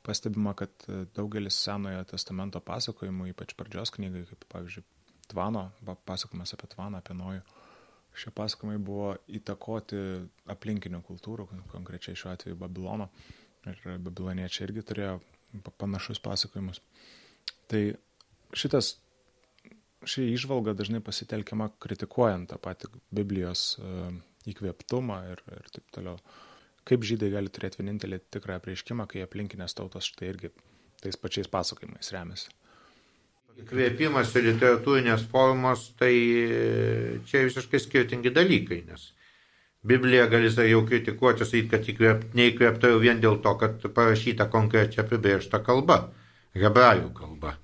pastebima, 0.06 0.54
kad 0.58 0.86
daugelis 1.16 1.58
Senojo 1.64 2.04
testamento 2.10 2.62
pasakojimų, 2.64 3.32
ypač 3.32 3.56
pradžios 3.60 3.94
knygai, 3.96 4.26
kaip 4.30 4.48
pavyzdžiui 4.52 4.86
Tvano, 5.32 5.70
pasakojimas 6.06 6.52
apie 6.56 6.68
Tvaną, 6.74 7.00
apie 7.00 7.16
Nojų. 7.16 7.44
Šie 8.14 8.34
pasakojimai 8.36 8.78
buvo 8.84 9.14
įtakoti 9.32 10.00
aplinkinių 10.54 11.00
kultūrų, 11.08 11.48
konkrečiai 11.72 12.18
šiuo 12.20 12.34
atveju 12.36 12.60
Babilono. 12.60 13.08
Ir 13.64 13.80
babiloniečiai 14.04 14.68
irgi 14.68 14.84
turėjo 14.90 15.16
panašus 15.80 16.20
pasakojimus. 16.22 16.82
Tai 17.72 17.82
šitas, 18.54 18.98
ši 20.04 20.28
išvalga 20.34 20.76
dažnai 20.78 21.02
pasitelkiama 21.04 21.70
kritikuojant 21.82 22.52
tą 22.52 22.60
patį 22.62 22.92
Biblijos 23.16 23.78
e, 23.80 24.10
įkvėptumą 24.52 25.20
ir, 25.32 25.44
ir 25.56 25.70
taip 25.74 25.88
toliau. 25.96 26.20
Kaip 26.88 27.06
žydai 27.08 27.32
gali 27.32 27.52
turėti 27.54 27.80
vienintelį 27.80 28.20
tikrą 28.34 28.58
apreiškimą, 28.60 29.08
kai 29.08 29.24
aplinkinės 29.24 29.76
tautos 29.78 30.10
štai 30.12 30.34
irgi 30.34 30.52
tais 31.04 31.20
pačiais 31.20 31.48
pasakojimais 31.52 32.12
remiasi. 32.16 32.52
Įkvėpimas 33.64 34.32
ir 34.36 34.48
literatūrinės 34.50 35.28
formos, 35.32 35.92
tai 36.00 36.14
čia 37.30 37.44
visiškai 37.46 37.80
skirtingi 37.84 38.34
dalykai, 38.34 38.82
nes 38.88 39.12
Biblija 39.84 40.28
gali 40.32 40.50
jau 40.70 40.86
kritikuoti, 40.88 41.46
sakyti, 41.46 41.70
kad 41.70 41.88
įkvėp, 41.92 42.22
neįkvėpta 42.40 42.92
jau 42.94 43.02
vien 43.04 43.20
dėl 43.20 43.42
to, 43.44 43.52
kad 43.60 43.84
parašyta 43.96 44.48
konkrečia 44.48 45.04
apibrėžta 45.04 45.60
kalba, 45.60 46.14
hebrajų 46.56 47.12
kalba. 47.18 47.58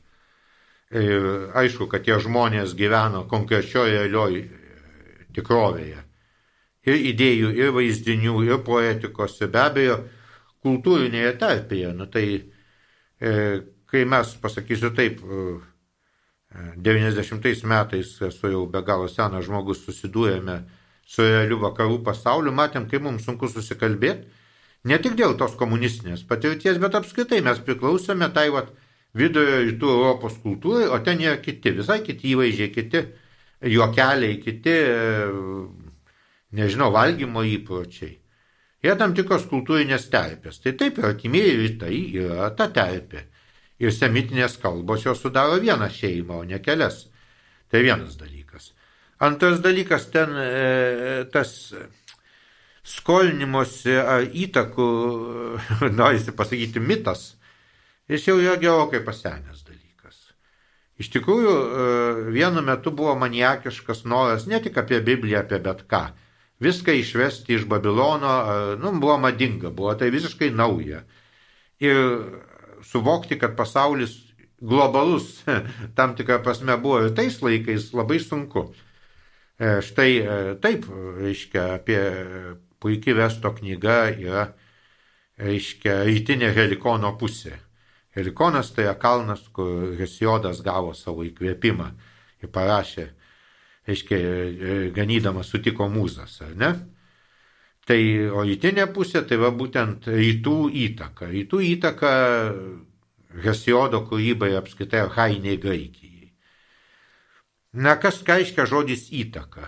Ir 0.91 1.53
aišku, 1.55 1.87
kad 1.87 2.03
tie 2.03 2.19
žmonės 2.19 2.75
gyveno 2.75 3.23
konkrečioje 3.31 4.03
realioj 4.03 4.43
tikrovėje 5.37 6.03
ir 6.87 7.01
idėjų, 7.11 7.51
ir 7.57 7.73
vaizdinių, 7.75 8.37
ir 8.47 8.61
poetikos, 8.65 9.39
ir 9.41 9.51
be 9.53 9.61
abejo 9.63 9.97
kultūrinėje 10.63 11.33
tarpėje. 11.41 11.93
Nu, 11.95 12.07
tai 12.11 12.25
e, 12.39 13.33
kai 13.89 14.05
mes, 14.07 14.35
pasakysiu 14.43 14.93
taip, 14.95 15.21
e, 15.23 15.49
90 16.81 17.65
metais 17.69 18.15
esu 18.25 18.49
jau 18.49 18.65
be 18.65 18.81
galo 18.81 19.07
senas 19.07 19.45
žmogus, 19.45 19.83
susidūrėme 19.85 20.63
su 21.09 21.25
realiu 21.25 21.59
vakarų 21.61 21.99
pasauliu, 22.05 22.53
matėm, 22.53 22.87
kaip 22.89 23.03
mums 23.05 23.25
sunku 23.25 23.49
susikalbėti. 23.49 24.27
Ne 24.89 24.97
tik 25.03 25.17
dėl 25.19 25.35
tos 25.37 25.57
komunistinės 25.59 26.23
patirties, 26.25 26.79
bet 26.79 26.95
apskritai 26.95 27.41
mes 27.43 27.59
priklausome 27.65 28.29
tai 28.33 28.47
vat, 28.53 28.69
vidurio 29.17 29.59
rytų 29.65 29.89
Europos 29.91 30.37
kultūrai, 30.43 30.87
o 30.87 30.99
ten 31.03 31.19
yra 31.21 31.37
kiti, 31.41 31.73
visai 31.75 31.99
kiti 32.05 32.31
įvaizdžiai, 32.33 32.71
kiti 32.73 33.03
juokeliai, 33.73 34.37
kiti 34.43 34.75
nežinau, 36.55 36.91
valgymo 36.93 37.43
įpročiai. 37.45 38.17
Yra 38.83 38.95
tam 38.99 39.13
tikros 39.15 39.45
kultūrinės 39.51 40.07
terpės. 40.11 40.61
Tai 40.63 40.73
taip, 40.79 41.01
artimieji 41.03 41.57
rytai 41.59 41.95
yra 42.21 42.49
ta 42.55 42.69
terpė. 42.71 43.25
Ir 43.79 43.93
semitinės 43.95 44.57
kalbos 44.59 45.05
jos 45.05 45.21
sudaro 45.23 45.59
vieną 45.59 45.87
šeimą, 45.91 46.41
o 46.41 46.47
ne 46.47 46.59
kelias. 46.63 47.05
Tai 47.71 47.81
vienas 47.83 48.15
dalykas. 48.19 48.73
Antras 49.19 49.59
dalykas, 49.63 50.07
ten 50.11 50.31
e, 50.39 51.25
tas 51.31 51.73
skolinimuose 52.87 53.97
ar 53.99 54.23
įtakų, 54.23 54.87
norisi 55.99 56.33
pasakyti, 56.35 56.79
mitas, 56.79 57.33
jis 58.09 58.29
jau 58.31 58.37
yra 58.39 58.55
gerokai 58.59 59.03
pasenęs 59.03 59.65
dalykas. 59.67 60.21
Iš 61.03 61.11
tikrųjų, 61.17 61.51
e, 61.51 61.91
vienu 62.31 62.63
metu 62.63 62.95
buvo 62.95 63.17
maniakiškas 63.19 64.05
noras 64.07 64.47
ne 64.47 64.63
tik 64.63 64.79
apie 64.79 65.03
Bibliją, 65.03 65.43
apie 65.43 65.59
bet 65.67 65.83
ką 65.91 66.07
viską 66.59 66.95
išvesti 66.99 67.55
iš 67.55 67.65
Babilono, 67.69 68.33
nu, 68.81 68.93
buvo 68.99 69.17
madinga, 69.17 69.71
buvo 69.71 69.93
tai 69.95 70.09
visiškai 70.11 70.51
nauja. 70.51 71.03
Ir 71.79 71.99
suvokti, 72.83 73.39
kad 73.39 73.55
pasaulis 73.55 74.17
globalus 74.61 75.43
tam 75.97 76.15
tikrą 76.15 76.41
prasme 76.43 76.77
buvo 76.77 77.03
ir 77.05 77.15
tais 77.15 77.39
laikais 77.41 77.91
labai 77.95 78.19
sunku. 78.19 78.69
E, 79.59 79.79
štai 79.83 80.11
e, 80.17 80.37
taip, 80.63 80.87
reiškia, 81.19 81.65
apie 81.79 81.99
puikiai 82.79 83.17
vesto 83.17 83.51
knyga 83.55 83.97
yra, 84.15 84.45
reiškia, 85.39 86.01
rytinė 86.07 86.53
Helikono 86.55 87.11
pusė. 87.19 87.57
Helikonas 88.15 88.71
tai 88.75 88.87
yra 88.87 88.95
kalnas, 88.99 89.43
kur 89.53 89.93
Hesiodas 89.99 90.63
gavo 90.65 90.93
savo 90.97 91.23
įkvėpimą 91.27 91.89
ir 92.43 92.51
parašė 92.51 93.09
reiškia, 93.89 94.17
e, 94.19 94.77
ganydamas 94.95 95.49
sutiko 95.51 95.89
mūzas, 95.91 96.39
ar 96.45 96.55
ne? 96.59 96.71
Tai 97.89 97.99
o 98.37 98.43
rytinė 98.45 98.85
pusė, 98.93 99.23
tai 99.25 99.39
va 99.41 99.49
būtent 99.55 100.05
rytų 100.13 100.57
įtaka. 100.85 101.29
Rytų 101.31 101.63
įtaka 101.71 102.11
Hesiodo 103.43 104.03
kūrybai 104.05 104.51
apskritai 104.57 105.03
arhainiai 105.05 105.57
Graikijai. 105.61 106.29
Na, 107.73 107.95
kas 108.01 108.21
reiškia 108.25 108.65
žodis 108.69 109.07
įtaka? 109.13 109.67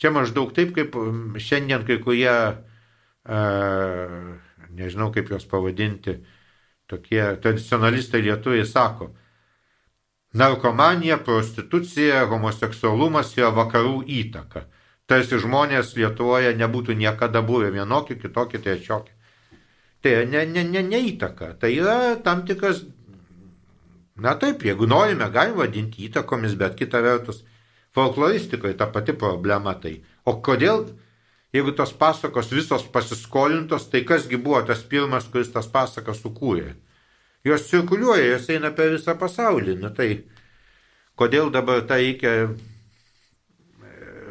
Čia 0.00 0.12
maždaug 0.14 0.52
taip, 0.56 0.70
kaip 0.74 0.94
šiandien 1.42 1.82
kai 1.86 1.98
kurie, 2.02 2.30
a, 2.30 3.40
nežinau 4.74 5.10
kaip 5.14 5.30
juos 5.30 5.46
pavadinti, 5.50 6.16
tokie 6.90 7.22
tradicionalistai 7.42 8.22
lietuviai 8.26 8.66
sako, 8.66 9.10
Narkomanija, 10.32 11.16
prostitucija, 11.26 12.22
homoseksualumas 12.30 13.32
yra 13.34 13.48
vakarų 13.50 14.04
įtaka. 14.06 14.68
Tarsi 15.10 15.40
žmonės 15.42 15.96
Lietuvoje 15.96 16.52
nebūtų 16.54 16.94
niekada 16.94 17.42
buvę 17.42 17.72
vienokie, 17.74 18.14
kitokie, 18.14 18.60
trečiokie. 18.62 19.10
Tai 20.00 20.12
ne, 20.30 20.44
ne, 20.46 20.62
ne, 20.64 20.84
ne 20.86 21.00
įtaka. 21.08 21.56
Tai 21.58 21.70
yra 21.74 21.96
tam 22.22 22.44
tikras, 22.46 22.84
na 24.14 24.36
taip, 24.38 24.62
jeigu 24.62 24.86
norime, 24.86 25.26
galime 25.34 25.64
vadinti 25.64 26.06
įtakomis, 26.06 26.54
bet 26.54 26.78
kita 26.78 27.02
vertus, 27.02 27.42
folkloristikoje 27.98 28.78
ta 28.78 28.86
pati 28.86 29.16
problema 29.18 29.74
tai. 29.82 29.96
O 30.24 30.36
kodėl, 30.38 30.86
jeigu 31.50 31.74
tos 31.74 31.90
pasakos 31.90 32.52
visos 32.54 32.86
pasiskolintos, 32.86 33.90
tai 33.90 34.04
kasgi 34.06 34.38
buvo 34.38 34.62
tas 34.62 34.86
pirmas, 34.86 35.26
kuris 35.26 35.50
tas 35.50 35.66
pasakas 35.66 36.22
sukūrė? 36.22 36.76
Jos 37.44 37.68
cirkuliuoja, 37.70 38.34
jos 38.34 38.50
eina 38.52 38.70
per 38.76 38.92
visą 38.92 39.14
pasaulį. 39.18 39.78
Na 39.80 39.90
tai 39.96 40.10
kodėl 41.20 41.48
dabar 41.52 41.82
tą 41.88 41.96
reikia 42.00 42.32
e, 42.44 42.50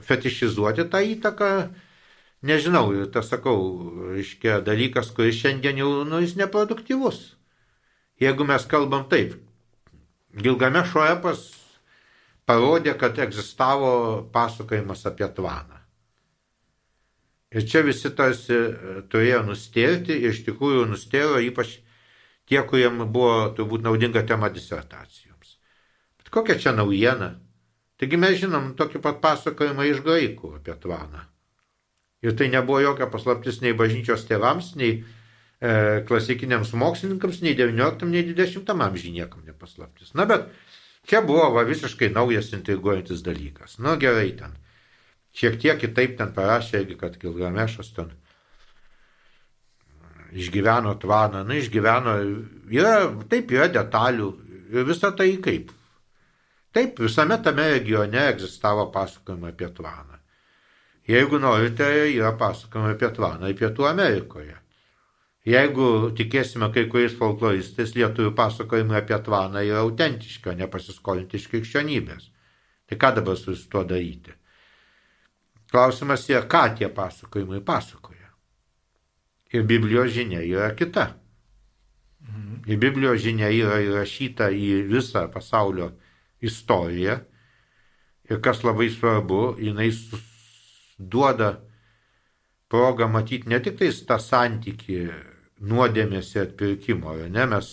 fetišizuoti 0.05 0.85
tą 0.93 1.01
įtaką, 1.15 1.49
nežinau, 2.45 2.93
tas 3.13 3.31
sakau, 3.33 3.57
reiškia 4.13 4.59
dalykas, 4.65 5.09
kuris 5.15 5.41
šiandien 5.41 5.81
jau, 5.81 5.91
nu, 6.05 6.21
jis 6.21 6.37
neproduktyvus. 6.39 7.23
Jeigu 8.21 8.45
mes 8.45 8.65
kalbam 8.69 9.07
taip, 9.09 9.37
Gilgamešo 10.29 11.01
epas 11.09 11.47
parodė, 12.45 12.93
kad 12.97 13.17
egzistavo 13.17 13.91
pasakojimas 14.33 15.05
apie 15.09 15.25
tvaną. 15.33 15.77
Ir 17.49 17.65
čia 17.65 17.81
visi 17.81 18.11
tarsi 18.13 18.53
e, 18.53 18.97
turėjo 19.09 19.41
nustėrti, 19.47 20.13
ir 20.13 20.35
iš 20.35 20.43
tikrųjų 20.45 20.85
nustėro 20.91 21.39
ypač 21.41 21.79
tie, 22.49 22.61
kuriem 22.65 23.03
buvo 23.13 23.51
turbūt 23.57 23.85
naudinga 23.85 24.23
tema 24.27 24.49
disertacijoms. 24.53 25.55
Bet 26.19 26.33
kokia 26.33 26.57
čia 26.59 26.73
naujiena? 26.75 27.35
Taigi 27.99 28.17
mes 28.19 28.37
žinom 28.39 28.73
tokį 28.79 29.01
pat 29.03 29.19
pasakojimą 29.23 29.85
iš 29.89 30.01
graikų 30.05 30.55
apie 30.57 30.75
tvaną. 30.81 31.25
Ir 32.23 32.35
tai 32.39 32.49
nebuvo 32.51 32.79
jokia 32.83 33.07
paslaptis 33.11 33.61
nei 33.63 33.75
bažnyčios 33.75 34.25
tėvams, 34.27 34.73
nei 34.79 34.91
e, 34.99 36.03
klasikiniams 36.07 36.71
mokslininkams, 36.79 37.41
nei 37.43 37.55
19, 37.59 38.07
nei 38.11 38.25
20 38.27 38.71
amžiai 38.75 39.13
niekam 39.15 39.43
nepaslaptis. 39.47 40.13
Na 40.19 40.25
bet 40.27 40.47
čia 41.07 41.21
buvo 41.23 41.49
va, 41.55 41.63
visiškai 41.67 42.11
naujas 42.15 42.51
intriguojantis 42.55 43.23
dalykas. 43.23 43.77
Nu 43.83 43.95
gerai 43.99 44.31
ten. 44.39 44.55
Šiek 45.35 45.59
tiek 45.61 45.79
kitaip 45.79 46.17
ten 46.19 46.33
parašė, 46.35 46.83
kad 46.99 47.19
Gilgamešas 47.21 47.93
ten 47.95 48.11
išgyveno 50.33 50.95
tvaną, 51.01 51.43
na, 51.47 51.57
išgyveno, 51.57 52.15
yra, 52.73 52.95
taip, 53.31 53.51
yra 53.55 53.67
detalių 53.73 54.29
ir 54.73 54.87
visą 54.87 55.11
tai 55.17 55.33
kaip. 55.43 55.73
Taip, 56.73 56.99
visame 57.01 57.39
tame 57.41 57.65
regione 57.71 58.27
egzistavo 58.29 58.89
pasakojimai 58.93 59.53
apie 59.55 59.69
tvaną. 59.73 60.19
Jeigu 61.09 61.39
norite, 61.41 61.87
yra 62.13 62.35
pasakojimai 62.37 62.93
apie 62.93 63.09
tvaną 63.15 63.53
Pietų 63.57 63.87
Amerikoje. 63.89 64.57
Jeigu 65.49 66.11
tikėsime 66.13 66.67
kai 66.75 66.83
kuriais 66.91 67.15
folkloristais, 67.17 67.95
lietuvių 67.97 68.35
pasakojimai 68.37 68.99
apie 68.99 69.17
tvaną 69.25 69.63
yra 69.65 69.81
autentiški, 69.81 70.51
o 70.51 70.57
nepasiskolinti 70.59 71.39
iš 71.39 71.47
krikščionybės. 71.49 72.27
Tai 72.89 72.99
ką 73.01 73.11
dabar 73.17 73.39
su 73.39 73.55
tuo 73.71 73.81
daryti? 73.87 74.35
Klausimas 75.71 76.27
yra, 76.29 76.43
ką 76.49 76.63
tie 76.77 76.89
pasakojimai 76.93 77.63
pasakoja. 77.65 77.98
Ir 79.53 79.65
Biblijos 79.65 80.11
žinia 80.13 80.41
yra 80.45 80.69
kita. 80.77 81.07
Ir 82.69 82.77
Biblijos 82.77 83.21
žinia 83.23 83.49
yra 83.49 83.79
įrašyta 83.81 84.51
į 84.53 84.85
visą 84.91 85.25
pasaulio 85.33 85.91
istoriją. 86.41 87.17
Ir 88.29 88.41
kas 88.45 88.61
labai 88.63 88.91
svarbu, 88.93 89.57
jinai 89.57 89.89
duoda 90.99 91.55
progą 92.69 93.07
matyti 93.09 93.49
ne 93.49 93.57
tik 93.65 93.79
tais 93.79 94.03
tą 94.05 94.19
santyki 94.21 95.07
nuodėmės 95.59 96.35
ir 96.35 96.45
atpirkimo. 96.45 97.15
Ne? 97.25 97.47
Mes 97.49 97.71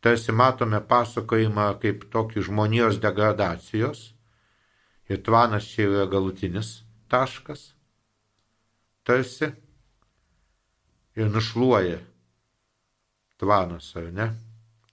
tarsi 0.00 0.30
matome 0.30 0.78
pasakojimą 0.86 1.72
kaip 1.82 2.06
tokį 2.14 2.46
žmonijos 2.46 3.02
degradacijos 3.02 4.12
Ir 5.08 5.22
tvanas 5.24 5.64
čia 5.64 5.86
yra 5.88 6.04
galutinis 6.04 6.82
taškas, 7.08 7.72
tarsi, 9.08 9.48
ir 11.18 11.30
nušluoja 11.34 11.98
tvanas, 13.38 13.90
ar 13.98 14.10
ne, 14.14 14.28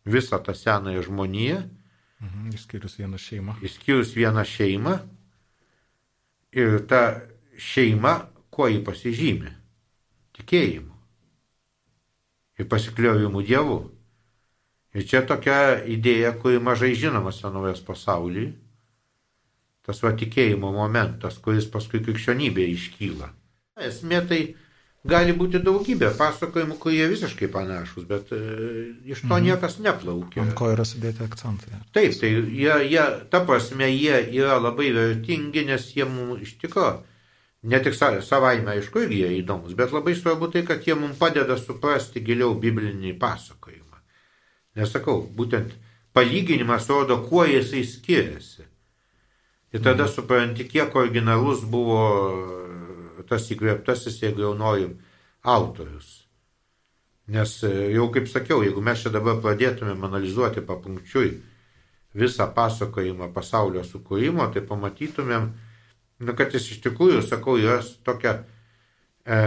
visą 0.05 0.39
tą 0.43 0.53
senąją 0.53 1.03
žmoniją. 1.05 1.61
Mhm, 2.21 2.49
išskyrus 2.53 2.97
vieną 2.97 3.17
šeimą. 3.17 3.57
Išskyrus 3.61 4.13
vieną 4.17 4.43
šeimą. 4.45 4.97
Ir 6.55 6.79
ta 6.89 7.21
šeima, 7.57 8.29
kuo 8.49 8.69
jį 8.71 8.81
pasižymė? 8.87 9.51
Tikėjimu. 10.37 10.93
Ir 12.55 12.69
pasikliovimu 12.71 13.43
Dievu. 13.43 13.79
Ir 14.95 15.03
čia 15.03 15.25
tokia 15.27 15.83
idėja, 15.91 16.31
kuri 16.39 16.61
mažai 16.63 16.93
žinoma 16.95 17.33
senovės 17.35 17.81
pasaulyje. 17.83 18.53
Tas 19.85 19.99
va 20.01 20.15
tikėjimo 20.17 20.71
momentas, 20.73 21.35
kuris 21.43 21.67
paskui 21.69 21.99
krikščionybėje 22.01 22.77
iškyla. 22.77 23.27
Esmė 23.85 24.21
tai 24.29 24.39
gali 25.05 25.33
būti 25.37 25.61
daugybė 25.63 26.11
pasakojimų, 26.17 26.77
kurie 26.81 27.05
visiškai 27.11 27.49
panašus, 27.53 28.07
bet 28.09 28.31
e, 28.33 28.39
iš 29.05 29.23
to 29.25 29.33
mhm. 29.33 29.47
niekas 29.49 29.79
neplaukia. 29.85 30.43
Ant 30.43 30.55
ko 30.57 30.71
yra 30.73 30.85
sudėti 30.87 31.25
akcentai. 31.25 31.81
Taip, 31.95 32.15
tai 32.19 32.31
jie, 32.31 32.71
jie, 32.89 33.03
ta 33.31 33.43
prasme, 33.45 33.89
jie 33.93 34.21
yra 34.39 34.57
labai 34.61 34.91
vertingi, 34.95 35.67
nes 35.69 35.91
jie 35.95 36.07
mums 36.09 36.45
iš 36.45 36.55
tikrųjų 36.63 36.95
ne 37.65 37.79
tik 37.81 37.95
savaime, 37.97 38.75
aišku, 38.75 39.01
irgi 39.05 39.23
jie 39.23 39.31
įdomus, 39.39 39.73
bet 39.77 39.93
labai 39.93 40.13
svarbu 40.17 40.51
tai, 40.53 40.61
kad 40.67 40.85
jie 40.85 40.93
mums 40.97 41.17
padeda 41.17 41.57
suprasti 41.57 42.21
giliau 42.21 42.53
biblinį 42.61 43.15
pasakojimą. 43.21 44.01
Nesakau, 44.77 45.23
būtent 45.37 45.73
palyginimas 46.13 46.85
rodo, 46.91 47.23
kuo 47.25 47.45
jisai 47.49 47.81
skiriasi. 47.89 48.67
Ir 49.73 49.81
tada 49.81 50.05
mhm. 50.05 50.13
supranti, 50.13 50.67
kiek 50.69 50.93
originalus 50.95 51.65
buvo 51.65 52.03
tas 53.29 53.49
įkvėptasis, 53.53 54.21
jeigu 54.23 54.45
jau 54.45 54.53
norim, 54.57 54.95
autorius. 55.45 56.21
Nes 57.31 57.57
jau 57.65 58.05
kaip 58.13 58.29
sakiau, 58.29 58.61
jeigu 58.61 58.83
mes 58.85 59.01
čia 59.01 59.09
dabar 59.13 59.39
pradėtumėm 59.41 60.03
analizuoti 60.05 60.61
papunkčiui 60.65 61.31
visą 62.15 62.47
pasakojimą 62.55 63.31
pasaulio 63.33 63.83
sukūrimo, 63.83 64.47
tai 64.53 64.63
pamatytumėm, 64.65 65.49
nu, 66.23 66.35
kad 66.37 66.53
jis 66.55 66.69
iš 66.75 66.83
tikrųjų, 66.85 67.23
sakau, 67.25 67.57
yra 67.59 67.81
tokia, 68.07 68.37
e, 69.25 69.39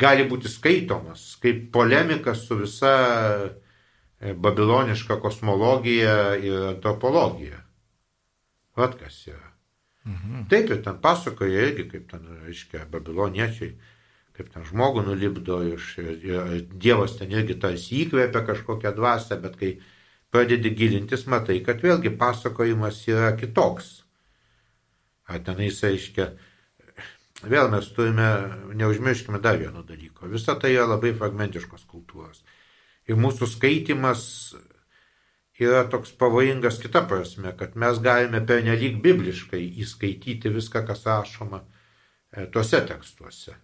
gali 0.00 0.26
būti 0.30 0.48
skaitomas 0.48 1.34
kaip 1.42 1.68
polemika 1.74 2.34
su 2.38 2.62
visa 2.62 2.94
e, 3.44 4.32
babiloniška 4.32 5.20
kosmologija 5.20 6.16
ir 6.40 6.70
antropologija. 6.74 7.60
Vat 8.78 8.96
kas 9.02 9.26
yra. 9.28 9.49
Mhm. 10.04 10.48
Taip 10.48 10.70
ir 10.70 10.82
ten 10.84 10.98
pasakoja 11.00 11.66
irgi, 11.68 11.86
kaip 11.90 12.08
ten, 12.10 12.26
reiškia, 12.46 12.86
babiloniečiai, 12.92 13.74
kaip 14.36 14.48
ten 14.54 14.64
žmogų 14.64 15.04
nulipdo 15.04 15.60
iš, 15.74 15.92
ir 16.00 16.62
Dievas 16.72 17.18
ten 17.18 17.32
irgi 17.34 17.58
tarsi 17.60 18.04
įkvėpia 18.06 18.44
kažkokią 18.48 18.94
dvasę, 18.96 19.36
bet 19.42 19.58
kai 19.60 19.74
pradedi 20.32 20.72
gilintis, 20.72 21.26
matai, 21.28 21.58
kad 21.66 21.82
vėlgi 21.84 22.14
pasakojimas 22.16 23.02
yra 23.10 23.34
kitoks. 23.36 23.90
Ar 25.30 25.42
tenais 25.46 25.82
reiškia, 25.84 26.30
vėl 27.44 27.68
mes 27.70 27.92
turime, 27.94 28.30
neužmirškime 28.80 29.38
dar 29.42 29.60
vieno 29.60 29.84
dalyko. 29.86 30.30
Visa 30.32 30.56
tai 30.56 30.72
yra 30.78 30.88
labai 30.88 31.12
fragmentiškos 31.18 31.84
kultūros. 31.90 32.40
Ir 33.10 33.20
mūsų 33.20 33.46
skaitimas 33.50 34.24
yra 35.68 35.82
toks 35.90 36.12
pavojingas 36.16 36.78
kita 36.82 37.02
prasme, 37.08 37.52
kad 37.58 37.76
mes 37.76 37.98
galime 38.02 38.40
pernelyg 38.46 39.00
bibliškai 39.04 39.60
įskaityti 39.84 40.52
viską, 40.54 40.84
kas 40.88 41.04
rašoma 41.08 41.60
e, 41.60 42.46
tuose 42.52 42.80
tekstuose. 42.88 43.56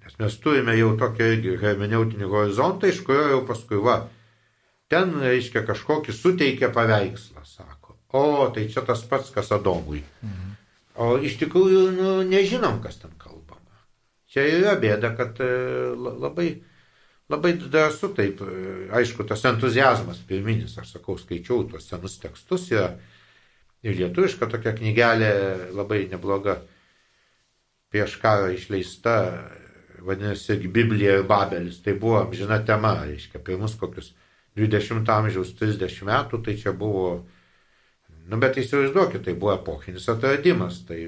Nes 0.00 0.16
mes 0.16 0.38
turime 0.40 0.76
jau 0.78 0.94
tokią 1.00 1.58
hermeneutinį 1.60 2.30
horizontą, 2.30 2.88
iš 2.88 3.02
kurio 3.04 3.26
jau 3.34 3.42
paskui 3.48 3.80
va, 3.84 3.98
ten, 4.90 5.12
reiškia, 5.20 5.66
kažkokį 5.68 6.14
suteikia 6.16 6.70
paveikslą, 6.74 7.44
sako. 7.44 7.98
O, 8.16 8.48
tai 8.54 8.66
čia 8.72 8.82
tas 8.86 9.04
pats, 9.06 9.30
kas 9.34 9.52
Adomui. 9.54 10.00
Mhm. 10.24 10.56
O 11.00 11.12
iš 11.22 11.36
tikrųjų, 11.40 11.84
nu, 11.94 12.08
nežinom, 12.26 12.80
kas 12.82 12.98
ten 13.00 13.12
kalbama. 13.20 13.84
Čia 14.30 14.46
yra 14.58 14.74
bėda, 14.80 15.12
kad 15.18 15.38
e, 15.42 15.50
labai, 15.96 16.48
labai 17.30 17.54
drąsu 17.60 18.10
taip, 18.16 18.42
e, 18.42 18.88
aišku, 19.00 19.24
tas 19.28 19.44
entuzijazmas 19.48 20.20
pirminis, 20.28 20.76
aš 20.80 20.96
sakau, 20.96 21.16
skaičiau 21.18 21.64
tuos 21.70 21.86
senus 21.88 22.18
tekstus 22.22 22.68
yra 22.74 22.90
ir 23.86 23.96
lietuviška 23.96 24.48
tokia 24.50 24.74
knygelė 24.76 25.32
labai 25.76 26.04
nebloga 26.10 26.60
prieš 27.90 28.16
karą 28.22 28.52
išleista, 28.54 29.14
vadinasi, 30.06 30.56
Biblija 30.68 31.18
ir 31.18 31.26
Babelis. 31.28 31.80
Tai 31.82 31.96
buvo 31.98 32.20
amžina 32.20 32.60
tema, 32.64 32.94
reiškia, 33.04 33.42
pirmus 33.44 33.74
kokius 33.80 34.12
20 34.58 35.10
amžiaus 35.10 35.52
30 35.58 36.06
metų, 36.06 36.42
tai 36.46 36.56
čia 36.60 36.72
buvo, 36.76 37.24
nu 38.30 38.38
bet 38.42 38.58
įsivaizduokit, 38.62 39.24
tai 39.26 39.34
buvo 39.34 39.56
epochinis 39.56 40.08
atradimas, 40.12 40.82
tai 40.88 41.02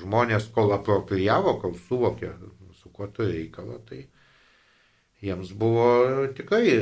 žmonės 0.00 0.48
kol 0.54 0.72
aproprijavo, 0.76 1.58
kol 1.60 1.76
suvokė, 1.88 2.32
su 2.80 2.90
kuo 2.92 3.08
turi 3.12 3.44
reikalą, 3.44 3.78
tai 3.88 4.04
jiems 5.24 5.52
buvo 5.56 5.88
tikrai 6.36 6.78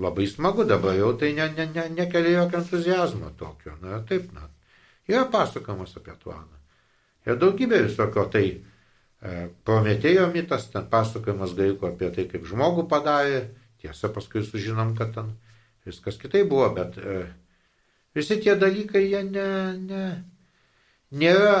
labai 0.00 0.26
smagu, 0.30 0.64
dabar 0.68 0.96
jau 0.96 1.12
tai 1.20 1.32
ne, 1.36 1.48
ne, 1.56 1.66
ne, 1.74 1.88
nekelia 1.98 2.40
jokio 2.40 2.62
entuzijazmo 2.62 3.32
tokio, 3.38 3.76
na 3.82 4.00
taip, 4.08 4.30
na, 4.32 4.48
yra 5.08 5.26
pasakomas 5.32 5.96
apie 6.00 6.16
tvaną. 6.22 6.62
Ir 7.24 7.36
daugybė 7.40 7.82
visokio 7.86 8.24
tai 8.32 8.46
e, 8.52 9.34
Prometėjo 9.64 10.26
mitas, 10.32 10.68
ten 10.72 10.88
pasakojimas 10.92 11.54
graikų 11.56 11.88
apie 11.88 12.10
tai, 12.16 12.26
kaip 12.30 12.48
žmogų 12.48 12.88
padarė, 12.88 13.44
Tiesa, 13.84 14.08
paskui 14.08 14.40
sužinom, 14.40 14.94
kad 14.96 15.10
ten 15.12 15.34
viskas 15.84 16.16
kitai 16.16 16.46
buvo, 16.48 16.70
bet 16.72 16.94
e, 16.96 17.18
visi 18.16 18.38
tie 18.40 18.54
dalykai, 18.56 19.02
jie 19.10 19.20
ne, 19.28 19.48
ne, 19.76 20.04
nėra, 21.20 21.58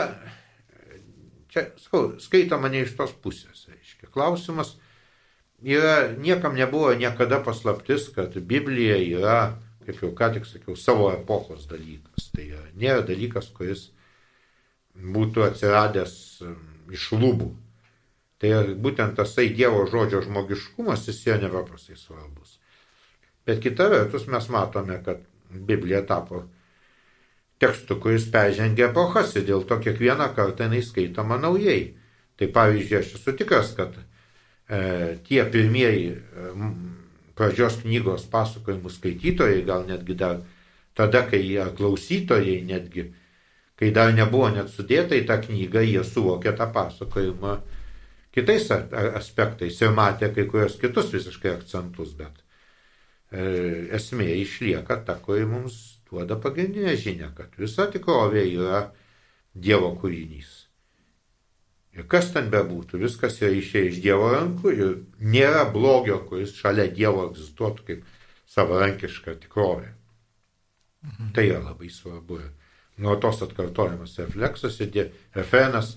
čia, 1.52 1.66
skau, 1.82 2.14
skaitoma 2.24 2.70
ne 2.72 2.80
iš 2.86 2.94
tos 2.96 3.12
pusės, 3.20 3.66
reiškia. 3.68 4.08
Klausimas 4.14 4.72
yra, 5.64 6.12
niekam 6.20 6.54
nebuvo 6.54 6.92
niekada 6.94 7.40
paslaptis, 7.44 8.08
kad 8.14 8.36
Biblija 8.36 8.96
yra, 9.00 9.38
kaip 9.86 10.00
jau 10.02 10.12
ką 10.16 10.30
tik 10.36 10.48
sakiau, 10.48 10.76
savo 10.76 11.10
epochos 11.12 11.66
dalykas. 11.70 12.30
Tai 12.34 12.46
yra, 12.46 12.64
nėra 12.76 13.04
dalykas, 13.06 13.50
kuris 13.56 13.88
būtų 14.94 15.48
atsiradęs 15.48 16.16
iš 16.94 17.10
lūbų. 17.16 17.50
Tai 18.42 18.50
būtent 18.84 19.16
tasai 19.16 19.48
Dievo 19.56 19.86
žodžio 19.88 20.20
žmogiškumas 20.26 21.06
jis 21.08 21.22
yra 21.26 21.38
nepaprastai 21.46 21.96
svarbus. 21.96 22.58
Bet 23.46 23.60
kita 23.64 23.88
vertus 23.92 24.26
mes 24.28 24.48
matome, 24.52 24.98
kad 25.04 25.22
Biblija 25.50 26.02
tapo 26.06 26.44
tekstu, 27.62 27.96
kuris 28.00 28.26
peržengia 28.32 28.90
epochas 28.90 29.34
ir 29.38 29.46
dėl 29.48 29.64
to 29.68 29.78
kiekvieną 29.80 30.32
kartą 30.36 30.68
jinai 30.68 30.82
skaitoma 30.84 31.38
naujai. 31.40 31.94
Tai 32.36 32.48
pavyzdžiui, 32.50 32.98
aš 32.98 33.14
esu 33.20 33.34
tikras, 33.38 33.70
kad 33.78 33.94
tie 34.68 35.44
pirmieji 35.44 36.08
e, 36.14 36.70
pradžios 37.36 37.82
knygos 37.82 38.24
pasakojimų 38.32 38.92
skaitytojai, 38.94 39.60
gal 39.66 39.84
netgi 39.88 40.16
dar 40.16 40.40
tada, 40.96 41.24
kai 41.28 41.42
jie 41.42 41.64
klausytojai 41.76 42.62
netgi, 42.64 43.10
kai 43.76 43.90
dar 43.92 44.14
nebuvo 44.14 44.48
net 44.54 44.70
sudėta 44.72 45.18
į 45.18 45.26
tą 45.28 45.40
knygą, 45.42 45.82
jie 45.84 46.04
suvokė 46.06 46.54
tą 46.56 46.70
pasakojimą 46.72 47.58
kitais 48.34 48.70
aspektais 48.72 49.80
ir 49.82 49.92
matė 49.94 50.32
kai 50.34 50.46
kurios 50.50 50.78
kitus 50.80 51.12
visiškai 51.12 51.52
akcentus, 51.58 52.14
bet 52.16 52.40
e, 53.30 53.44
esmė 53.98 54.32
išlieka 54.40 55.02
ta, 55.04 55.18
kuri 55.20 55.44
mums 55.46 56.00
duoda 56.08 56.38
pagrindinę 56.40 56.96
žinią, 56.96 57.34
kad 57.36 57.52
visa 57.58 57.90
tikrovė 57.90 58.46
yra 58.48 58.86
Dievo 59.54 59.92
kūrinys. 60.00 60.63
Ir 61.94 62.06
kas 62.10 62.32
ten 62.34 62.50
bebūtų, 62.50 62.98
viskas 63.04 63.38
yra 63.42 63.52
išėję 63.54 63.90
iš 63.90 64.00
Dievo 64.02 64.30
rankų 64.34 64.72
ir 64.74 64.94
nėra 65.22 65.64
blogio, 65.70 66.18
kuris 66.28 66.56
šalia 66.58 66.88
Dievo 66.90 67.28
egzistuotų 67.28 67.86
kaip 67.86 68.08
savarankiška 68.50 69.36
tikrovė. 69.44 69.92
Mhm. 71.04 71.34
Tai 71.36 71.44
yra 71.46 71.60
labai 71.68 71.90
svarbu. 71.92 72.40
Nuo 73.04 73.14
tos 73.22 73.42
atkartojamas 73.42 74.18
refleksas 74.22 74.80
ir 74.80 75.12
refrenas 75.34 75.96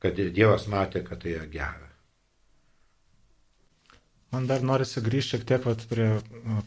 kad 0.00 0.16
Dievas 0.16 0.66
matė, 0.70 1.04
kad 1.04 1.20
tai 1.22 1.36
yra 1.36 1.46
gera. 1.52 1.88
Man 4.30 4.46
dar 4.46 4.62
norisi 4.62 5.02
grįžti 5.02 5.36
šiek 5.36 5.46
tiek 5.48 5.66
vat, 5.66 5.82
prie 5.90 6.08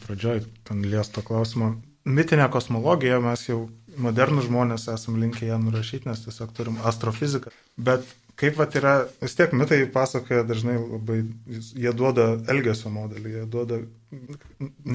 pradžioj 0.03 0.43
ten 0.67 0.83
liesto 0.85 1.23
klausimo. 1.25 1.77
Mitinė 2.03 2.49
kosmologija, 2.51 3.21
mes 3.23 3.45
jau 3.47 3.61
modernų 4.03 4.43
žmonės 4.49 4.89
esam 4.91 5.15
linkę 5.21 5.47
ją 5.47 5.57
nurašyti, 5.63 6.09
nes 6.09 6.25
tiesiog 6.25 6.51
turim 6.57 6.81
astrofiziką. 6.83 7.53
Bet 7.79 8.03
kaip 8.39 8.57
vat 8.57 8.75
yra, 8.79 8.93
vis 9.21 9.35
tiek 9.37 9.53
mitai 9.55 9.83
pasakoja 9.93 10.43
dažnai 10.47 10.75
labai, 10.79 11.19
jie 11.47 11.93
duoda 11.95 12.31
elgesio 12.51 12.91
modelį, 12.93 13.33
jie 13.37 13.45
duoda 13.53 13.79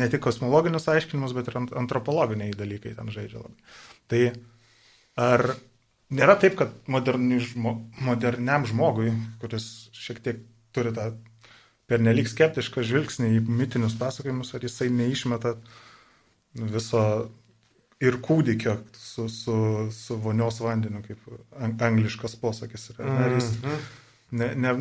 ne 0.01 0.09
tik 0.11 0.23
kosmologinius 0.25 0.89
aiškinimus, 0.91 1.35
bet 1.37 1.51
ir 1.51 1.61
antropologiniai 1.61 2.57
dalykai 2.59 2.97
ten 2.99 3.13
žaidžia 3.15 3.43
labai. 3.43 3.73
Tai 4.11 4.23
ar 5.29 5.47
nėra 6.15 6.39
taip, 6.41 6.59
kad 6.59 6.75
žmo, 6.89 7.75
moderniam 8.05 8.67
žmogui, 8.67 9.13
kuris 9.43 9.89
šiek 9.97 10.23
tiek 10.25 10.43
turi 10.75 10.95
tą 10.97 11.13
pernelyg 11.89 12.29
skeptišką 12.29 12.85
žvilgsnį 12.85 13.35
į 13.39 13.45
mitinius 13.49 13.97
pasakojimus, 14.01 14.53
ar 14.55 14.65
jisai 14.67 14.91
neišmeta 14.93 15.55
viso 16.59 17.03
ir 18.03 18.19
kūdikio 18.23 18.77
su, 19.09 19.29
su, 19.29 19.57
su 19.93 20.17
vonios 20.21 20.61
vandeniu, 20.61 21.03
kaip 21.07 21.81
angliškas 21.83 22.37
posakis 22.41 22.91
yra. 22.93 23.15
Jis 23.35 23.51
mhm. 23.63 23.87
ne, 24.41 24.51
ne, 24.65 24.75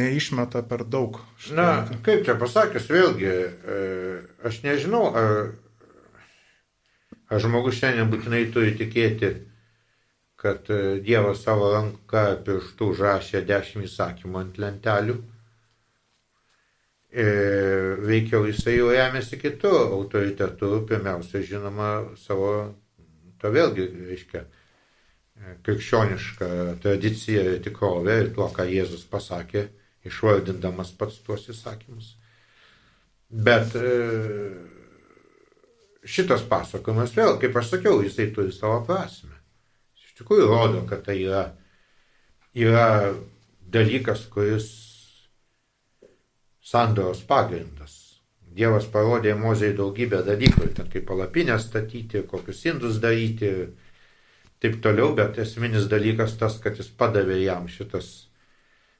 neišmeta 0.00 0.62
per 0.68 0.84
daug? 0.84 1.20
Na, 1.56 1.70
kaip 2.06 2.24
čia 2.28 2.36
pasakius, 2.40 2.90
vėlgi, 2.92 3.30
e, 3.30 3.80
aš 4.50 4.62
nežinau, 4.66 5.06
ar, 5.16 5.32
ar 7.30 7.42
žmogus 7.42 7.80
šiandien 7.80 8.12
būtinai 8.12 8.44
turi 8.54 8.76
tikėti, 8.78 9.34
kad 10.40 10.68
e, 10.72 11.00
Dievas 11.04 11.44
savo 11.44 11.72
ranką 11.74 12.24
pirštų 12.46 12.94
užrašė 12.94 13.44
dešimt 13.48 13.88
įsakymų 13.88 14.44
ant 14.44 14.64
lentelių 14.64 15.20
E, 17.10 17.24
veikiau 18.06 18.44
jisai 18.46 18.76
jau 18.76 18.92
remiasi 18.94 19.34
kitų 19.40 19.70
autoritetų, 19.96 20.68
pirmiausia, 20.86 21.40
žinoma, 21.42 21.88
savo, 22.22 22.50
to 23.40 23.52
vėlgi, 23.54 23.86
reiškia, 24.10 24.44
krikščionišką 25.64 26.48
tradiciją 26.82 27.44
ir 27.48 27.62
tikrovę 27.64 28.16
ir 28.22 28.32
tuo, 28.36 28.48
ką 28.52 28.66
Jėzus 28.68 29.06
pasakė, 29.08 29.68
išvardindamas 30.08 30.92
pats 30.98 31.20
tuos 31.24 31.46
įsakymus. 31.52 32.14
Bet 33.30 33.74
e, 33.78 33.90
šitas 36.04 36.44
pasakojimas 36.50 37.14
vėl, 37.16 37.36
kaip 37.40 37.56
aš 37.56 37.74
sakiau, 37.76 38.02
jisai 38.04 38.30
turi 38.34 38.52
savo 38.52 38.82
prasme. 38.88 39.36
Iš 40.00 40.16
tikrųjų 40.20 40.48
rodo, 40.50 40.84
kad 40.90 41.04
tai 41.06 41.20
yra, 41.22 41.44
yra 42.58 42.86
dalykas, 43.70 44.26
kuris 44.32 44.68
sandoros 46.70 47.22
pagrindas. 47.26 47.79
Dievas 48.60 48.84
parodė 48.92 49.32
Mozei 49.40 49.72
daugybę 49.76 50.20
dalykų, 50.26 50.66
ten 50.76 50.88
kaip 50.92 51.06
palapinę 51.08 51.56
statyti, 51.62 52.20
kokius 52.28 52.66
indus 52.68 52.98
daryti, 53.00 53.52
taip 54.60 54.76
toliau, 54.84 55.14
bet 55.16 55.38
esminis 55.40 55.86
dalykas 55.88 56.36
tas, 56.40 56.58
kad 56.60 56.76
jis 56.76 56.90
padavė 57.00 57.38
jam 57.40 57.70
šitas 57.72 58.10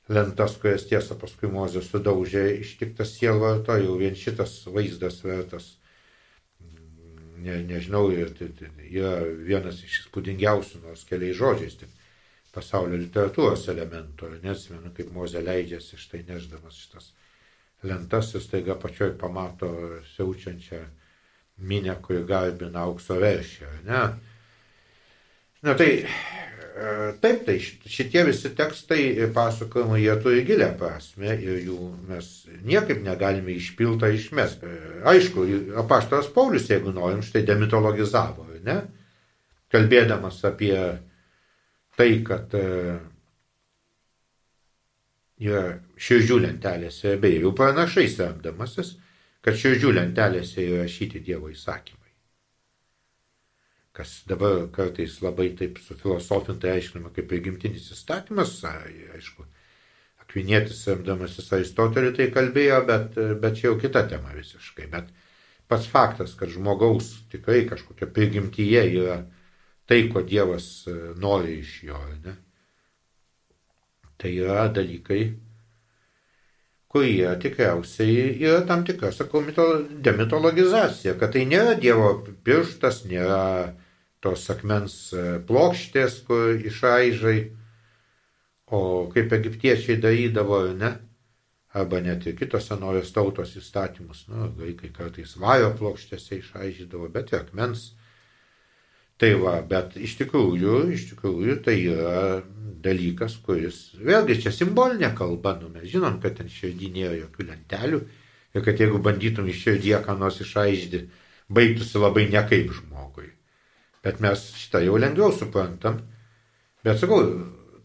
lentas, 0.08 0.56
kurias 0.62 0.86
tiesa 0.88 1.18
paskui 1.20 1.52
Mozė 1.52 1.84
sudaužė, 1.84 2.46
ištiktas 2.64 3.12
sielvarto, 3.18 3.76
jau 3.84 3.98
vien 4.00 4.16
šitas 4.16 4.56
vaizdas 4.72 5.20
vertas. 5.26 5.74
Ne, 7.40 7.61
nežinau, 7.68 8.06
yra 8.12 9.12
vienas 9.44 9.84
iš 9.84 10.06
įspūdingiausių, 10.06 10.82
nors 10.86 11.04
keliais 11.08 11.36
žodžiais, 11.36 11.76
tai 11.80 11.92
pasaulio 12.56 12.96
literatūros 13.00 13.68
elementų, 13.72 14.34
neatsimenu, 14.40 14.92
kaip 14.96 15.12
Mozė 15.12 15.44
leidžiasi 15.44 16.00
štai 16.00 16.24
neždamas 16.32 16.80
šitas 16.80 17.12
lentas 17.83 18.35
ir 18.35 18.43
staiga 18.45 18.76
pačioj 18.81 19.14
pamato 19.18 19.70
siaučiančią 20.14 20.81
minę, 21.61 21.97
kuri 22.03 22.24
garbina 22.28 22.85
aukso 22.87 23.16
veršį. 23.20 23.70
Ne? 23.89 24.03
Na 25.61 25.74
tai, 25.76 25.91
e, 26.01 26.93
taip, 27.20 27.43
tai 27.45 27.59
šitie 27.61 28.22
visi 28.24 28.53
tekstai 28.57 29.03
ir 29.24 29.33
pasakojimai, 29.37 30.01
jie 30.01 30.14
turi 30.24 30.45
gilę 30.49 30.70
prasme 30.81 31.35
ir 31.37 31.61
jų 31.66 31.91
mes 32.09 32.31
niekaip 32.64 33.03
negalime 33.05 33.53
išpiltą 33.59 34.09
išmesti. 34.16 34.72
Aišku, 35.12 35.45
apaštaras 35.85 36.33
Paulius, 36.33 36.70
jeigu 36.72 36.95
norim, 36.97 37.20
štai 37.24 37.45
demitologizavo, 37.49 38.49
ne? 38.64 38.81
Kalbėdamas 39.70 40.41
apie 40.49 40.74
tai, 41.97 42.11
kad 42.26 42.57
e, 42.57 42.97
yra 45.41 45.78
širdžių 45.97 46.41
lentelėse, 46.45 47.16
bei 47.20 47.38
jau 47.41 47.55
pranašais 47.57 48.18
remdamasis, 48.20 48.95
kad 49.45 49.57
širdžių 49.57 49.95
lentelėse 49.97 50.61
įrašyti 50.66 51.22
Dievo 51.24 51.49
įsakymai. 51.53 51.97
Kas 53.97 54.20
dabar 54.28 54.68
kartais 54.72 55.16
labai 55.24 55.51
taip 55.59 55.80
sufilosofintai 55.82 56.76
aiškinama 56.76 57.11
kaip 57.16 57.26
prigimtinis 57.32 57.88
įstatymas, 57.95 58.53
aišku, 58.68 59.49
Akvinėtis 60.30 60.84
remdamasis 60.86 61.49
Aristotelį 61.57 62.12
tai 62.14 62.28
kalbėjo, 62.30 62.76
bet, 62.86 63.16
bet 63.43 63.57
čia 63.59 63.66
jau 63.66 63.78
kita 63.82 64.05
tema 64.07 64.30
visiškai. 64.36 64.86
Bet 64.93 65.09
pats 65.66 65.88
faktas, 65.91 66.36
kad 66.38 66.53
žmogaus 66.53 67.09
tikrai 67.32 67.64
kažkokia 67.66 68.07
prigimtyje 68.14 68.84
yra 69.01 69.16
tai, 69.91 70.05
ko 70.12 70.22
Dievas 70.22 70.86
nori 71.18 71.59
iš 71.64 71.72
jo, 71.88 71.99
ne? 72.22 72.36
Tai 74.21 74.31
yra 74.37 74.66
dalykai, 74.68 75.21
kurie 76.91 77.29
tikriausiai 77.41 78.35
yra 78.43 78.64
tam 78.68 78.83
tikra, 78.85 79.12
sakau, 79.16 79.41
demitologizacija, 80.05 81.14
kad 81.21 81.33
tai 81.37 81.47
nėra 81.49 81.77
Dievo 81.81 82.11
pirštas, 82.45 83.05
nėra 83.09 83.45
tos 84.21 84.45
akmens 84.53 84.97
e, 85.16 85.23
plokštės, 85.49 86.18
kur 86.27 86.59
išaižai, 86.59 87.39
o 88.77 88.81
kaip 89.14 89.33
egiptiečiai 89.39 89.97
darydavo, 90.03 90.61
ne? 90.83 90.93
Arba 91.81 92.01
net 92.03 92.27
ir 92.27 92.35
kitos 92.37 92.66
senovės 92.66 93.14
tautos 93.14 93.55
įstatymus, 93.57 94.27
nu, 94.29 94.51
graikai 94.59 94.91
kartais 94.93 95.37
vario 95.39 95.71
plokštėse 95.79 96.41
išaižydavo, 96.43 97.09
bet 97.14 97.31
ir 97.33 97.45
akmens 97.45 97.93
Tai 99.21 99.35
va, 99.43 99.59
bet 99.68 99.99
iš 100.01 100.14
tikrųjų, 100.23 100.77
iš 100.97 101.11
tikrųjų 101.11 101.59
tai 101.64 101.77
yra 101.83 102.41
dalykas, 102.81 103.35
kuris, 103.45 103.91
vėlgi 104.01 104.39
čia 104.41 104.53
simbolinė 104.55 105.11
kalba, 105.16 105.53
nu 105.61 105.68
mes 105.75 105.91
žinom, 105.93 106.16
kad 106.23 106.39
ten 106.39 106.49
širdį 106.49 106.89
nėra 106.95 107.18
jokių 107.18 107.51
lentelių 107.51 108.01
ir 108.57 108.64
kad 108.64 108.81
jeigu 108.81 109.01
bandytum 109.05 109.51
iš 109.51 109.61
širdyje 109.66 110.01
ką 110.07 110.16
nors 110.16 110.41
išaiždyti, 110.41 111.03
baigtųsi 111.53 112.01
labai 112.01 112.31
nekaip 112.33 112.73
žmogui. 112.79 113.29
Bet 114.01 114.23
mes 114.25 114.47
šitą 114.57 114.81
jau 114.87 114.97
lengviau 114.97 115.35
suprantam, 115.37 116.01
bet 116.87 117.03
sakau, 117.03 117.21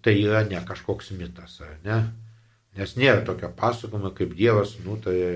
tai 0.06 0.16
yra 0.22 0.46
ne 0.48 0.62
kažkoks 0.64 1.12
mitas, 1.20 1.60
ar 1.66 1.76
ne? 1.84 2.00
Nes 2.80 2.96
nėra 2.96 3.26
tokio 3.28 3.52
pasakojimo, 3.56 4.12
kaip 4.16 4.32
Dievas 4.40 4.78
nutarė 4.84 5.36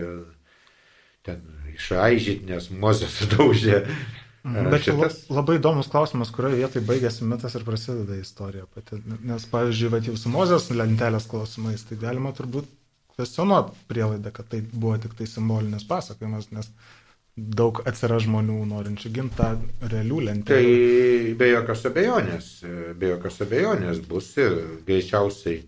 ten 1.28 1.44
išaižyti, 1.76 2.48
nes 2.48 2.72
Mozės 2.72 3.16
sudaužė 3.20 3.84
Mhm. 4.44 4.70
Bet 4.72 4.86
čia 4.86 4.96
labai 5.34 5.58
įdomus 5.60 5.90
klausimas, 5.92 6.32
kurioje 6.32 6.62
vietoje 6.62 6.86
baigėsi 6.88 7.28
mitas 7.28 7.58
ir 7.60 7.66
prasideda 7.68 8.16
istorija 8.20 8.68
pati. 8.72 9.02
Nes, 9.28 9.46
pavyzdžiui, 9.52 9.90
va, 9.92 10.00
jau 10.06 10.16
su 10.20 10.32
Mozės 10.32 10.70
lentelės 10.72 11.28
klausimais, 11.28 11.84
tai 11.90 12.00
galima 12.00 12.32
turbūt 12.38 12.70
kvestionuoti 13.18 13.76
prielaidą, 13.92 14.32
kad 14.32 14.48
tai 14.48 14.62
buvo 14.72 14.96
tik 15.04 15.18
tai 15.20 15.28
simbolinis 15.28 15.84
pasakojimas, 15.90 16.54
nes 16.56 16.72
daug 17.36 17.82
atsiras 17.88 18.24
žmonių 18.26 18.62
norinčių 18.68 19.12
ginti 19.16 19.38
tą 19.40 19.50
realių 19.92 20.22
lentelę. 20.30 20.64
Tai 20.64 21.36
be 21.40 21.52
jokios 21.52 21.84
abejonės, 21.92 22.48
be 23.00 23.12
jokios 23.14 23.42
abejonės 23.46 24.02
bus 24.08 24.32
ir 24.40 24.56
greičiausiai 24.88 25.66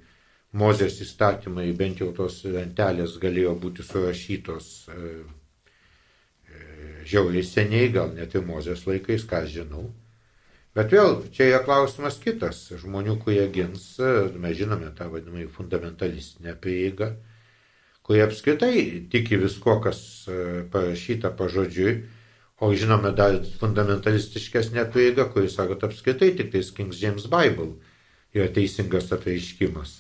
Mozės 0.52 0.98
įstatymai, 1.00 1.70
bent 1.80 2.02
jau 2.02 2.10
tos 2.12 2.42
lentelės 2.44 3.14
galėjo 3.24 3.54
būti 3.60 3.86
surašytos 3.88 4.66
žiauriai 7.12 7.44
seniai, 7.46 7.92
gal 7.94 8.14
net 8.16 8.36
ir 8.36 8.46
Mozės 8.48 8.86
laikais, 8.88 9.26
ką 9.28 9.44
žinau. 9.50 9.90
Bet 10.76 10.94
vėl, 10.96 11.18
čia 11.36 11.50
yra 11.50 11.60
klausimas 11.66 12.16
kitas. 12.24 12.64
Žmonių, 12.80 13.18
kurie 13.20 13.44
gins, 13.52 13.84
mes 14.40 14.56
žinome 14.56 14.94
tą 14.96 15.10
vadinamąjį 15.12 15.50
fundamentalistinę 15.52 16.56
prieigą, 16.64 17.10
kurie 18.08 18.24
apskritai 18.24 18.84
tiki 19.12 19.40
visko, 19.42 19.78
kas 19.84 20.00
e, 20.32 20.64
parašyta 20.72 21.34
pažodžiui, 21.36 21.98
o 22.64 22.70
žinome 22.78 23.12
dar 23.18 23.36
fundamentalistiškesnę 23.60 24.86
prieigą, 24.94 25.26
kuris 25.34 25.58
sako, 25.58 25.76
kad 25.76 25.90
apskritai 25.90 26.32
tik 26.38 26.54
tais 26.54 26.72
King 26.78 26.96
James 26.96 27.28
Bible 27.28 27.74
yra 28.32 28.48
teisingas 28.56 29.12
apreiškimas, 29.12 29.98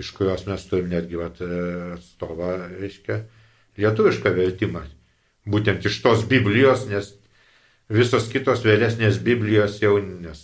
iš 0.00 0.14
kurios 0.16 0.46
mes 0.48 0.64
turim 0.70 0.88
netgi 0.94 1.20
vat, 1.20 1.42
e, 1.44 1.60
atstovą, 1.98 2.54
reiškia, 2.80 3.20
lietuvišką 3.76 4.32
vertimą 4.38 4.86
būtent 5.48 5.84
iš 5.86 6.00
tos 6.04 6.24
Biblijos, 6.28 6.86
nes 6.90 7.14
visos 7.90 8.28
kitos 8.32 8.64
vėlesnės 8.66 9.20
Biblijos 9.24 9.80
jau 9.82 9.96
nes, 10.02 10.42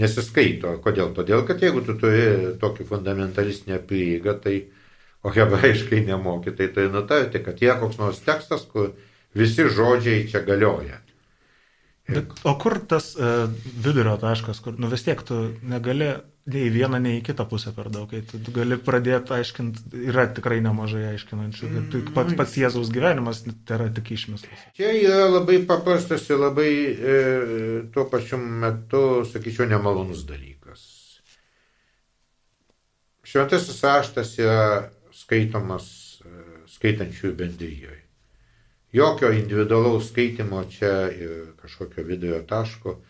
nesiskaito. 0.00 0.78
Kodėl? 0.84 1.12
Todėl, 1.16 1.44
kad 1.48 1.62
jeigu 1.62 1.84
tu 1.86 1.96
turi 2.00 2.54
tokį 2.60 2.88
fundamentalistinę 2.88 3.80
prieigą, 3.88 4.36
tai 4.40 4.56
o 5.24 5.32
hebrajiškai 5.32 6.02
nemoki, 6.04 6.52
tai 6.56 6.68
turi 6.74 6.92
nutarti, 6.92 7.40
kad 7.44 7.62
yra 7.62 7.78
koks 7.80 8.00
nors 8.00 8.20
tekstas, 8.26 8.66
kur 8.68 8.92
visi 9.34 9.66
žodžiai 9.72 10.26
čia 10.30 10.44
galioja. 10.44 11.00
Bet, 12.04 12.34
o 12.44 12.52
kur 12.60 12.76
tas 12.84 13.14
uh, 13.16 13.46
vidurio 13.80 14.18
taškas, 14.20 14.60
kur, 14.60 14.76
nu 14.76 14.90
vis 14.92 15.06
tiek 15.06 15.22
tu 15.24 15.38
negali 15.64 16.10
nei 16.50 16.66
į 16.68 16.72
vieną, 16.74 16.98
nei 17.00 17.18
į 17.20 17.24
kitą 17.24 17.46
pusę 17.48 17.72
per 17.76 17.88
daug, 17.92 18.10
kai 18.10 18.20
tu 18.28 18.52
gali 18.52 18.76
pradėti 18.80 19.32
aiškinti, 19.36 19.84
yra 20.10 20.26
tikrai 20.36 20.58
nemažai 20.64 21.06
aiškinančių, 21.14 21.70
kad 21.70 21.96
mm. 21.96 22.10
pats, 22.16 22.36
pats 22.40 22.56
Jėzaus 22.60 22.90
gyvenimas 22.92 23.42
tai 23.46 23.78
yra 23.78 23.88
tik 23.96 24.12
išmislas. 24.18 24.66
Čia 24.76 24.92
yra 24.98 25.30
labai 25.32 25.62
paprastas 25.68 26.28
ir 26.28 26.42
labai 26.42 26.70
e, 26.92 27.16
tuo 27.94 28.04
pačiu 28.12 28.40
metu, 28.42 29.24
sakyčiau, 29.30 29.68
nemalonus 29.72 30.26
dalykas. 30.28 30.84
Šventasis 33.24 33.80
raštas 33.80 34.36
yra 34.36 34.62
skaitomas 35.16 35.90
e, 36.20 36.46
skaitančiųjų 36.76 37.36
bendryjoje. 37.40 38.00
Jokio 38.94 39.32
individualaus 39.34 40.12
skaitimo 40.12 40.60
čia 40.70 41.08
ir 41.10 41.54
kažkokio 41.58 42.04
vidurio 42.06 42.44
taško 42.46 43.00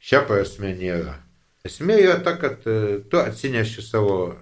šią 0.00 0.24
prasme 0.26 0.72
nėra. 0.74 1.20
Esmė 1.66 1.98
yra 2.00 2.20
ta, 2.24 2.36
kad 2.40 2.64
e, 2.64 3.00
tu 3.10 3.20
atsineši 3.20 3.84
savo 3.84 4.16
e, 4.32 4.36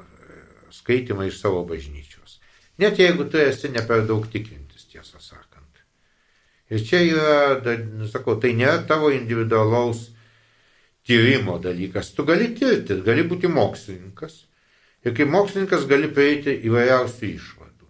skaitimą 0.74 1.26
iš 1.26 1.40
savo 1.42 1.64
bažnyčios. 1.66 2.38
Net 2.78 3.00
jeigu 3.00 3.26
tu 3.26 3.40
esi 3.42 3.72
ne 3.74 3.82
per 3.86 4.04
daug 4.06 4.26
tikintis, 4.30 4.86
tiesą 4.92 5.18
sakant. 5.18 5.82
Ir 6.70 6.84
čia 6.84 7.00
yra, 7.02 7.38
sakau, 8.12 8.36
tai 8.38 8.52
nėra 8.54 8.84
tavo 8.86 9.10
individualaus 9.10 10.10
tyrimo 11.08 11.56
dalykas. 11.58 12.12
Tu 12.14 12.26
gali 12.28 12.52
tirti, 12.54 13.00
gali 13.02 13.24
būti 13.26 13.50
mokslininkas. 13.50 14.44
Ir 15.06 15.14
kaip 15.16 15.30
mokslininkas 15.32 15.88
gali 15.90 16.10
prieiti 16.12 16.54
įvairiausių 16.68 17.32
išvadų. 17.32 17.88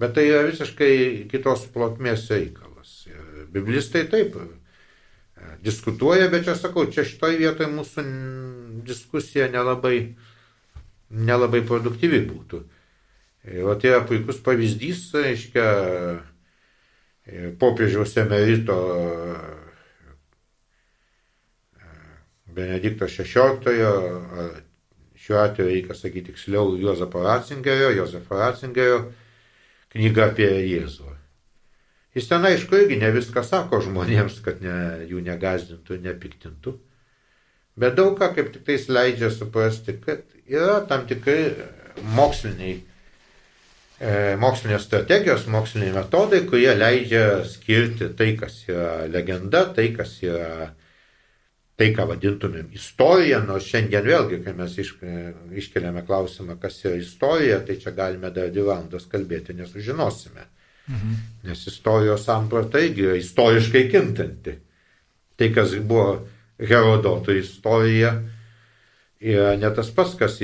Bet 0.00 0.14
tai 0.16 0.26
yra 0.30 0.42
visiškai 0.48 0.94
kitos 1.30 1.68
plotmės 1.74 2.26
reikalas. 2.32 3.04
Ir 3.12 3.46
biblistai 3.54 4.08
taip 4.10 4.38
diskutuoja, 5.64 6.28
bet 6.32 6.44
čia 6.48 6.54
sakau, 6.58 6.86
čia 6.92 7.06
šitoje 7.08 7.38
vietoje 7.40 7.70
mūsų 7.72 8.04
diskusija 8.86 9.48
nelabai, 9.52 10.14
nelabai 11.10 11.62
produktyvi 11.66 12.22
būtų. 12.28 12.62
Ir 13.44 13.68
tai 13.80 13.90
yra 13.90 14.04
puikus 14.08 14.38
pavyzdys, 14.44 15.10
reiškia, 15.20 15.64
e, 17.28 17.50
popiežiaus 17.60 18.16
emerito 18.22 18.76
e, 18.96 19.40
Benedikto 22.54 23.08
XVI, 23.10 24.62
šiuo 25.24 25.38
atveju 25.40 25.68
reikia 25.68 25.94
sakyti 25.96 26.32
tiksliau 26.32 26.76
Jozapo 26.80 27.22
Ratzingerio, 27.24 27.90
Jozefo 27.96 28.36
Ratzingerio 28.38 29.00
knyga 29.94 30.28
apie 30.30 30.48
Jėzų. 30.50 31.13
Jis 32.14 32.28
ten 32.30 32.44
aišku 32.46 32.78
irgi 32.78 33.00
ne 33.00 33.10
viską 33.10 33.42
sako 33.42 33.80
žmonėms, 33.82 34.38
kad 34.44 34.60
ne, 34.62 34.74
jų 35.10 35.22
negazdintų, 35.26 35.98
nepiktintų, 36.04 36.74
bet 37.82 37.96
daug 37.98 38.14
ką 38.20 38.28
kaip 38.36 38.52
tik 38.54 38.62
tais 38.68 38.86
leidžia 38.86 39.32
suprasti, 39.34 39.96
kad 39.98 40.22
yra 40.46 40.78
tam 40.86 41.08
tikrai 41.10 41.40
moksliniai, 42.14 42.76
e, 43.98 44.14
mokslinės 44.38 44.86
strategijos, 44.86 45.48
moksliniai 45.50 45.96
metodai, 45.98 46.44
kurie 46.46 46.70
leidžia 46.78 47.42
skirti 47.50 48.12
tai, 48.14 48.32
kas 48.38 48.62
yra 48.68 49.08
legenda, 49.10 49.66
tai, 49.74 49.90
kas 49.98 50.14
yra 50.22 50.70
tai, 51.74 51.90
ką 51.96 52.06
vadintumėm 52.12 52.70
istorija, 52.78 53.42
nors 53.42 53.66
šiandien 53.66 54.06
vėlgi, 54.06 54.44
kai 54.44 54.54
mes 54.54 54.78
iš, 54.78 54.94
iškeliame 55.64 56.06
klausimą, 56.06 56.60
kas 56.62 56.78
yra 56.86 57.00
istorija, 57.02 57.58
tai 57.66 57.80
čia 57.82 57.90
galime 57.96 58.30
dar 58.30 58.54
dvi 58.54 58.70
valandas 58.70 59.10
kalbėti, 59.10 59.58
nesužinosime. 59.58 60.46
Mhm. 60.88 61.14
Nes 61.48 61.66
istorijos 61.66 62.24
samprata 62.24 62.80
irgi 62.80 63.06
yra 63.08 63.16
istoriškai 63.16 63.88
kintanti. 63.90 64.58
Tai, 65.36 65.48
kas 65.54 65.74
buvo 65.80 66.26
Herodoto 66.58 67.32
istorija, 67.32 68.12
yra 69.20 69.56
ne 69.56 69.70
tas 69.74 69.90
pats, 69.90 70.14
kas 70.18 70.38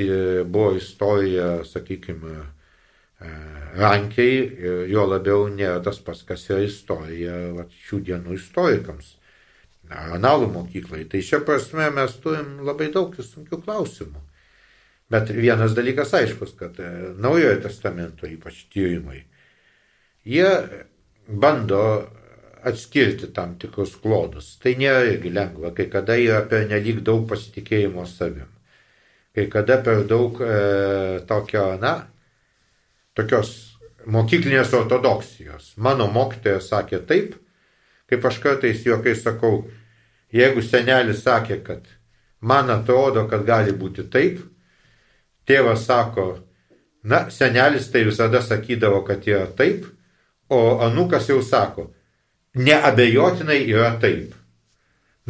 buvo 0.45 0.73
istorija, 0.75 1.61
sakykime, 1.65 2.41
rankiai, 3.77 4.41
jo 4.89 5.05
labiau 5.07 5.45
nėra 5.47 5.79
tas 5.85 6.01
pats, 6.03 6.25
kas 6.27 6.49
yra 6.49 6.65
istorija 6.65 7.37
va, 7.55 7.67
šių 7.85 8.01
dienų 8.09 8.35
istorikams 8.35 9.15
analų 9.91 10.49
mokyklai. 10.53 11.05
Tai 11.09 11.21
šia 11.23 11.41
prasme 11.45 11.89
mes 11.93 12.13
turim 12.23 12.61
labai 12.65 12.89
daug 12.93 13.15
sunkių 13.15 13.61
klausimų. 13.65 14.21
Bet 15.11 15.31
vienas 15.35 15.75
dalykas 15.75 16.13
aiškus, 16.15 16.53
kad 16.55 16.77
e, 16.79 16.89
Naujojo 17.19 17.57
testamento 17.65 18.29
ypač 18.29 18.63
tyrimai, 18.71 19.25
jie 20.25 20.49
bando 21.27 21.81
atskirti 22.63 23.31
tam 23.33 23.55
tikrus 23.59 23.95
klodus. 24.01 24.55
Tai 24.61 24.75
nėra 24.77 25.05
irgi 25.09 25.33
lengva, 25.33 25.73
kai 25.75 25.87
kada 25.89 26.17
yra 26.19 26.43
per 26.49 26.67
nelik 26.69 27.01
daug 27.05 27.27
pasitikėjimo 27.29 28.05
savim. 28.05 28.49
Kai 29.35 29.47
kada 29.49 29.79
per 29.81 30.03
daug 30.05 30.41
e, 30.43 30.55
tokio, 31.27 31.65
na, 31.81 31.95
tokios 33.17 33.53
mokyklinės 34.05 34.73
ortodoksijos. 34.75 35.73
Mano 35.77 36.09
mokytojas 36.11 36.67
sakė 36.73 36.99
taip, 37.07 37.37
kaip 38.11 38.27
aš 38.27 38.41
kartais 38.43 38.83
juokai 38.85 39.15
sakau, 39.15 39.63
Jeigu 40.31 40.63
senelis 40.63 41.25
sakė, 41.25 41.59
kad 41.63 41.87
man 42.39 42.71
atrodo, 42.71 43.25
kad 43.27 43.43
gali 43.47 43.73
būti 43.75 44.05
taip, 44.11 44.39
tėvas 45.47 45.83
sako, 45.87 46.27
na, 47.03 47.25
senelis 47.29 47.89
tai 47.91 48.05
visada 48.07 48.39
sakydavo, 48.43 49.01
kad 49.07 49.27
yra 49.27 49.49
taip, 49.57 49.89
o 50.51 50.61
anukas 50.85 51.29
jau 51.29 51.39
sako, 51.43 51.89
neabejotinai 52.55 53.63
yra 53.71 53.95
taip. 54.01 54.35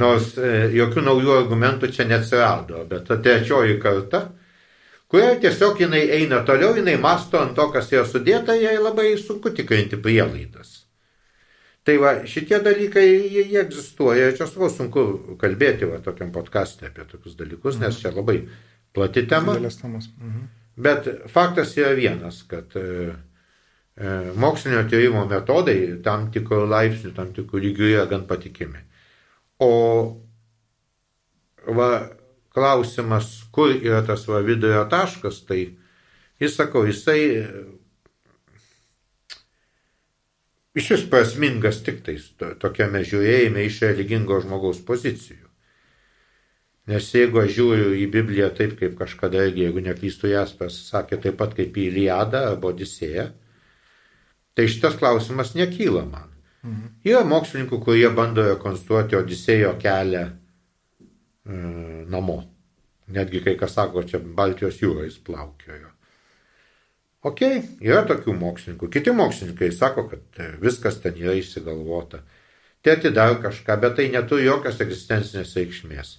Nors 0.01 0.33
e, 0.39 0.51
jokių 0.73 1.03
naujų 1.05 1.33
argumentų 1.35 1.91
čia 1.93 2.07
neatsirado, 2.09 2.85
bet 2.89 3.09
ta 3.09 3.17
trečioji 3.21 3.75
karta, 3.81 4.21
kuria 5.11 5.35
tiesiog 5.43 5.81
jinai 5.83 6.05
eina 6.17 6.41
toliau, 6.47 6.73
jinai 6.79 6.95
masto 7.01 7.41
ant 7.41 7.53
to, 7.57 7.67
kas 7.73 7.91
yra 7.91 8.05
sudėta, 8.07 8.55
jai 8.57 8.77
labai 8.79 9.11
sunku 9.19 9.51
tikrinti 9.53 9.99
prielaidas. 10.01 10.79
Tai 11.85 11.95
va, 11.97 12.13
šitie 12.29 12.59
dalykai, 12.61 13.03
jie, 13.25 13.43
jie 13.49 13.59
egzistuoja, 13.61 14.31
čia 14.37 14.45
savo 14.45 14.69
sunku 14.69 15.35
kalbėti 15.41 15.89
va, 15.89 15.97
tokiam 16.05 16.29
podcast'e 16.33 16.91
apie 16.91 17.07
tokius 17.09 17.35
dalykus, 17.39 17.79
nes 17.81 17.97
čia 17.97 18.13
labai 18.13 18.43
plati 18.93 19.25
tema. 19.27 19.57
Mhm. 19.57 20.49
Bet 20.81 21.09
faktas 21.29 21.73
yra 21.77 21.91
vienas, 21.97 22.43
kad 22.47 22.77
e, 22.79 22.81
e, 22.81 23.15
mokslinio 24.39 24.85
tyrimo 24.89 25.25
metodai 25.29 25.97
tam 26.03 26.29
tikrų 26.31 26.63
laipsnių, 26.71 27.11
tam 27.15 27.33
tikrų 27.35 27.59
lygių 27.65 27.91
yra 27.91 28.05
gan 28.09 28.25
patikimi. 28.29 28.79
O 29.61 29.71
va, 31.67 31.89
klausimas, 32.55 33.29
kur 33.51 33.75
yra 33.75 34.01
tas 34.07 34.25
va, 34.29 34.41
vidurio 34.45 34.85
taškas, 34.89 35.43
tai 35.45 35.61
jis 36.41 36.55
sakau, 36.57 36.85
jisai 36.87 37.19
iš 40.73 40.89
vis 40.95 41.05
prasmingas 41.11 41.83
tik 41.85 42.01
tais 42.05 42.31
to, 42.39 42.53
tokiame 42.59 43.03
žiūrėjime 43.05 43.67
iš 43.67 43.81
religingo 43.85 44.39
žmogaus 44.41 44.81
pozicijų. 44.87 45.47
Nes 46.89 47.05
jeigu 47.13 47.43
aš 47.43 47.51
žiūriu 47.59 47.91
į 48.01 48.07
Bibliją 48.11 48.49
taip, 48.57 48.73
kaip 48.79 48.95
kažkada, 48.97 49.43
jeigu 49.45 49.83
neklystu 49.85 50.31
Jaspas 50.31 50.79
sakė 50.87 51.19
taip 51.21 51.37
pat 51.37 51.53
kaip 51.59 51.75
į 51.77 51.91
Iliadą 51.91 52.41
arba 52.49 52.71
Odisėją, 52.71 53.27
tai 54.53 54.67
šitas 54.67 54.97
klausimas 54.99 55.55
nekyla 55.55 56.05
man. 56.05 56.31
Mhm. 56.61 56.89
Yra 57.07 57.23
mokslininkų, 57.25 57.79
kurie 57.81 58.09
bando 58.13 58.43
rekonstruoti 58.45 59.17
Odisėjo 59.17 59.73
kelią 59.81 60.25
e, 60.27 60.33
namo. 62.11 62.41
Netgi 63.11 63.41
kai 63.43 63.55
kas 63.59 63.73
sako, 63.75 64.03
čia 64.07 64.21
Baltijos 64.21 64.77
jūrais 64.83 65.17
plaukiojo. 65.25 65.89
Ok, 67.27 67.41
yra 67.85 68.03
tokių 68.09 68.33
mokslininkų. 68.37 68.89
Kiti 68.93 69.13
mokslininkai 69.13 69.71
sako, 69.73 70.07
kad 70.09 70.39
viskas 70.61 71.01
ten 71.03 71.17
yra 71.21 71.35
išsigalvota. 71.37 72.21
Tėti 72.81 73.11
dar 73.13 73.35
kažką, 73.41 73.75
bet 73.81 73.97
tai 73.97 74.07
neturi 74.13 74.47
jokios 74.47 74.79
egzistencinės 74.81 75.53
reikšmės. 75.57 76.15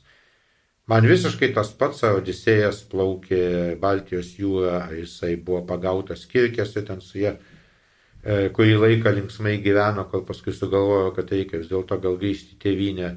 Man 0.90 1.06
visiškai 1.06 1.52
tas 1.54 1.72
pats, 1.78 2.02
ar 2.06 2.20
Odisėjas 2.20 2.82
plaukė 2.90 3.78
Baltijos 3.82 4.34
jūrą, 4.38 4.76
ar 4.84 4.94
jisai 4.98 5.36
buvo 5.38 5.62
pagautas 5.66 6.26
kirkėsi 6.30 6.82
ten 6.86 7.02
su 7.02 7.18
jie, 7.22 7.34
e, 7.34 7.51
kurį 8.22 8.76
laiką 8.78 9.12
linksmai 9.16 9.56
gyveno, 9.64 10.04
kol 10.10 10.22
paskui 10.26 10.54
sugalvojo, 10.54 11.10
kad 11.16 11.32
reikia 11.34 11.58
vis 11.58 11.70
dėlto 11.70 11.98
gal 12.02 12.18
grįžti 12.20 12.58
tėvynę. 12.62 13.08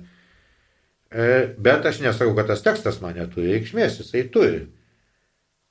E, 1.12 1.28
bet 1.62 1.86
aš 1.86 2.02
nesakau, 2.02 2.34
kad 2.38 2.50
tas 2.50 2.66
tekstas 2.66 2.98
man 3.04 3.14
neturi 3.20 3.54
reikšmės, 3.54 4.02
jisai 4.02 4.26
turi 4.34 4.66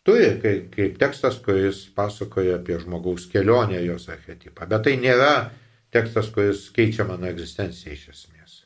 turi 0.05 0.29
kaip, 0.41 0.69
kaip 0.75 0.99
tekstas, 1.01 1.39
kuris 1.45 1.85
pasakoja 1.97 2.59
apie 2.61 2.79
žmogaus 2.83 3.27
kelionę, 3.33 3.81
jos 3.85 4.09
archetipą. 4.13 4.69
Bet 4.69 4.85
tai 4.87 4.99
nėra 5.01 5.51
tekstas, 5.95 6.31
kuris 6.35 6.69
keičia 6.77 7.07
mano 7.09 7.29
egzistenciją 7.31 7.97
iš 7.97 8.07
esmės. 8.13 8.61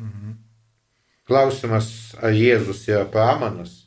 Mhm. 0.00 0.38
Klausimas, 1.30 1.88
ar 2.18 2.34
Jėzus 2.34 2.82
yra 2.90 3.04
pramanas, 3.06 3.84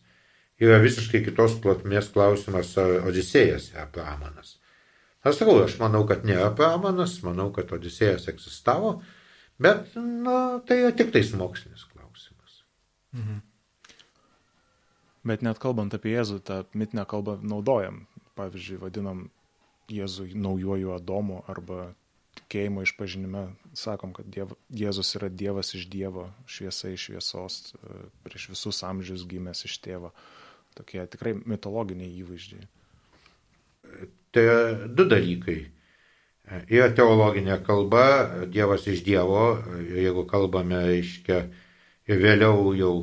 yra 0.61 0.77
visiškai 0.79 1.23
kitos 1.25 1.57
plotmės 1.61 2.07
klausimas, 2.13 2.71
ar 2.79 3.01
Odisėjas 3.09 3.73
yra 3.73 3.89
pramanas. 3.91 4.55
Aš 5.23 5.39
sakau, 5.39 5.57
aš 5.63 5.77
manau, 5.79 6.03
kad 6.07 6.25
nėra 6.27 6.49
pramanas, 6.55 7.17
manau, 7.23 7.49
kad 7.55 7.71
Odisėjas 7.71 8.27
egzistavo, 8.31 8.97
Bet, 9.63 9.95
na, 9.95 10.59
tai 10.67 10.81
yra 10.81 10.91
tik 10.97 11.13
tais 11.13 11.31
mokslinis 11.37 11.85
klausimas. 11.91 12.63
Mhm. 13.13 13.41
Bet 15.23 15.43
net 15.45 15.59
kalbant 15.61 15.93
apie 15.95 16.17
Jėzų, 16.17 16.41
tą 16.43 16.63
mitinę 16.75 17.05
kalbą 17.07 17.37
naudojam. 17.39 18.03
Pavyzdžiui, 18.35 18.81
vadinam 18.81 19.27
Jėzų 19.93 20.33
naujuoju 20.35 20.95
Adomu 20.95 21.43
arba 21.47 21.93
tikėjimo 22.39 22.81
išpažinime 22.83 23.43
sakom, 23.77 24.11
kad 24.17 24.27
diev, 24.27 24.55
Jėzus 24.73 25.13
yra 25.19 25.29
Dievas 25.29 25.71
iš 25.77 25.85
Dievo, 25.87 26.31
šviesa 26.49 26.89
iš 26.89 27.07
šviesos, 27.07 27.59
prieš 28.25 28.49
visus 28.55 28.81
amžius 28.83 29.27
gimęs 29.29 29.63
iš 29.69 29.77
tėvo. 29.85 30.11
Tokie 30.73 31.05
tikrai 31.13 31.35
mitologiniai 31.37 32.09
įvaizdžiai. 32.23 32.65
Tai 34.33 34.43
du 34.97 35.05
dalykai. 35.09 35.59
Yra 36.67 36.89
teologinė 36.93 37.59
kalba, 37.65 38.05
Dievas 38.51 38.87
iš 38.91 39.03
Dievo, 39.05 39.45
jeigu 39.87 40.25
kalbame, 40.29 40.81
reiškia, 40.89 41.43
ir 42.09 42.19
vėliau 42.19 42.73
jau 42.77 42.95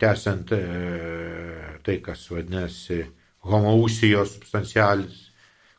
tęsiant 0.00 0.52
e, 0.52 0.60
tai, 1.84 1.98
kas 2.04 2.26
vadinasi 2.30 3.04
homousijos 3.44 4.34
substancialis, 4.36 5.20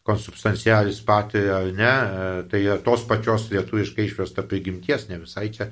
konsubstancialis 0.05 1.01
patiria 1.05 1.59
ar 1.61 1.71
ne, 1.73 1.91
e, 1.91 2.45
tai 2.51 2.61
yra 2.65 2.77
tos 2.85 3.05
pačios 3.09 3.49
lietuviškai 3.53 4.05
išversta 4.09 4.45
prigimties, 4.49 5.07
ne 5.09 5.19
visai 5.23 5.49
čia 5.53 5.69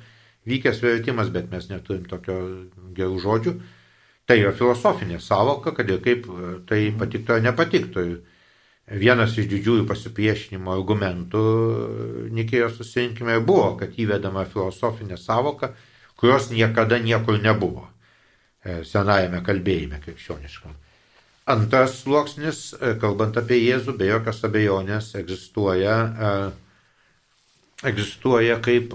vykęs 0.50 0.82
vertimas, 0.84 1.32
bet 1.34 1.52
mes 1.52 1.70
neturim 1.70 2.06
tokio 2.10 2.38
gerų 2.98 3.22
žodžių. 3.24 3.56
Tai 4.28 4.38
yra 4.40 4.54
filosofinė 4.56 5.20
savoka, 5.20 5.74
kad 5.76 5.90
ir 5.92 6.02
kaip 6.04 6.30
e, 6.30 6.54
tai 6.70 6.86
patiktų 7.00 7.38
ar 7.38 7.44
nepatiktų. 7.50 8.08
Vienas 8.92 9.38
iš 9.40 9.48
didžiųjų 9.48 9.86
pasipriešinimo 9.88 10.74
argumentų 10.74 11.42
Nikėjos 12.36 12.76
susirinkime 12.82 13.38
buvo, 13.40 13.78
kad 13.80 13.96
įvedama 13.96 14.44
filosofinė 14.50 15.16
savoka, 15.18 15.72
kurios 16.20 16.50
niekada 16.52 17.00
niekur 17.00 17.40
nebuvo 17.40 17.88
e, 17.88 18.84
senajame 18.84 19.40
kalbėjime 19.46 20.02
krikščioniškam. 20.04 20.76
Antras 21.54 22.02
sluoksnis, 22.02 22.74
e, 22.76 22.94
kalbant 23.00 23.40
apie 23.40 23.62
Jėzų, 23.62 23.96
be 24.00 24.12
jokios 24.12 24.44
abejonės 24.44 25.14
egzistuoja, 25.20 25.98
e, 26.04 26.36
egzistuoja 27.88 28.60
kaip 28.64 28.94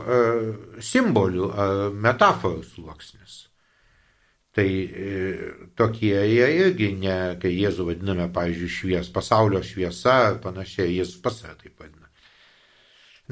simbolių 0.80 1.51
metaforų 1.93 2.62
sluoksnis. 2.64 3.47
Tai 4.59 4.67
e, 4.67 5.41
tokie 5.79 6.17
jie 6.27 6.47
irgi 6.65 6.89
ne, 6.99 7.19
kai 7.39 7.53
Jėzų 7.55 7.85
vadiname, 7.93 8.25
pavyzdžiui, 8.35 8.71
švies, 8.75 9.11
pasaulio 9.15 9.61
šviesa 9.63 10.17
ar 10.33 10.41
panašiai, 10.43 10.97
Jėzus 10.97 11.21
pas 11.23 11.37
save 11.39 11.55
taip 11.61 11.79
vadina. 11.79 12.09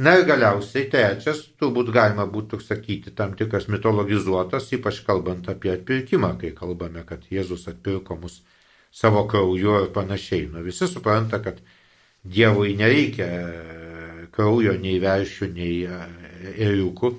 Na 0.06 0.12
ir 0.14 0.22
galiausiai 0.28 0.86
trečias, 0.92 1.40
turbūt 1.58 1.90
galima 1.90 2.28
būtų 2.30 2.60
sakyti, 2.62 3.10
tam 3.18 3.34
tikras 3.34 3.66
mitologizuotas, 3.72 4.70
ypač 4.76 5.00
kalbant 5.08 5.50
apie 5.50 5.72
atpirkimą, 5.72 6.36
kai 6.38 6.52
kalbame, 6.54 7.02
kad 7.08 7.26
Jėzus 7.32 7.66
atpirko 7.72 8.20
mus 8.22 8.38
savo 8.94 9.26
krauju 9.26 9.80
ir 9.82 9.90
panašiai. 9.98 10.46
Nu, 10.52 10.62
visi 10.62 10.86
supranta, 10.86 11.42
kad 11.42 11.58
Dievui 12.22 12.76
nereikia 12.78 13.26
kraujo 14.36 14.78
nei 14.78 15.00
veršių, 15.02 15.50
nei 15.58 15.74
eriukų. 16.54 17.16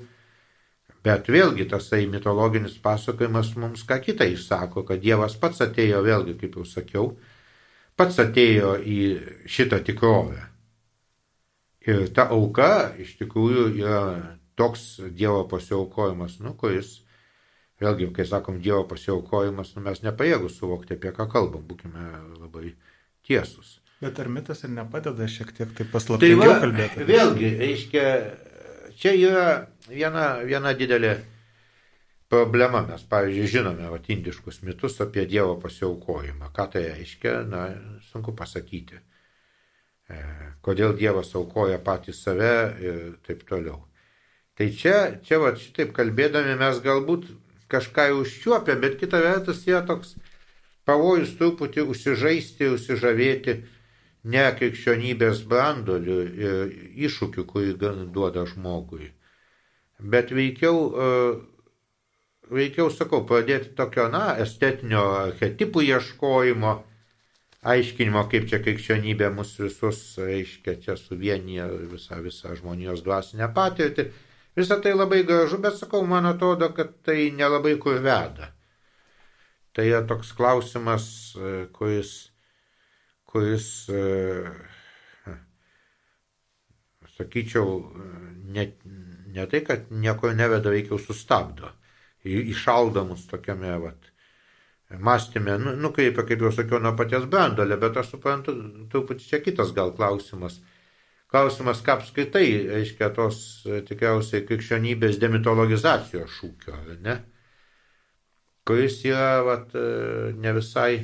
Bet 1.07 1.29
vėlgi 1.31 1.67
tasai 1.71 2.03
mitologinis 2.11 2.75
pasakojimas 2.83 3.53
mums 3.61 3.85
ką 3.87 3.99
kitą 4.03 4.27
išsako, 4.33 4.83
kad 4.87 4.99
Dievas 5.03 5.37
pats 5.39 5.63
atėjo, 5.63 6.01
vėlgi, 6.03 6.35
kaip 6.41 6.57
jau 6.59 6.65
sakiau, 6.67 7.07
pats 7.95 8.19
atėjo 8.23 8.75
į 8.83 8.99
šitą 9.47 9.79
tikrovę. 9.87 10.41
Ir 11.87 12.09
ta 12.11 12.27
auka 12.35 12.91
iš 12.99 13.15
tikrųjų 13.21 13.69
yra 13.79 14.01
toks 14.59 14.97
Dievo 15.15 15.45
pasiaukojimas, 15.47 16.41
nu, 16.43 16.51
kuris, 16.59 16.97
vėlgi, 17.79 18.09
kai 18.17 18.25
sakom 18.27 18.59
Dievo 18.63 18.83
pasiaukojimas, 18.89 19.75
nu, 19.77 19.85
mes 19.87 20.03
nepajėgus 20.03 20.57
suvokti, 20.59 20.97
apie 20.97 21.13
ką 21.15 21.29
kalbam, 21.31 21.63
būkime 21.69 22.09
labai 22.41 22.73
tiesus. 23.27 23.77
Bet 24.01 24.19
ar 24.21 24.27
mitas 24.29 24.65
ir 24.65 24.73
nepadeda 24.75 25.25
šiek 25.31 25.55
tiek 25.57 25.71
taip 25.77 25.93
paslaptingiau 25.93 26.51
tai 26.51 26.59
kalbėti? 26.65 27.07
Vėlgi, 27.07 27.53
reiškia, 27.61 28.05
čia 28.99 29.15
yra 29.15 29.47
viena, 29.89 30.37
viena 30.45 30.73
didelė 30.77 31.17
problema. 32.31 32.83
Mes, 32.87 33.03
pavyzdžiui, 33.09 33.51
žinome 33.51 33.89
vat, 33.91 34.09
indiškus 34.11 34.61
mitus 34.67 34.99
apie 35.03 35.25
Dievo 35.29 35.57
pasiaukojimą. 35.61 36.51
Ką 36.55 36.67
tai 36.73 36.87
reiškia, 36.91 37.41
na, 37.47 37.67
sunku 38.11 38.35
pasakyti. 38.35 38.99
E, 40.07 40.21
kodėl 40.63 40.95
Dievas 40.99 41.33
aukoja 41.35 41.79
patį 41.83 42.15
save 42.15 42.53
ir 42.83 43.01
taip 43.27 43.43
toliau. 43.47 43.83
Tai 44.57 44.69
čia, 44.73 45.19
čia 45.23 45.39
va, 45.43 45.53
šitaip 45.55 45.93
kalbėdami 45.95 46.55
mes 46.57 46.79
galbūt 46.81 47.27
kažką 47.71 48.09
užčiuopia, 48.21 48.77
bet 48.79 48.95
kita 48.99 49.19
vertus 49.21 49.65
yra 49.67 49.83
toks 49.85 50.15
pavojus 50.87 51.35
truputį 51.37 51.83
užsižaisti, 51.91 52.71
užsižavėti 52.73 53.57
ne 54.31 54.45
krikščionybės 54.57 55.43
brandoliu 55.47 56.23
ir 56.23 56.73
iššūkiu, 57.05 57.45
kurį 57.45 57.75
duoda 58.15 58.47
žmogui 58.49 59.11
bet 59.99 60.31
veikiau, 60.31 60.77
e, 60.93 61.07
veikiau 62.53 62.91
sakau, 62.93 63.23
pradėti 63.27 63.73
tokio, 63.77 64.07
na, 64.13 64.35
estetinio 64.43 65.03
archetipų 65.23 65.83
ieškojimo, 65.87 66.75
aiškinimo, 67.67 68.23
kaip 68.31 68.47
čia 68.49 68.61
krikščionybė 68.63 69.31
mus 69.33 69.55
visus, 69.59 70.01
reiškia, 70.21 70.77
čia 70.83 70.95
suvienyje 70.99 71.67
visą, 71.93 72.21
visą 72.23 72.55
žmonijos 72.59 73.03
dvasinę 73.05 73.49
patirtį. 73.55 74.09
Visą 74.57 74.79
tai 74.81 74.93
labai 74.95 75.21
gražu, 75.25 75.59
bet 75.61 75.77
sakau, 75.77 76.01
man 76.05 76.25
atrodo, 76.25 76.71
kad 76.73 76.95
tai 77.05 77.29
nelabai 77.33 77.75
kur 77.81 77.99
veda. 78.01 78.53
Tai 79.77 79.85
yra 79.85 80.01
toks 80.09 80.31
klausimas, 80.33 81.05
e, 81.37 81.67
kuris, 81.73 82.13
kuris 83.29 83.67
e, 83.93 84.01
sakyčiau, 87.17 87.81
net, 88.53 88.77
ne 89.37 89.47
tai, 89.49 89.63
kad 89.65 89.91
nieko 89.93 90.33
neveda, 90.35 90.73
veikiau 90.73 90.99
sustabdo. 91.01 91.71
Išaldo 92.27 93.05
mus 93.07 93.27
tokiame, 93.29 93.71
vat, 93.79 94.09
mąstymė, 95.03 95.57
nu, 95.61 95.75
nukreipia, 95.83 96.25
kaip 96.27 96.43
jau 96.43 96.51
sakiau, 96.55 96.81
nuo 96.83 96.93
paties 96.99 97.27
brandolio, 97.31 97.77
bet 97.79 97.99
aš 98.01 98.15
suprantu, 98.15 98.55
truputį 98.91 99.29
čia 99.29 99.39
kitas 99.43 99.71
gal 99.77 99.93
klausimas. 99.95 100.59
Klausimas, 101.31 101.81
ką 101.83 101.97
apskaitai, 101.97 102.45
reiškia, 102.71 103.09
tos 103.15 103.39
tikriausiai 103.89 104.45
krikščionybės 104.47 105.19
demitologizacijos 105.19 106.31
šūkio, 106.37 106.77
ne? 107.03 107.17
Kuris 108.67 109.01
yra, 109.07 109.41
vat, 109.47 109.75
ne 109.75 110.53
visai 110.55 111.01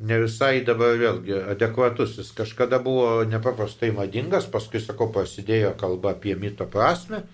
ne 0.00 0.18
visai 0.22 0.62
dabar 0.64 0.96
vėlgi 1.00 1.36
adekvatus. 1.52 2.16
Jis 2.20 2.32
kažkada 2.36 2.80
buvo 2.82 3.22
nepaprastai 3.28 3.92
madingas, 3.96 4.48
paskui, 4.50 4.80
sakau, 4.82 5.10
prasidėjo 5.12 5.74
kalba 5.80 6.14
apie 6.16 6.36
mito 6.40 6.66
prasme. 6.70 7.24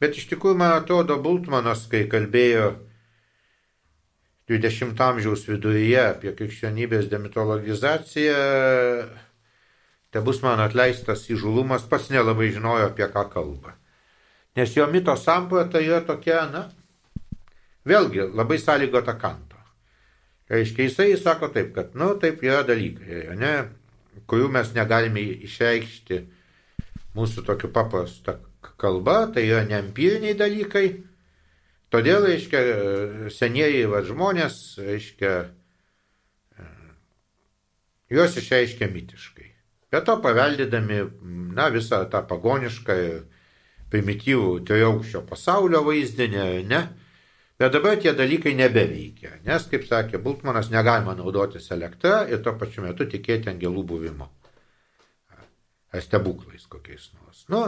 Bet 0.00 0.18
iš 0.18 0.28
tikrųjų, 0.30 0.58
man 0.60 0.76
atrodo, 0.76 1.16
Bultmanas, 1.22 1.86
kai 1.90 2.04
kalbėjo 2.12 2.74
20 4.50 5.00
amžiaus 5.02 5.46
viduryje 5.48 6.02
apie 6.12 6.34
krikščionybės 6.36 7.08
demitologizaciją, 7.10 8.36
te 10.14 10.22
bus 10.22 10.42
man 10.44 10.62
atleistas 10.62 11.26
įžulumas, 11.32 11.88
pats 11.90 12.12
nelabai 12.12 12.52
žinojo, 12.54 12.92
apie 12.92 13.08
ką 13.10 13.26
kalba. 13.32 13.74
Nes 14.56 14.76
jo 14.76 14.86
mito 14.88 15.16
samprata 15.18 15.82
yra 15.82 15.98
tokia, 16.06 16.44
na, 16.52 16.68
vėlgi 17.88 18.30
labai 18.36 18.60
sąlygota 18.62 19.16
kanto. 19.18 19.45
Reiškia, 20.50 20.86
jisai 20.86 21.16
sako 21.18 21.50
taip, 21.54 21.72
kad, 21.74 21.94
nu, 21.98 22.12
taip 22.22 22.42
yra 22.46 22.62
dalykai, 22.66 23.24
ne, 23.38 23.54
kurių 24.30 24.50
mes 24.54 24.70
negalime 24.76 25.24
išreikšti 25.48 26.20
mūsų 27.16 27.42
tokiu 27.48 27.70
paprastą 27.74 28.36
kalba, 28.78 29.24
tai 29.34 29.46
yra 29.48 29.64
neempiriniai 29.66 30.36
dalykai. 30.38 30.86
Todėl, 31.90 32.26
reiškia, 32.28 32.60
senieji 33.32 33.86
va, 33.90 34.02
žmonės, 34.06 34.56
reiškia, 34.82 35.32
juos 38.12 38.38
išreiškia 38.38 38.90
mitiškai. 38.92 39.48
Be 39.90 40.02
to 40.04 40.16
paveldydami, 40.22 41.00
na, 41.56 41.68
visą 41.74 42.02
tą 42.10 42.22
pagonišką 42.26 42.96
ir 43.02 43.18
primityvų 43.90 44.50
triaukščio 44.66 45.22
pasaulio 45.28 45.82
vaizdinį, 45.86 46.46
ne, 46.70 46.82
Bet 47.56 47.72
dabar 47.72 47.96
tie 47.96 48.12
dalykai 48.12 48.52
nebeveikia, 48.52 49.38
nes, 49.46 49.64
kaip 49.70 49.86
sakė 49.88 50.18
Bultmanas, 50.20 50.68
negalima 50.68 51.14
naudotis 51.16 51.70
elektra 51.72 52.26
ir 52.28 52.42
tuo 52.44 52.52
pačiu 52.60 52.82
metu 52.84 53.06
tikėti 53.08 53.48
angelų 53.48 53.84
buvimu. 53.92 54.26
Ar 55.96 56.02
stebuklais 56.04 56.66
kokiais 56.68 57.06
nors. 57.16 57.46
Nu, 57.48 57.62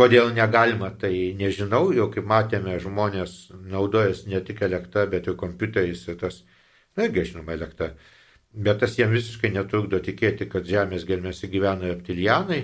kodėl 0.00 0.32
negalima, 0.32 0.88
tai 0.96 1.12
nežinau, 1.36 1.90
jau 1.92 2.06
kaip 2.14 2.24
matėme, 2.30 2.78
žmonės 2.80 3.34
naudojasi 3.74 4.32
ne 4.32 4.40
tik 4.46 4.62
elektra, 4.64 5.04
bet 5.10 5.28
ir 5.28 5.36
kompiuteriais 5.42 6.06
ir 6.08 6.16
tas, 6.22 6.40
na, 6.96 7.10
žinoma, 7.12 7.52
elektra. 7.58 7.90
Bet 8.52 8.80
tas 8.80 8.96
jiems 8.96 9.12
visiškai 9.18 9.50
netrukdo 9.52 10.00
tikėti, 10.00 10.48
kad 10.48 10.64
Žemės 10.68 11.04
gelmėse 11.08 11.52
gyvena 11.52 11.90
reptilianai 11.90 12.62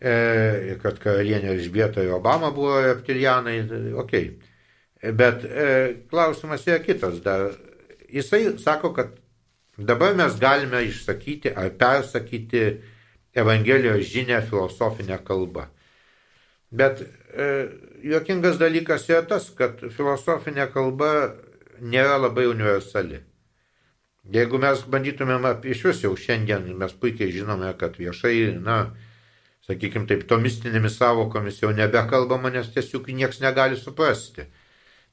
e, 0.00 0.76
kad 0.82 1.00
karalienė 1.00 1.54
Elžbieta 1.54 2.04
ir 2.04 2.12
Obama 2.16 2.52
buvo 2.52 2.78
reptilianai, 2.84 3.56
ok. 4.04 4.14
Bet 5.12 5.44
e, 5.44 5.94
klausimas 6.10 6.66
yra 6.66 6.80
kitas 6.82 7.20
dar. 7.22 7.52
Jisai 8.10 8.58
sako, 8.58 8.92
kad 8.96 9.14
dabar 9.78 10.14
mes 10.14 10.38
galime 10.40 10.82
išsakyti 10.86 11.52
ar 11.54 11.70
persakyti 11.78 12.66
Evangelijos 13.36 14.06
žinę 14.08 14.40
filosofinę 14.42 15.18
kalbą. 15.24 15.66
Bet 16.72 17.02
e, 17.02 17.68
juokingas 18.02 18.56
dalykas 18.58 19.04
yra 19.10 19.22
tas, 19.28 19.50
kad 19.58 19.82
filosofinė 19.92 20.70
kalba 20.72 21.10
nėra 21.80 22.16
labai 22.22 22.46
universali. 22.48 23.20
Jeigu 24.32 24.58
mes 24.58 24.80
bandytumėm 24.90 25.44
iš 25.70 25.84
vis 25.86 26.00
jau 26.02 26.14
šiandien, 26.18 26.64
mes 26.80 26.94
puikiai 26.98 27.30
žinome, 27.30 27.68
kad 27.78 27.94
viešai, 28.00 28.56
na, 28.58 28.96
sakykime 29.68 30.08
taip, 30.10 30.24
tomistinėmis 30.26 30.96
savokomis 30.98 31.60
jau 31.62 31.70
nebekalbama, 31.76 32.50
nes 32.50 32.72
tiesiog 32.74 33.06
niekas 33.12 33.38
negali 33.44 33.78
suprasti. 33.78 34.48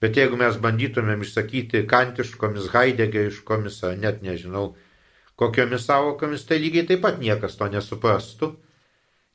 Bet 0.03 0.17
jeigu 0.19 0.35
mes 0.35 0.57
bandytumėm 0.59 1.21
išsakyti 1.23 1.85
kantiškomis, 1.87 2.67
haidegeriškomis, 2.73 3.77
ar 3.87 3.95
net 4.01 4.19
nežinau, 4.25 4.73
kokiomis 5.39 5.85
savokomis, 5.87 6.43
tai 6.49 6.59
lygiai 6.59 6.89
taip 6.89 7.05
pat 7.05 7.21
niekas 7.21 7.55
to 7.59 7.69
nesuprastų. 7.71 8.49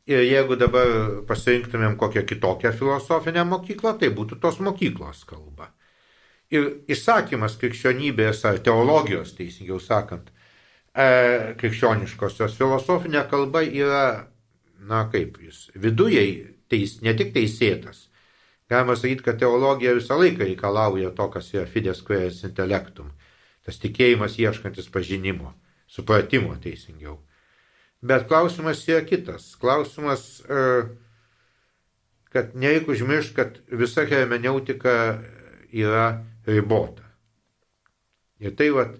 Ir 0.08 0.24
jeigu 0.24 0.56
dabar 0.60 0.90
pasirinktumėm 1.28 1.96
kokią 2.00 2.22
kitokią 2.28 2.72
filosofinę 2.76 3.44
mokyklą, 3.48 3.94
tai 4.00 4.08
būtų 4.16 4.38
tos 4.40 4.60
mokyklos 4.64 5.24
kalba. 5.28 5.70
Ir 6.52 6.68
įsakymas 6.88 7.58
krikščionybės 7.60 8.44
ar 8.48 8.60
teologijos, 8.64 9.34
teisingiau 9.36 9.76
sakant, 9.84 10.30
e, 10.96 11.08
krikščioniškosios 11.60 12.56
filosofinė 12.56 13.26
kalba 13.28 13.64
yra, 13.64 14.06
na 14.88 15.02
kaip 15.12 15.36
jis, 15.44 15.66
vidujai 15.76 16.30
teis, 16.72 17.00
ne 17.04 17.12
tik 17.16 17.34
teisėtas. 17.36 18.07
Galima 18.68 18.96
sakyti, 18.96 19.24
kad 19.24 19.38
teologija 19.40 19.94
visą 19.96 20.18
laiką 20.20 20.44
reikalauja 20.44 21.14
to, 21.16 21.30
kas 21.32 21.48
yra 21.54 21.64
fides 21.66 22.02
queris 22.04 22.42
intellectum. 22.44 23.14
Tas 23.64 23.80
tikėjimas 23.80 24.36
ieškantis 24.40 24.90
pažinimo, 24.92 25.54
supratimo 25.88 26.54
teisingiau. 26.60 27.16
Bet 28.04 28.28
klausimas 28.28 28.84
yra 28.88 29.02
kitas. 29.08 29.54
Klausimas, 29.60 30.40
e, 30.44 30.60
kad 32.32 32.54
nereikia 32.54 32.92
užmiršti, 32.92 33.34
kad 33.34 33.58
visa 33.68 34.04
hermeneutika 34.06 34.94
yra 35.72 36.24
ribota. 36.46 37.08
Ir 38.38 38.54
tai, 38.56 38.68
vat, 38.70 38.98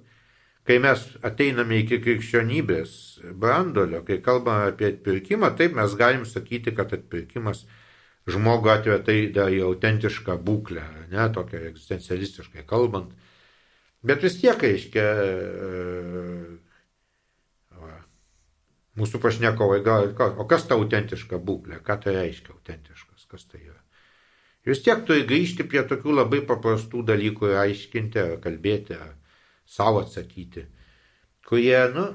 kai 0.67 0.79
mes 0.83 1.05
ateiname 1.25 1.79
iki 1.85 2.01
krikščionybės 2.03 2.95
brandolio, 3.39 4.01
kai 4.05 4.19
kalbame 4.25 4.73
apie 4.73 4.91
atpirkimą, 4.95 5.53
taip 5.61 5.77
mes 5.77 5.95
galim 5.97 6.25
sakyti, 6.27 6.75
kad 6.75 6.93
atpirkimas 6.97 7.67
žmogų 8.29 8.73
atveda 8.73 9.01
tai 9.07 9.17
dar 9.35 9.53
į 9.53 9.63
autentišką 9.69 10.37
būklę, 10.45 10.85
ne 11.13 11.27
tokią 11.35 11.63
egzistencialistiškai 11.71 12.65
kalbant. 12.69 13.15
Bet 14.07 14.23
vis 14.23 14.39
tiek, 14.39 14.61
reiškia, 14.63 15.05
va, 17.81 17.97
mūsų 19.01 19.21
pašnekovai 19.25 19.81
gal, 19.87 20.13
o 20.39 20.47
kas 20.51 20.69
ta 20.69 20.79
autentiška 20.79 21.41
būklė, 21.43 21.81
ką 21.85 21.99
tai 22.05 22.15
reiškia 22.21 22.55
autentiškas, 22.55 23.27
kas 23.31 23.49
tai 23.51 23.65
yra. 23.65 23.81
Vis 24.69 24.83
tiek 24.85 25.01
turi 25.09 25.25
grįžti 25.27 25.65
prie 25.65 25.83
tokių 25.89 26.19
labai 26.21 26.43
paprastų 26.47 27.03
dalykų 27.09 27.53
ir 27.53 27.61
aiškinti, 27.63 28.21
ar 28.21 28.35
kalbėti, 28.45 28.99
ar 28.99 29.15
savo 29.69 30.03
atsakyti, 30.05 30.67
kurie, 31.49 31.79
nu, 31.95 32.11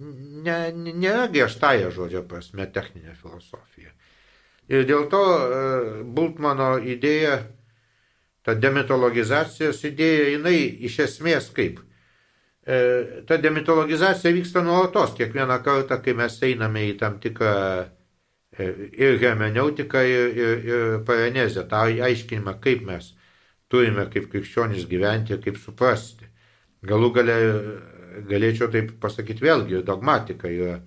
nėra 0.00 0.70
ne, 0.76 0.92
ne 0.92 1.14
griežtąją 1.32 1.90
žodžio 1.94 2.22
prasme 2.28 2.66
techninė 2.72 3.14
filosofija. 3.18 3.92
Ir 4.70 4.86
dėl 4.86 5.06
to 5.10 5.20
uh, 5.20 5.92
Bultmano 6.06 6.76
idėja, 6.78 7.40
ta 8.46 8.54
demitologizacijos 8.54 9.82
idėja, 9.88 10.28
jinai 10.36 10.58
iš 10.88 11.00
esmės 11.06 11.50
kaip? 11.54 11.80
Uh, 11.80 13.22
ta 13.26 13.40
demitologizacija 13.42 14.32
vyksta 14.36 14.62
nuolatos, 14.62 15.16
kiekvieną 15.18 15.58
kartą, 15.66 15.98
kai 16.04 16.14
mes 16.14 16.38
einame 16.46 16.86
į 16.92 16.98
tam 17.02 17.18
tikrą 17.22 17.54
ir 18.60 19.18
hermeneutika, 19.22 20.02
ir, 20.04 20.36
ir, 20.36 20.64
ir 20.66 20.94
paranezė, 21.06 21.64
tą 21.70 21.86
aiškinimą, 22.06 22.56
kaip 22.62 22.82
mes 22.86 23.12
turime 23.70 24.06
kaip 24.10 24.26
krikščionys 24.32 24.88
gyventi 24.90 25.36
ir 25.36 25.42
kaip 25.44 25.58
suprasti. 25.62 26.26
Galų 26.86 27.10
gale, 27.14 27.36
galėčiau 28.28 28.70
taip 28.72 28.96
pasakyti 29.02 29.44
vėlgi, 29.44 29.82
dogmatika 29.86 30.50
yra 30.50 30.80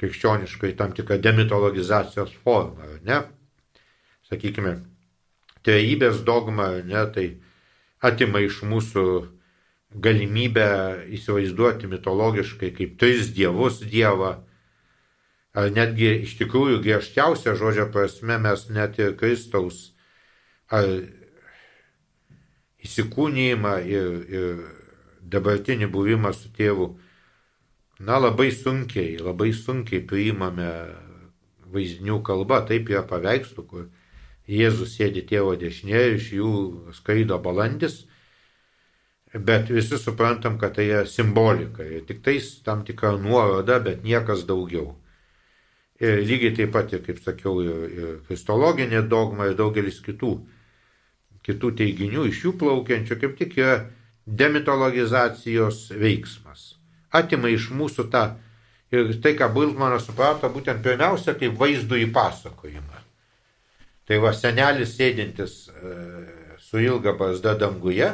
krikščioniškai 0.00 0.72
tam 0.78 0.94
tikra 0.96 1.18
demitologizacijos 1.20 2.32
forma, 2.44 2.88
ne? 3.06 3.20
Sakykime, 4.30 4.78
trejybės 5.66 6.22
dogma, 6.24 6.72
ne, 6.86 7.04
tai 7.14 7.26
atima 8.00 8.40
iš 8.44 8.62
mūsų 8.64 9.04
galimybę 9.90 10.70
įsivaizduoti 11.16 11.90
mitologiškai 11.90 12.70
kaip 12.76 12.96
tris 13.00 13.32
dievus 13.34 13.80
dievą, 13.82 14.36
ar 15.52 15.72
netgi 15.74 16.12
iš 16.24 16.36
tikrųjų 16.38 16.78
griežčiausia 16.84 17.56
žodžio 17.58 17.88
prasme 17.90 18.38
mes 18.38 18.68
net 18.70 19.00
ir 19.02 19.16
Kristaus 19.18 19.90
ar 20.70 20.86
įsikūnymą 22.86 23.74
ir, 23.90 24.10
ir 24.30 24.60
dabartinį 25.20 25.90
buvimą 25.90 26.30
su 26.36 26.52
tėvu, 26.54 26.94
na 28.00 28.18
labai 28.18 28.50
sunkiai, 28.50 29.18
labai 29.20 29.52
sunkiai 29.52 30.00
priimame 30.08 30.68
vaizdinių 31.70 32.20
kalba, 32.26 32.62
taip 32.66 32.88
yra 32.90 33.02
paveikslų, 33.06 33.64
kur 33.68 33.88
Jėzus 34.50 34.96
sėdi 34.96 35.22
tėvo 35.28 35.52
dešinėje, 35.60 36.14
iš 36.16 36.30
jų 36.34 36.52
skraido 36.96 37.36
balandis, 37.38 38.00
bet 39.34 39.70
visi 39.70 39.98
suprantam, 40.00 40.56
kad 40.58 40.74
tai 40.74 40.88
yra 40.88 41.04
simbolika 41.06 41.86
tik 42.08 42.24
tais 42.24 42.48
tam 42.66 42.82
tikra 42.88 43.12
nuoroda, 43.20 43.78
bet 43.84 44.02
niekas 44.02 44.42
daugiau. 44.48 44.96
Ir 46.00 46.24
lygiai 46.24 46.56
taip 46.56 46.72
pat, 46.74 46.90
ir, 46.96 47.04
kaip 47.04 47.20
sakiau, 47.22 47.60
ir, 47.62 47.86
ir 47.92 48.18
kristologinė 48.26 49.04
dogma 49.06 49.50
ir 49.50 49.54
daugelis 49.60 50.00
kitų, 50.02 50.32
kitų 51.46 51.74
teiginių 51.76 52.26
iš 52.32 52.44
jų 52.46 52.56
plaukiančių, 52.64 53.20
kaip 53.20 53.38
tik 53.38 53.58
yra 53.60 53.78
demitologizacijos 54.26 55.90
veiksmas. 56.00 56.79
Atima 57.10 57.50
iš 57.50 57.70
mūsų 57.74 58.06
tą 58.12 58.24
ir 58.94 59.12
tai, 59.22 59.34
ką 59.38 59.50
Bultmanas 59.54 60.06
suprato, 60.08 60.50
būtent 60.52 60.82
pirmiausia, 60.84 61.36
kaip 61.38 61.58
vaizdų 61.58 62.04
į 62.04 62.10
pasakojimą. 62.14 63.04
Tai 64.06 64.18
va 64.22 64.32
senelis 64.34 64.96
sėdintis 64.96 65.54
e, 65.70 65.94
su 66.58 66.82
ilga 66.82 67.14
barzda 67.18 67.54
danguje, 67.58 68.10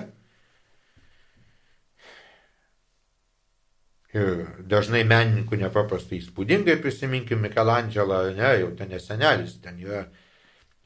Ir 4.17 4.47
dažnai 4.65 5.03
menininkų 5.05 5.59
nepaprastai 5.61 6.21
įspūdingai 6.23 6.79
prisiminkim 6.81 7.43
Mikelandželą, 7.45 8.21
ne, 8.39 8.53
jau 8.63 8.71
ten 8.79 8.89
nesenelis, 8.95 9.59
ten 9.61 9.81
yra 9.83 10.07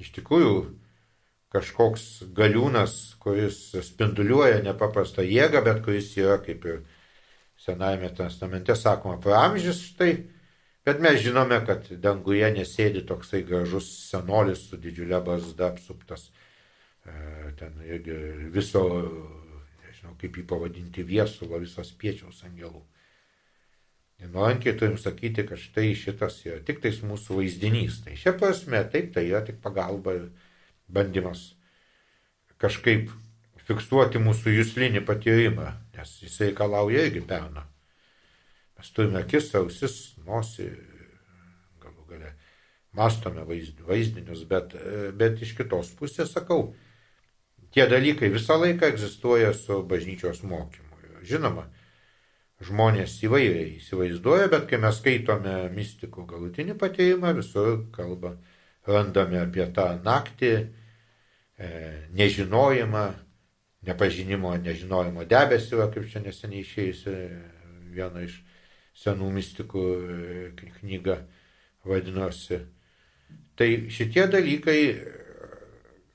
iš 0.02 0.10
tikrųjų 0.16 0.54
kažkoks 1.54 2.06
galiūnas, 2.34 2.96
kuris 3.22 3.58
spinduliuoja 3.86 4.62
nepaprastą 4.64 5.22
jėgą, 5.26 5.62
bet 5.66 5.82
kuris 5.84 6.10
yra, 6.18 6.40
kaip 6.42 6.66
ir 6.66 6.80
Senajame 7.60 8.08
testamente 8.16 8.74
sakoma, 8.76 9.18
praamžis 9.20 9.82
štai, 9.90 10.14
bet 10.86 11.02
mes 11.04 11.18
žinome, 11.20 11.58
kad 11.68 11.90
danguje 12.00 12.48
nesėdi 12.56 13.02
toksai 13.08 13.42
gražus 13.48 13.90
senolis 14.08 14.64
su 14.70 14.78
didžiulė 14.80 15.20
barzda 15.26 15.68
apsuptas. 15.74 16.30
E, 17.04 17.12
ten 17.60 17.76
irgi 17.84 18.16
viso, 18.54 18.86
nežinau 19.84 20.16
kaip 20.20 20.40
jį 20.40 20.46
pavadinti, 20.48 21.04
viesulo, 21.04 21.60
visos 21.60 21.92
piečiaus 22.00 22.40
angelų. 22.48 22.80
Nuolankiai 24.20 24.76
turim 24.76 24.98
sakyti, 25.00 25.46
kad 25.48 25.60
štai 25.60 25.94
šitas 25.96 26.42
yra 26.44 26.58
tik 26.64 26.82
tais 26.82 26.98
mūsų 27.04 27.38
vaizdinys. 27.38 28.02
Tai 28.04 28.16
šia 28.20 28.34
prasme, 28.36 28.82
taip, 28.92 29.14
tai 29.14 29.24
yra 29.30 29.40
tik 29.44 29.62
pagalba 29.64 30.16
ir 30.18 30.26
bandymas 30.92 31.46
kažkaip 32.60 33.08
fiksuoti 33.70 34.20
mūsų 34.22 34.56
jūslinį 34.58 35.04
patyrimą, 35.06 35.70
nes 35.96 36.14
jis 36.24 36.38
reikalauja 36.42 37.06
irgi 37.06 37.22
perno. 37.26 37.64
Mes 38.78 38.92
turime 38.96 39.20
akis, 39.22 39.50
ausis, 39.58 39.96
nosį, 40.26 40.70
galų 41.82 42.06
gale 42.10 42.32
mastome 42.96 43.44
vaizdinius, 43.46 44.46
bet, 44.50 44.74
bet 45.18 45.42
iš 45.44 45.54
kitos 45.58 45.92
pusės 45.98 46.32
sakau, 46.34 46.72
tie 47.74 47.86
dalykai 47.90 48.32
visą 48.32 48.56
laiką 48.58 48.88
egzistuoja 48.90 49.52
su 49.54 49.82
bažnyčios 49.86 50.42
mokymu. 50.42 50.88
Žinoma, 51.28 51.66
žmonės 52.64 53.18
įvairiai 53.24 53.76
įsivaizduoja, 53.78 54.48
bet 54.52 54.66
kai 54.70 54.80
mes 54.80 54.98
skaitome 54.98 55.54
mistikų 55.76 56.24
galutinį 56.28 56.76
patyrimą, 56.80 57.34
visur 57.36 57.84
kalba, 57.94 58.34
randame 58.88 59.40
apie 59.44 59.66
tą 59.76 59.92
naktį, 60.04 60.54
e, 61.60 61.70
nežinojimą, 62.16 63.04
nepažinimo, 63.86 64.52
nežinojimo 64.60 65.24
debesį, 65.28 65.80
kaip 65.94 66.08
čia 66.12 66.22
neseniai 66.24 66.64
išėjusi 66.64 67.14
viena 67.94 68.24
iš 68.26 68.40
senų 69.00 69.30
mistikų 69.36 69.84
e, 69.96 70.50
knyga, 70.80 71.22
vadinosi. 71.88 72.60
Tai 73.56 73.68
šitie 73.92 74.26
dalykai 74.28 74.80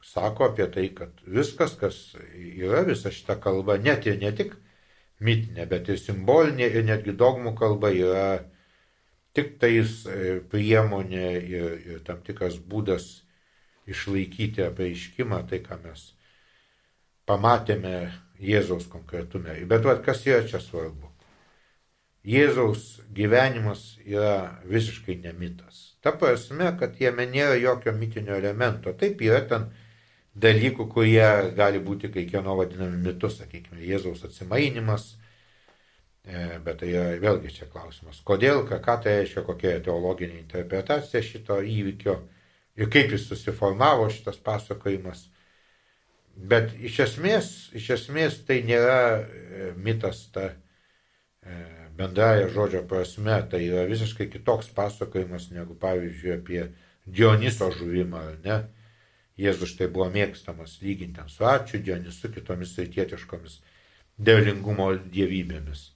sako 0.06 0.50
apie 0.52 0.68
tai, 0.72 0.90
kad 0.98 1.22
viskas, 1.26 1.74
kas 1.80 1.98
yra, 2.36 2.84
visa 2.86 3.12
šita 3.14 3.40
kalba, 3.42 3.80
net 3.82 4.06
ir 4.06 4.20
ne 4.22 4.32
tik 4.36 4.54
mitinė, 5.26 5.66
bet 5.70 5.90
ir 5.90 6.02
simbolinė 6.02 6.70
ir 6.70 6.86
netgi 6.86 7.16
dogmų 7.18 7.56
kalba 7.58 7.90
yra 7.96 8.28
tik 9.36 9.56
tais 9.60 10.04
e, 10.06 10.40
priemonė 10.52 11.30
ir, 11.42 11.72
ir 11.96 12.04
tam 12.08 12.22
tikras 12.26 12.60
būdas 12.60 13.26
išlaikyti 13.90 14.64
apreiškimą, 14.66 15.42
tai 15.50 15.62
ką 15.66 15.80
mes 15.84 16.15
pamatėme 17.30 17.96
Jėzaus 18.40 18.88
konkretume. 18.92 19.56
Bet 19.70 19.86
vad, 19.88 20.02
kas 20.06 20.26
yra 20.28 20.44
čia 20.48 20.60
svarbu? 20.60 21.12
Jėzaus 22.26 23.04
gyvenimas 23.14 23.96
yra 24.02 24.62
visiškai 24.66 25.20
nemitas. 25.22 25.96
Ta 26.02 26.16
prasme, 26.18 26.72
kad 26.80 26.98
jame 27.00 27.28
nėra 27.30 27.58
jokio 27.62 27.94
mitinio 27.94 28.34
elemento. 28.40 28.94
Taip 28.98 29.22
yra 29.22 29.44
ten 29.46 29.68
dalykų, 30.36 30.88
kurie 30.92 31.28
gali 31.56 31.80
būti 31.80 32.10
kai 32.14 32.26
kieno 32.30 32.58
vadinami 32.58 32.98
mitu, 33.04 33.30
sakykime, 33.32 33.80
Jėzaus 33.86 34.26
atsimainimas, 34.28 35.06
e, 36.26 36.58
bet 36.66 36.82
tai 36.82 36.90
yra 36.92 37.14
vėlgi 37.22 37.54
čia 37.60 37.70
klausimas, 37.72 38.20
kodėl, 38.26 38.66
ką, 38.68 38.82
ką 38.84 38.98
tai 39.06 39.20
reiškia, 39.22 39.46
kokia 39.48 39.78
teologinė 39.86 40.42
interpretacija 40.42 41.22
šito 41.24 41.62
įvykio 41.62 42.18
ir 42.76 42.92
kaip 42.92 43.14
jis 43.16 43.30
susiformavo 43.30 44.10
šitas 44.12 44.42
pasakojimas. 44.44 45.30
Bet 46.36 46.74
iš 46.84 47.00
esmės, 47.06 47.52
iš 47.76 47.90
esmės 47.96 48.42
tai 48.48 48.60
nėra 48.68 49.00
e, 49.24 49.70
mitas 49.80 50.26
ta 50.36 50.50
e, 50.52 51.60
bendraja 51.96 52.50
žodžio 52.52 52.84
prasme, 52.90 53.38
tai 53.52 53.62
yra 53.70 53.86
visiškai 53.88 54.28
kitoks 54.34 54.68
pasakojimas 54.76 55.48
negu 55.56 55.78
pavyzdžiui 55.80 56.34
apie 56.36 56.66
Dioniso 57.06 57.70
žuvimą, 57.72 58.24
ne? 58.44 58.64
Jėzus 59.40 59.76
štai 59.76 59.88
buvo 59.92 60.08
mėgstamas 60.12 60.78
lyginti 60.82 61.24
su 61.32 61.48
ačiū 61.48 61.80
Dionisu 61.84 62.32
kitomis 62.34 62.76
rytietiškomis 62.80 63.60
derlingumo 64.18 64.94
dievybėmis. 65.12 65.90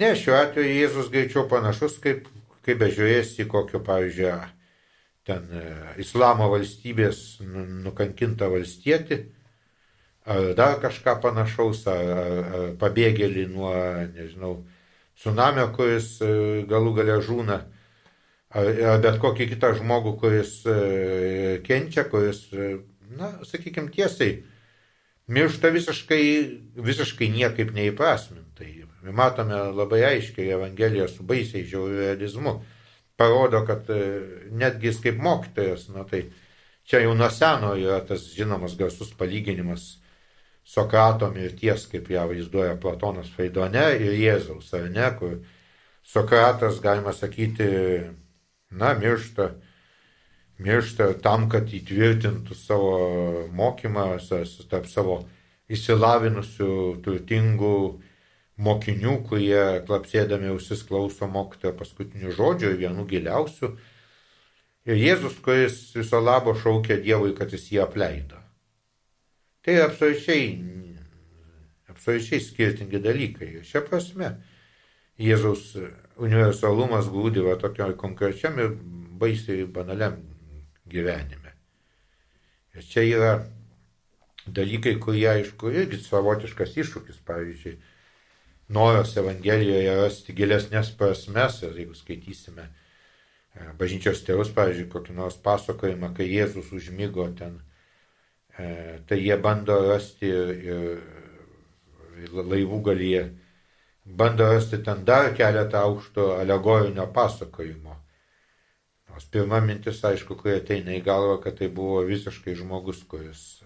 Ne, 0.00 0.14
šiuo 0.16 0.36
atveju 0.38 0.72
Jėzus 0.72 1.12
greičiau 1.12 1.44
panašus, 1.48 1.98
kaip, 2.00 2.28
kaip 2.64 2.80
bežiūrėsi 2.80 3.44
kokio, 3.48 3.80
pavyzdžiui, 3.84 4.32
ten 5.28 5.48
e, 5.52 5.64
islamo 6.00 6.48
valstybės 6.52 7.42
nu, 7.44 7.66
nukankinta 7.84 8.48
valstietį, 8.52 9.20
ar 10.24 10.54
dar 10.54 10.78
kažką 10.82 11.18
panašaus, 11.22 11.86
ar, 11.90 12.10
ar, 12.12 12.66
pabėgėlį 12.80 13.46
nuo, 13.50 13.74
nežinau, 14.14 14.54
tsunamio, 15.18 15.68
kuris 15.76 16.14
e, 16.22 16.32
galų 16.70 16.94
gale 16.98 17.18
žūna, 17.24 17.58
ar, 18.54 18.70
ar 18.92 19.02
bet 19.02 19.18
kokį 19.22 19.48
kitą 19.54 19.72
žmogų, 19.80 20.16
kuris 20.22 20.60
e, 20.66 20.78
kenčia, 21.66 22.06
kuris, 22.10 22.46
na, 23.18 23.32
sakykime, 23.48 23.90
tiesiai, 23.94 24.42
miršta 25.32 25.72
visiškai, 25.74 26.24
visiškai 26.76 27.30
niekaip 27.32 27.74
neįprasmintai. 27.74 28.70
Matome 29.02 29.56
labai 29.74 30.04
aiškiai 30.12 30.52
Evangeliją 30.54 31.08
su 31.10 31.24
baisiai 31.26 31.64
žiauriu 31.66 32.04
realizmu 32.04 32.60
parodo, 33.18 33.64
kad 33.66 33.90
e, 33.90 33.98
netgi 34.54 34.92
jis 34.92 35.02
kaip 35.02 35.18
mokytojas, 35.22 35.88
na 35.90 36.06
tai 36.06 36.28
čia 36.86 37.02
jau 37.02 37.16
nuo 37.18 37.30
seno 37.30 37.74
yra 37.78 37.98
tas 38.06 38.28
žinomas 38.36 38.78
garsus 38.78 39.10
palyginimas 39.18 40.01
Sokrato 40.64 41.28
mirties, 41.34 41.88
kaip 41.90 42.08
ją 42.10 42.28
vaizduoja 42.30 42.76
Platonas 42.80 43.30
Faidone 43.34 43.82
ir 43.98 44.14
Jėzaus, 44.14 44.70
ar 44.78 44.88
ne, 44.90 45.08
kur 45.18 45.40
Sokratas, 46.06 46.80
galima 46.82 47.12
sakyti, 47.12 47.66
na, 48.70 48.92
miršta, 48.98 49.50
miršta 50.62 51.12
tam, 51.22 51.48
kad 51.50 51.70
įtvirtintų 51.70 52.56
savo 52.56 52.94
mokymą 53.54 54.06
tarp 54.70 54.88
savo 54.90 55.22
įsilavinusių, 55.72 56.72
turtingų, 57.04 57.76
mokinių, 58.62 59.16
kurie 59.28 59.62
klapsėdami 59.88 60.52
ausis 60.52 60.84
klauso 60.86 61.28
mokytojo 61.30 61.74
paskutinių 61.78 62.34
žodžių 62.36 62.70
ir 62.72 62.78
vienų 62.84 63.06
giliausių. 63.14 63.72
Ir 64.90 64.98
Jėzus, 64.98 65.38
kuris 65.42 65.80
viso 65.96 66.20
labo 66.20 66.54
šaukia 66.58 66.98
Dievui, 67.02 67.34
kad 67.38 67.54
jis 67.54 67.70
jį 67.70 67.84
apleido. 67.86 68.41
Tai 69.62 69.76
absoliučiai, 69.84 70.46
absoliučiai 71.92 72.42
skirtingi 72.42 72.98
dalykai. 73.02 73.50
Ir 73.60 73.66
šia 73.66 73.84
prasme 73.86 74.32
Jėzaus 75.22 75.76
universalumas 76.18 77.06
glūdi 77.12 77.44
va 77.44 77.54
tokiam 77.60 77.92
konkrečiam 77.98 78.58
ir 78.58 78.74
baisiai 79.22 79.68
banaliam 79.70 80.18
gyvenime. 80.90 81.54
Ir 82.74 82.86
čia 82.88 83.06
yra 83.06 83.32
dalykai, 84.46 84.96
kurie, 84.98 85.28
aišku, 85.30 85.70
irgi 85.70 86.00
savotiškas 86.02 86.76
iššūkis, 86.82 87.20
pavyzdžiui, 87.26 87.76
noras 88.72 89.14
Evangelijoje 89.20 89.96
rasti 90.00 90.34
gilesnės 90.34 90.90
prasmes 90.98 91.60
ir 91.62 91.76
jeigu 91.78 91.94
skaitysime 91.94 92.64
e, 92.64 93.68
bažnyčios 93.78 94.24
tėvus, 94.26 94.50
pavyzdžiui, 94.56 94.88
kokį 94.90 95.18
nors 95.18 95.36
pasakojimą, 95.44 96.14
kai 96.16 96.26
Jėzus 96.32 96.72
užmygo 96.74 97.28
ten, 97.38 97.60
tai 98.56 99.18
jie 99.18 99.36
bando 99.40 99.78
rasti 99.88 100.28
ir, 100.28 101.00
ir 102.22 102.36
laivų 102.36 102.82
galyje, 102.88 103.24
bando 104.04 104.48
rasti 104.52 104.82
ten 104.84 105.04
dar 105.08 105.32
keletą 105.36 105.86
aukšto 105.88 106.34
alegorinio 106.38 107.06
pasakojimo. 107.14 107.96
Nors 109.12 109.26
pirma 109.28 109.60
mintis, 109.60 110.00
aišku, 110.08 110.38
kurie 110.40 110.56
ateina 110.62 110.94
į 110.96 111.02
galvą, 111.04 111.36
kad 111.42 111.58
tai 111.58 111.68
buvo 111.68 112.00
visiškai 112.08 112.54
žmogus, 112.56 113.02
kuris 113.08 113.62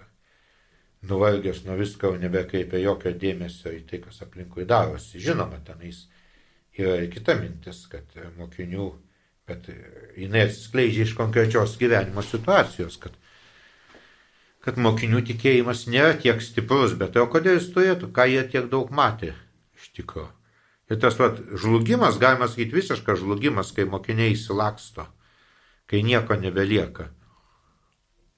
nuvargęs 1.07 1.63
nuo 1.67 1.77
visko, 1.79 2.11
nebekreipia 2.19 2.81
jokio 2.83 3.13
dėmesio 3.15 3.71
į 3.77 3.85
tai, 3.87 4.01
kas 4.03 4.23
aplinkui 4.27 4.67
darosi. 4.67 5.21
Žinoma, 5.23 5.61
tenais 5.67 6.07
yra 6.77 6.97
ir 7.03 7.11
kita 7.13 7.37
mintis, 7.39 7.85
kad 7.93 8.17
mokinių, 8.41 8.89
bet 9.47 9.71
jinai 10.19 10.47
atsiskleidžia 10.49 11.07
iš 11.07 11.15
konkrečios 11.19 11.77
gyvenimo 11.79 12.25
situacijos, 12.27 12.99
kad, 13.03 13.15
kad 14.67 14.81
mokinių 14.83 15.23
tikėjimas 15.31 15.87
nėra 15.87 16.17
tiek 16.23 16.43
stiprus, 16.43 16.97
bet 16.99 17.17
o 17.17 17.27
kodėl 17.31 17.61
jis 17.61 17.71
turėtų, 17.75 18.11
ką 18.15 18.27
jie 18.33 18.43
tiek 18.51 18.67
daug 18.73 18.91
matė 18.91 19.33
iš 19.79 19.93
tikrųjų. 20.01 20.31
Ir 20.91 20.99
tas 21.03 21.17
vat, 21.19 21.39
žlugimas, 21.59 22.19
galima 22.23 22.47
sakyti 22.47 22.77
visiškas 22.77 23.23
žlugimas, 23.23 23.73
kai 23.75 23.89
mokiniai 23.91 24.37
įsilaksto, 24.37 25.09
kai 25.91 26.03
nieko 26.07 26.39
nebelieka 26.39 27.09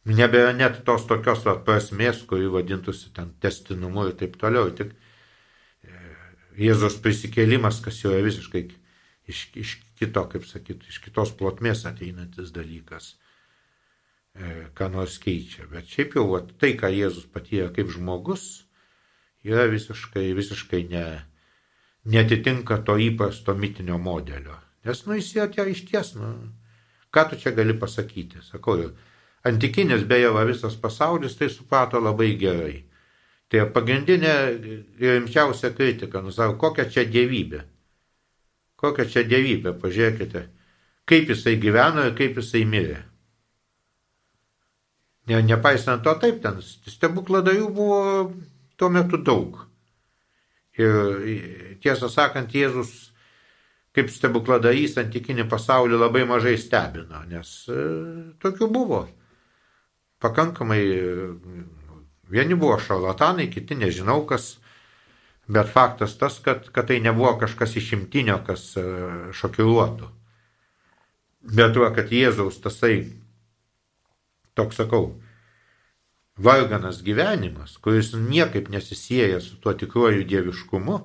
nebėra 0.08 0.54
net 0.56 0.82
tos 0.84 1.06
tokios 1.08 1.44
va, 1.46 1.56
prasmės, 1.64 2.22
kuri 2.28 2.48
vadintųsi 2.52 3.12
ten 3.14 3.32
testinumu 3.42 4.08
ir 4.08 4.16
taip 4.18 4.36
toliau. 4.40 4.70
Tik 4.70 4.92
e, 4.92 6.02
Jėzos 6.58 6.98
prisikėlimas, 7.04 7.82
kas 7.84 8.00
jau 8.02 8.12
yra 8.14 8.24
visiškai 8.24 8.64
iš, 9.28 9.42
iš 9.54 9.76
kito, 10.00 10.24
kaip 10.32 10.46
sakyti, 10.48 10.88
iš 10.88 11.00
kitos 11.04 11.34
plotmės 11.36 11.84
ateinantis 11.88 12.52
dalykas, 12.54 13.16
ką 14.78 14.88
nors 14.92 15.18
keičia. 15.22 15.66
Bet 15.72 15.90
šiaip 15.90 16.16
jau 16.18 16.26
va, 16.32 16.42
tai, 16.60 16.74
ką 16.78 16.90
Jėzus 16.94 17.26
patyrė 17.32 17.72
kaip 17.74 17.90
žmogus, 17.94 18.44
yra 19.46 19.66
visiškai, 19.70 20.30
visiškai 20.36 20.84
ne, 20.92 21.04
netitinka 22.04 22.80
to 22.86 22.98
įprasto 23.02 23.54
mitinio 23.58 23.98
modelio. 23.98 24.58
Nes, 24.86 25.04
nu, 25.06 25.18
jis 25.18 25.32
tie 25.34 25.68
iš 25.72 25.84
ties, 25.90 26.14
nu, 26.18 26.32
ką 27.14 27.30
tu 27.30 27.40
čia 27.40 27.54
gali 27.56 27.74
pasakyti, 27.78 28.44
sakau, 28.46 28.78
Antikinis 29.46 30.02
beje 30.04 30.32
va 30.34 30.42
visas 30.44 30.74
pasaulis 30.76 31.36
tai 31.38 31.48
suprato 31.48 32.00
labai 32.02 32.32
gerai. 32.40 32.82
Tai 33.48 33.68
pagrindinė 33.72 34.32
ir 35.00 35.12
rimčiausia 35.14 35.70
kritika, 35.72 36.20
nu 36.20 36.34
sako, 36.34 36.58
kokia 36.60 36.88
čia 36.90 37.04
dievybė. 37.08 37.62
Kokia 38.78 39.06
čia 39.08 39.22
dievybė, 39.24 39.72
pažiūrėkite, 39.80 40.42
kaip 41.08 41.30
jisai 41.32 41.54
gyveno 41.62 42.04
ir 42.10 42.18
kaip 42.18 42.36
jisai 42.42 42.66
mirė. 42.68 42.98
Ne, 45.28 45.42
nepaisant 45.44 46.02
to, 46.04 46.14
taip, 46.22 46.40
ten 46.44 46.62
stebukladarių 46.64 47.68
buvo 47.76 48.00
tuo 48.80 48.88
metu 48.92 49.20
daug. 49.20 49.60
Ir 50.78 51.76
tiesą 51.82 52.08
sakant, 52.08 52.54
Jėzus 52.54 53.08
kaip 53.96 54.12
stebukladarys 54.14 54.96
antikinį 55.00 55.48
pasaulį 55.50 55.98
labai 55.98 56.22
mažai 56.28 56.54
stebino, 56.60 57.24
nes 57.26 57.50
e, 57.72 57.84
tokių 58.42 58.68
buvo 58.70 59.02
pakankamai, 60.22 60.82
vieni 62.30 62.56
buvo 62.58 62.78
šarlatanai, 62.82 63.48
kiti 63.50 63.76
nežinau 63.78 64.24
kas, 64.26 64.56
bet 65.48 65.70
faktas 65.70 66.16
tas, 66.18 66.38
kad, 66.42 66.66
kad 66.74 66.90
tai 66.90 66.98
nebuvo 67.02 67.36
kažkas 67.40 67.76
išimtinio, 67.78 68.40
kas 68.46 68.72
e, 68.78 68.84
šokiruotų. 69.38 70.10
Bet 71.54 71.74
tuo, 71.76 71.86
kad 71.94 72.10
Jėzaus 72.12 72.58
tasai, 72.60 73.06
toks 74.58 74.82
sakau, 74.82 75.12
varganas 76.38 77.00
gyvenimas, 77.06 77.78
kuris 77.82 78.12
niekaip 78.18 78.68
nesisėja 78.74 79.38
su 79.42 79.56
tuo 79.62 79.74
tikruoju 79.78 80.26
dieviškumu, 80.28 80.98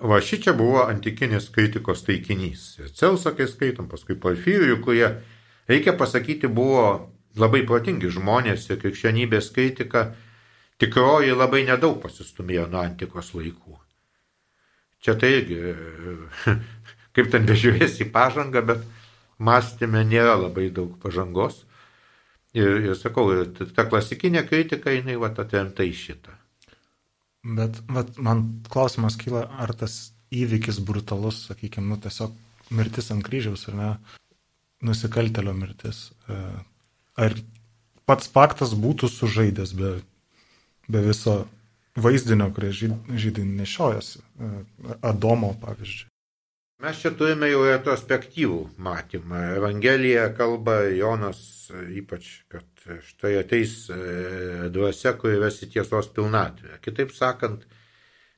Va 0.00 0.16
šičia 0.24 0.54
buvo 0.56 0.86
antikinės 0.88 1.50
kritikos 1.52 2.06
taikinys. 2.06 2.62
Ir 2.80 2.88
Celsą, 2.96 3.34
kai 3.36 3.44
skaitom, 3.48 3.88
paskui 3.90 4.16
Porfirijų, 4.16 4.78
kurie, 4.80 5.10
reikia 5.68 5.92
pasakyti, 5.92 6.48
buvo 6.48 7.10
labai 7.36 7.60
protingi 7.68 8.08
žmonės 8.14 8.64
ir 8.70 8.80
krikščionybės 8.80 9.50
kritika 9.52 10.06
tikroji 10.80 11.36
labai 11.36 11.66
nedaug 11.68 11.98
pasistumėjo 12.00 12.64
nuo 12.72 12.80
antikos 12.80 13.34
laikų. 13.36 13.76
Čia 15.04 15.18
tai 15.20 15.34
irgi, 15.36 15.60
kaip 17.14 17.28
ten 17.34 17.44
bežiūrės 17.48 18.00
į 18.00 18.08
pažangą, 18.14 18.64
bet 18.72 18.88
mąstymė 19.36 20.06
nėra 20.08 20.38
labai 20.46 20.70
daug 20.72 20.96
pažangos. 21.04 21.66
Ir, 22.56 22.80
ir 22.82 22.96
sakau, 22.98 23.28
ta 23.76 23.84
klasikinė 23.86 24.42
kritika, 24.48 24.90
jinai 24.90 25.14
va 25.20 25.30
atremta 25.30 25.86
į 25.86 25.92
šitą. 25.94 26.34
Bet 27.46 27.78
vat, 27.88 28.16
man 28.18 28.42
klausimas 28.68 29.16
kyla, 29.20 29.44
ar 29.62 29.72
tas 29.78 30.10
įvykis 30.34 30.80
brutalus, 30.86 31.44
sakykime, 31.48 31.86
nu, 31.92 31.98
tiesiog 32.02 32.34
mirtis 32.74 33.10
ant 33.14 33.24
kryžiaus, 33.26 33.68
ar 33.70 33.78
ne, 33.78 33.88
nusikaltelio 34.86 35.54
mirtis. 35.56 36.10
E, 36.26 36.40
ar 37.22 37.38
pats 38.10 38.30
faktas 38.34 38.74
būtų 38.74 39.08
sužaidęs 39.14 39.74
be, 39.78 39.94
be 40.90 41.06
viso 41.06 41.44
vaizdinio, 41.96 42.50
kurį 42.54 42.74
žydai 42.74 43.46
nešiojasi, 43.46 44.20
e, 44.20 44.52
Adomo 45.06 45.54
pavyzdžiui. 45.62 46.09
Mes 46.80 46.96
čia 46.96 47.10
turime 47.12 47.50
jau 47.50 47.60
retrospektyvų 47.66 48.60
matymą. 48.80 49.40
Evangelija 49.58 50.30
kalba 50.32 50.78
Jonas 50.88 51.42
ypač, 51.92 52.30
kad 52.48 52.64
štai 53.04 53.34
ateis 53.42 53.74
e, 53.92 53.98
dvasia, 54.72 55.12
kuri 55.20 55.42
vesi 55.42 55.68
tiesos 55.68 56.08
pilnatvę. 56.16 56.78
Kitaip 56.80 57.12
sakant, 57.12 57.66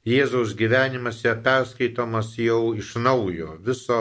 Jėzaus 0.02 0.56
gyvenimas 0.58 1.20
yra 1.22 1.36
perskaitomas 1.44 2.32
jau 2.42 2.72
iš 2.74 2.96
naujo, 2.98 3.52
viso, 3.62 4.00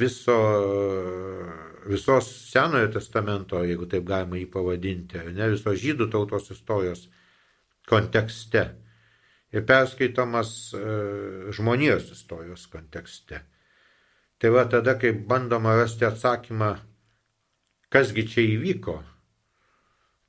viso, 0.00 0.38
visos 1.84 2.30
Senojo 2.48 2.88
testamento, 2.94 3.60
jeigu 3.60 3.84
taip 3.84 4.08
galima 4.08 4.40
jį 4.40 4.46
pavadinti, 4.54 5.26
ne 5.36 5.50
visos 5.52 5.76
žydų 5.82 6.08
tautos 6.14 6.48
istorijos 6.56 7.10
kontekste 7.92 8.70
ir 9.52 9.64
perskaitomas 9.66 10.50
e, 10.74 10.82
žmonijos 11.56 12.10
istorijos 12.14 12.66
kontekste. 12.70 13.42
Tai 14.40 14.52
va 14.54 14.64
tada, 14.70 14.94
kai 14.96 15.12
bandoma 15.12 15.74
rasti 15.76 16.06
atsakymą, 16.08 16.70
kasgi 17.92 18.24
čia 18.30 18.44
įvyko, 18.54 18.94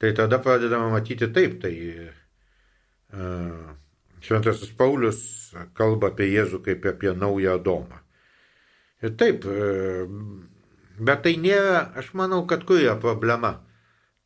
tai 0.02 0.12
tada 0.18 0.42
pradedama 0.44 0.90
matyti 0.92 1.30
taip, 1.32 1.62
tai 1.62 1.72
uh, 3.16 3.70
Šventasis 4.26 4.74
Paulius 4.76 5.22
kalba 5.78 6.10
apie 6.12 6.28
Jėzų 6.34 6.60
kaip 6.66 6.90
apie 6.92 7.14
naują 7.16 7.56
Adomą. 7.62 8.02
Ir 9.06 9.16
taip, 9.16 9.48
uh, 9.48 10.10
bet 11.00 11.24
tai 11.24 11.38
nėra, 11.40 11.86
aš 12.02 12.12
manau, 12.18 12.44
kad 12.50 12.66
kur 12.68 12.82
yra 12.82 12.98
problema. 13.00 13.62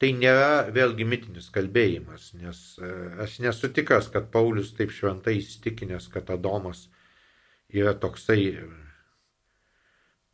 Tai 0.01 0.09
nėra 0.11 0.65
vėlgi 0.75 1.05
mitinis 1.07 1.47
kalbėjimas, 1.55 2.33
nes 2.35 2.61
uh, 2.81 3.21
aš 3.23 3.39
nesu 3.45 3.69
tikras, 3.71 4.09
kad 4.11 4.27
Paulius 4.33 4.73
taip 4.75 4.91
šventai 4.91 5.37
įstikinęs, 5.39 6.09
kad 6.11 6.29
Adomas 6.33 6.89
yra 7.71 7.93
toksai, 7.95 8.57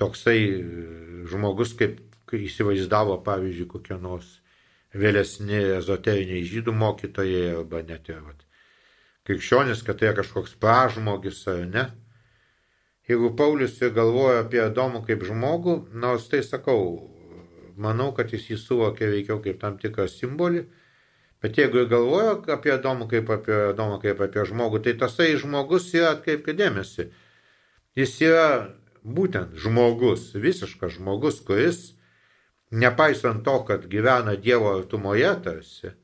toksai 0.01 0.39
žmogus, 1.29 1.75
kaip 1.77 2.01
įsivaizdavo, 2.31 3.19
pavyzdžiui, 3.25 3.69
kokie 3.69 3.97
nors 4.01 4.39
vėlesni 4.97 5.59
ezoteriniai 5.77 6.43
žydų 6.47 6.73
mokytojai 6.75 7.51
arba 7.55 7.81
net 7.85 8.09
ir 8.11 8.21
vat, 8.25 8.45
krikščionis, 9.27 9.83
kad 9.87 9.99
tai 9.99 10.09
yra 10.09 10.19
kažkoks 10.19 10.57
pražmogis 10.59 11.43
ar 11.51 11.63
ne. 11.67 11.85
Jeigu 13.09 13.33
Paulius 13.35 13.79
ir 13.81 13.93
galvoja 13.95 14.43
apie 14.43 14.61
Adomą 14.63 15.01
kaip 15.07 15.23
žmogų, 15.27 15.77
nors 15.99 16.27
tai 16.31 16.41
sakau, 16.45 17.10
manau, 17.81 18.11
kad 18.17 18.31
jis 18.33 18.49
jį 18.51 18.59
suvokia 18.61 19.09
veikiau 19.11 19.41
kaip 19.43 19.59
tam 19.61 19.77
tikrą 19.81 20.07
simbolį, 20.11 20.65
bet 21.41 21.57
jeigu 21.57 21.83
ir 21.83 21.89
galvoja 21.91 22.35
apie 22.55 22.73
Adomą 22.75 23.07
kaip 23.11 23.29
apie, 23.33 23.57
Adomą 23.71 23.97
kaip 24.03 24.21
apie 24.21 24.45
žmogų, 24.49 24.83
tai 24.85 24.95
tasai 24.99 25.31
žmogus 25.41 25.89
yra, 25.97 26.15
atkreipkite 26.15 26.59
dėmesį, 26.61 27.07
jis 27.97 28.17
yra 28.27 28.47
būtent 29.03 29.57
žmogus, 29.59 30.31
visiškas 30.37 30.99
žmogus, 30.99 31.41
kuris 31.45 31.81
nepaisant 32.71 33.43
to, 33.45 33.57
kad 33.67 33.87
gyvena 33.91 34.37
Dievo 34.39 34.71
artumoje 34.77 35.31
tarsi, 35.43 35.95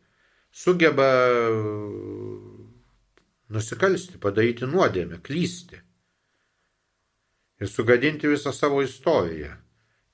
sugeba 0.52 1.08
nusikalsti, 3.54 4.18
padaryti 4.20 4.68
nuodėmę, 4.68 5.22
klysti 5.24 5.80
ir 7.62 7.72
sugadinti 7.72 8.30
visą 8.30 8.52
savo 8.54 8.82
istoriją. 8.86 9.54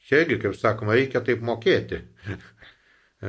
Čia 0.04 0.24
irgi, 0.24 0.40
kaip 0.42 0.56
sakoma, 0.60 0.98
reikia 0.98 1.22
taip 1.24 1.44
mokėti. 1.46 2.02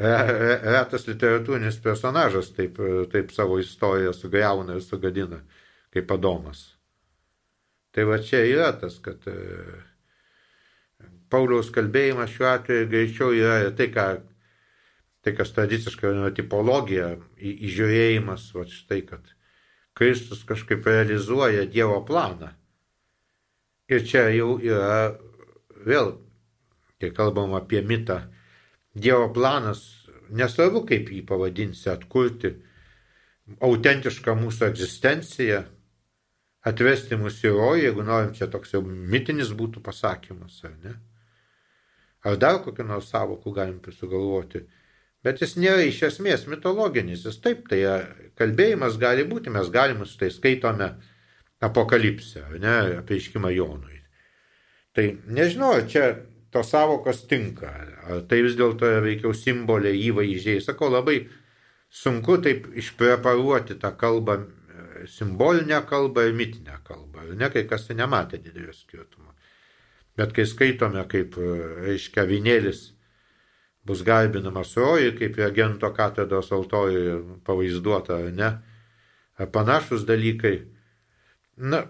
Retas 0.00 1.04
literatūrinis 1.06 1.76
personažas 1.84 2.50
taip, 2.56 2.80
taip 3.12 3.34
savo 3.36 3.58
istoriją 3.60 4.14
sugriauna 4.16 4.78
ir 4.78 4.82
sugadina, 4.82 5.42
kaip 5.94 6.10
Adomas. 6.16 6.64
Tai 7.94 8.06
va 8.08 8.18
čia 8.22 8.40
yra 8.46 8.70
tas, 8.80 8.96
kad 9.02 9.26
Pauliaus 11.30 11.70
kalbėjimas 11.74 12.32
šiuo 12.34 12.48
atveju 12.50 12.88
greičiau 12.90 13.34
yra 13.36 13.70
tai, 13.78 13.88
ką, 13.94 14.06
tai 15.22 15.34
kas 15.38 15.52
tradiciškai 15.54 16.10
yra 16.10 16.30
tipologija, 16.34 17.12
įžiūrėjimas, 17.38 18.48
va 18.56 18.64
štai, 18.66 19.02
kad 19.06 19.30
Kristus 19.94 20.42
kažkaip 20.48 20.86
realizuoja 20.86 21.66
Dievo 21.70 22.00
planą. 22.08 22.50
Ir 23.90 24.04
čia 24.06 24.28
jau 24.30 24.54
yra 24.62 25.16
vėl, 25.86 26.14
kai 27.02 27.10
kalbam 27.16 27.56
apie 27.58 27.82
mitą, 27.82 28.22
Dievo 28.90 29.28
planas, 29.30 29.84
nesvarbu 30.34 30.82
kaip 30.88 31.12
jį 31.14 31.20
pavadinsi, 31.26 31.86
atkurti 31.92 32.56
autentišką 33.62 34.34
mūsų 34.38 34.66
egzistenciją, 34.66 35.60
atvesti 36.66 37.18
mus 37.18 37.38
į 37.44 37.52
rojų, 37.54 37.84
jeigu 37.84 38.06
norim, 38.06 38.32
čia 38.34 38.50
toks 38.50 38.74
jau 38.74 38.82
mitinis 38.84 39.52
būtų 39.56 39.82
pasakymas, 39.86 40.58
ar 40.66 40.74
ne? 40.82 40.96
ar 42.26 42.36
dar 42.36 42.60
kokią 42.64 42.84
nors 42.84 43.08
savokų 43.08 43.54
galim 43.56 43.80
sugalvoti. 43.96 44.66
Bet 45.24 45.40
jis 45.40 45.56
nėra 45.56 45.84
iš 45.84 46.02
esmės 46.08 46.46
mitologinis, 46.48 47.24
jis 47.24 47.40
taip, 47.44 47.66
tai 47.68 47.80
kalbėjimas 48.40 48.98
gali 49.00 49.24
būti, 49.28 49.52
mes 49.52 49.68
galim 49.72 50.04
tai 50.18 50.30
skaitome 50.32 50.94
apokalipsę, 51.60 52.46
ne, 52.60 52.76
apie 53.00 53.20
iškimą 53.20 53.52
Jonui. 53.52 54.00
Tai 54.96 55.06
nežinau, 55.30 55.74
čia 55.86 56.14
tos 56.50 56.70
savokos 56.72 57.26
tinka, 57.30 57.70
ar 58.08 58.24
tai 58.28 58.40
vis 58.42 58.56
dėlto 58.58 58.88
veikiau 59.04 59.34
simboliai, 59.36 60.00
įvaizdžiai. 60.08 60.62
Sakau, 60.64 60.90
labai 60.90 61.20
sunku 61.90 62.40
taip 62.42 62.66
išpreparuoti 62.80 63.78
tą 63.78 63.92
kalbą, 63.98 64.40
simbolinę 65.06 65.82
kalbą 65.86 66.26
ir 66.26 66.34
mitinę 66.34 66.78
kalbą. 66.84 67.28
Ne 67.36 67.50
kai 67.50 67.66
kas 67.68 67.86
tai 67.86 67.96
nematė 68.00 68.40
didelio 68.42 68.72
skirtumo. 68.74 69.34
Bet 70.18 70.34
kai 70.36 70.44
skaitome, 70.46 71.04
kaip, 71.08 71.38
e, 71.38 71.60
reiškia, 71.86 72.26
vinėlis 72.28 72.90
bus 73.86 74.02
garbinamas 74.04 74.74
rojui, 74.76 75.14
kaip 75.16 75.38
agento 75.46 75.88
katedros 75.96 76.50
altoriuje 76.52 77.14
pavaizduota, 77.46 78.18
ne, 78.36 78.50
panašus 79.54 80.04
dalykai, 80.04 80.58
na, 81.60 81.84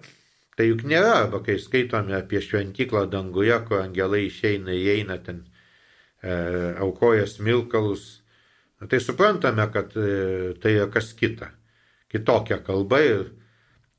tai 0.58 0.68
juk 0.70 0.84
nėra, 0.88 1.14
arba 1.24 1.40
kai 1.46 1.58
skaitome 1.62 2.16
apie 2.18 2.42
šventyklą 2.44 3.06
danguje, 3.12 3.56
kur 3.68 3.82
angelai 3.84 4.26
išeina, 4.26 4.74
įeina 4.76 5.18
ten, 5.24 5.44
e, 6.22 6.34
aukoja 6.84 7.26
smilkalus, 7.30 8.08
tai 8.90 9.00
suprantame, 9.02 9.66
kad 9.72 9.94
e, 9.96 10.54
tai 10.62 10.74
yra 10.78 10.88
kas 10.92 11.12
kita, 11.16 11.52
kitokia 12.10 12.60
kalba 12.66 13.00
ir 13.04 13.28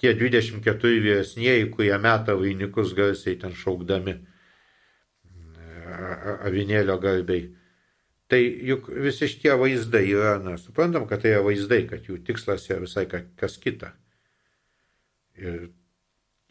tie 0.01 0.13
24 0.17 0.99
vyresnieji, 1.05 1.69
kurie 1.73 1.95
meta 2.01 2.35
vainikus 2.37 2.95
garsiai 2.97 3.37
ten 3.39 3.53
šaukdami 3.57 4.17
avinėlio 6.47 6.97
garbiai. 7.01 7.49
Tai 8.31 8.39
juk 8.39 8.87
visi 9.03 9.27
šitie 9.27 9.53
vaizdai 9.59 10.05
yra, 10.07 10.37
na, 10.39 10.55
suprantam, 10.57 11.03
kad 11.07 11.21
tai 11.23 11.33
yra 11.35 11.43
vaizdai, 11.45 11.83
kad 11.89 12.05
jų 12.07 12.21
tikslas 12.25 12.69
yra 12.69 12.85
visai 12.85 13.03
kas 13.11 13.57
kita. 13.59 13.91
Ir 15.41 15.61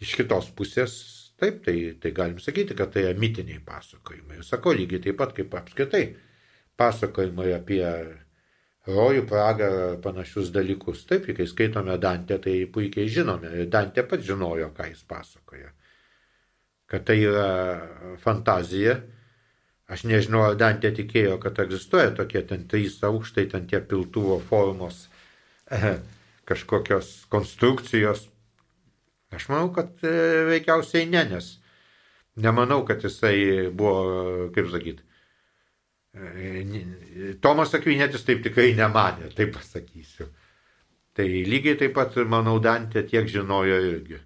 iš 0.02 0.16
kitos 0.18 0.48
pusės, 0.56 0.96
taip, 1.40 1.60
tai, 1.66 1.76
tai 2.00 2.10
galim 2.16 2.40
sakyti, 2.42 2.74
kad 2.76 2.92
tai 2.94 3.06
yra 3.08 3.18
mitiniai 3.20 3.60
pasakojimai. 3.64 4.40
Ir 4.40 4.48
sakau 4.48 4.74
lygiai 4.76 5.02
taip 5.04 5.20
pat 5.20 5.36
kaip 5.36 5.54
apskritai 5.60 6.04
pasakojimai 6.80 7.52
apie 7.54 7.84
rojų, 8.88 9.26
pragarą 9.28 9.82
ar 9.90 10.00
panašius 10.02 10.50
dalykus. 10.54 11.04
Taip, 11.08 11.28
kai 11.36 11.46
skaitome 11.48 11.96
Dantę, 12.00 12.40
tai 12.42 12.64
puikiai 12.72 13.10
žinome. 13.12 13.52
Ir 13.60 13.70
Dantė 13.72 14.06
pat 14.08 14.24
žinojo, 14.24 14.70
ką 14.76 14.88
jis 14.90 15.04
pasakoja. 15.08 15.72
Kad 16.90 17.06
tai 17.06 17.20
yra 17.22 18.16
fantazija. 18.22 18.98
Aš 19.90 20.06
nežinau, 20.06 20.44
ar 20.46 20.56
Dantė 20.58 20.92
tikėjo, 20.94 21.36
kad 21.42 21.58
egzistuoja 21.62 22.14
tokie 22.14 22.44
ten 22.46 22.66
trys 22.70 23.00
aukštai, 23.06 23.48
ten 23.50 23.66
tie 23.70 23.82
piltuvo 23.82 24.38
formos 24.38 25.08
kažkokios 26.50 27.26
konstrukcijos. 27.30 28.28
Aš 29.34 29.46
manau, 29.50 29.70
kad 29.74 30.02
e, 30.02 30.12
veikiausiai 30.50 31.06
ne, 31.10 31.22
nes 31.30 31.52
nemanau, 32.40 32.84
kad 32.86 33.02
jisai 33.04 33.70
buvo, 33.70 34.50
kaip 34.54 34.70
sakyti, 34.72 35.06
e, 36.14 37.34
Tomas 37.42 37.74
Akvinėtis 37.76 38.26
taip 38.26 38.42
tikrai 38.46 38.72
nemanė, 38.78 39.30
taip 39.36 39.54
pasakysiu. 39.56 40.28
Tai 41.14 41.26
lygiai 41.26 41.78
taip 41.78 41.94
pat, 41.96 42.16
manau, 42.30 42.58
Dantė 42.62 43.02
tiek 43.06 43.26
žinojo 43.28 43.78
irgi. 43.90 44.20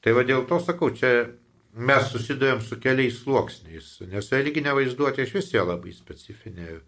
Tai 0.00 0.16
va 0.16 0.24
dėl 0.24 0.46
to 0.48 0.60
sakau, 0.64 0.88
čia 0.96 1.28
mes 1.76 2.08
susidurėm 2.10 2.62
su 2.64 2.78
keliais 2.82 3.20
sluoksniais, 3.22 3.90
nes 4.10 4.32
religinė 4.32 4.72
vaizduotė 4.74 5.26
iš 5.26 5.36
vis 5.36 5.52
yra 5.54 5.68
labai 5.74 5.92
specifinė. 5.94 6.80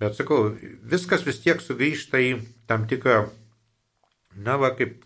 Bet 0.00 0.18
sakau, 0.18 0.52
viskas 0.90 1.24
vis 1.26 1.40
tiek 1.42 1.62
sugrįžta 1.62 2.20
į 2.20 2.36
tam 2.68 2.84
tikrą, 2.90 3.24
na 4.36 4.58
va, 4.60 4.74
kaip 4.76 5.00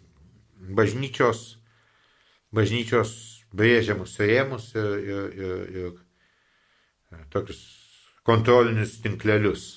bažnyčios, 0.59 1.59
bažnyčios 2.55 3.13
brėžiamus 3.55 4.17
rėmus 4.21 4.71
ir, 4.77 4.95
ir, 4.99 5.27
ir, 5.43 5.93
ir 7.17 7.29
tokius 7.33 7.61
kontrolinius 8.29 8.99
tinklelius 9.05 9.69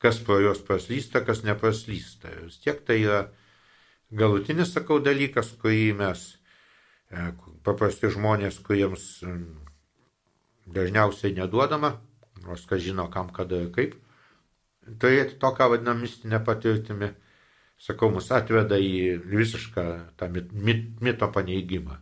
kas 0.00 0.18
pro 0.24 0.40
juos 0.40 0.62
praslysta, 0.64 1.20
kas 1.24 1.42
nepraslysta. 1.44 2.32
Vis 2.46 2.58
tiek 2.64 2.80
tai 2.88 3.02
yra 3.04 3.20
galutinis, 4.16 4.72
sakau, 4.72 4.98
dalykas, 5.04 5.52
kurį 5.60 5.90
mes, 5.98 6.22
e, 7.12 7.26
paprasti 7.66 8.08
žmonės, 8.14 8.62
kuriems 8.64 9.10
dažniausiai 10.70 11.36
neduodama, 11.36 11.98
nors 12.46 12.64
kas 12.70 12.80
žino, 12.86 13.10
kam, 13.12 13.28
kada 13.34 13.60
ir 13.66 13.68
kaip, 13.74 13.98
turėti 15.02 15.36
to, 15.42 15.52
ką 15.56 15.68
vadinam 15.74 16.00
mistinę 16.00 16.40
patirtimį, 16.48 17.12
sakau, 17.80 18.10
mus 18.12 18.30
atveda 18.34 18.78
į 18.80 19.18
visišką 19.24 19.86
tą 20.20 20.28
mit, 20.32 20.52
mit, 20.52 20.86
mito 21.00 21.30
paneigimą. 21.32 21.96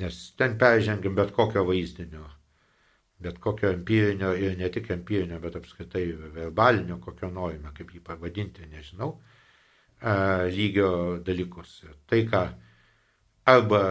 Nes 0.00 0.18
ten 0.36 0.58
peržengiam 0.60 1.14
bet 1.16 1.32
kokio 1.36 1.64
vaizdinio 1.68 2.26
bet 3.18 3.38
kokio 3.40 3.70
empirinio 3.72 4.32
ir 4.36 4.58
ne 4.58 4.68
tik 4.72 4.90
empirinio, 4.92 5.38
bet 5.40 5.56
apskritai 5.56 6.04
verbalinio, 6.34 6.98
kokio 7.00 7.30
norime, 7.32 7.72
kaip 7.76 7.94
jį 7.94 8.02
pavadinti, 8.04 8.68
nežinau, 8.72 9.14
lygio 10.52 10.90
dalykus. 11.24 11.78
Tai, 12.10 12.20
ką 12.28 12.42
arba 13.52 13.82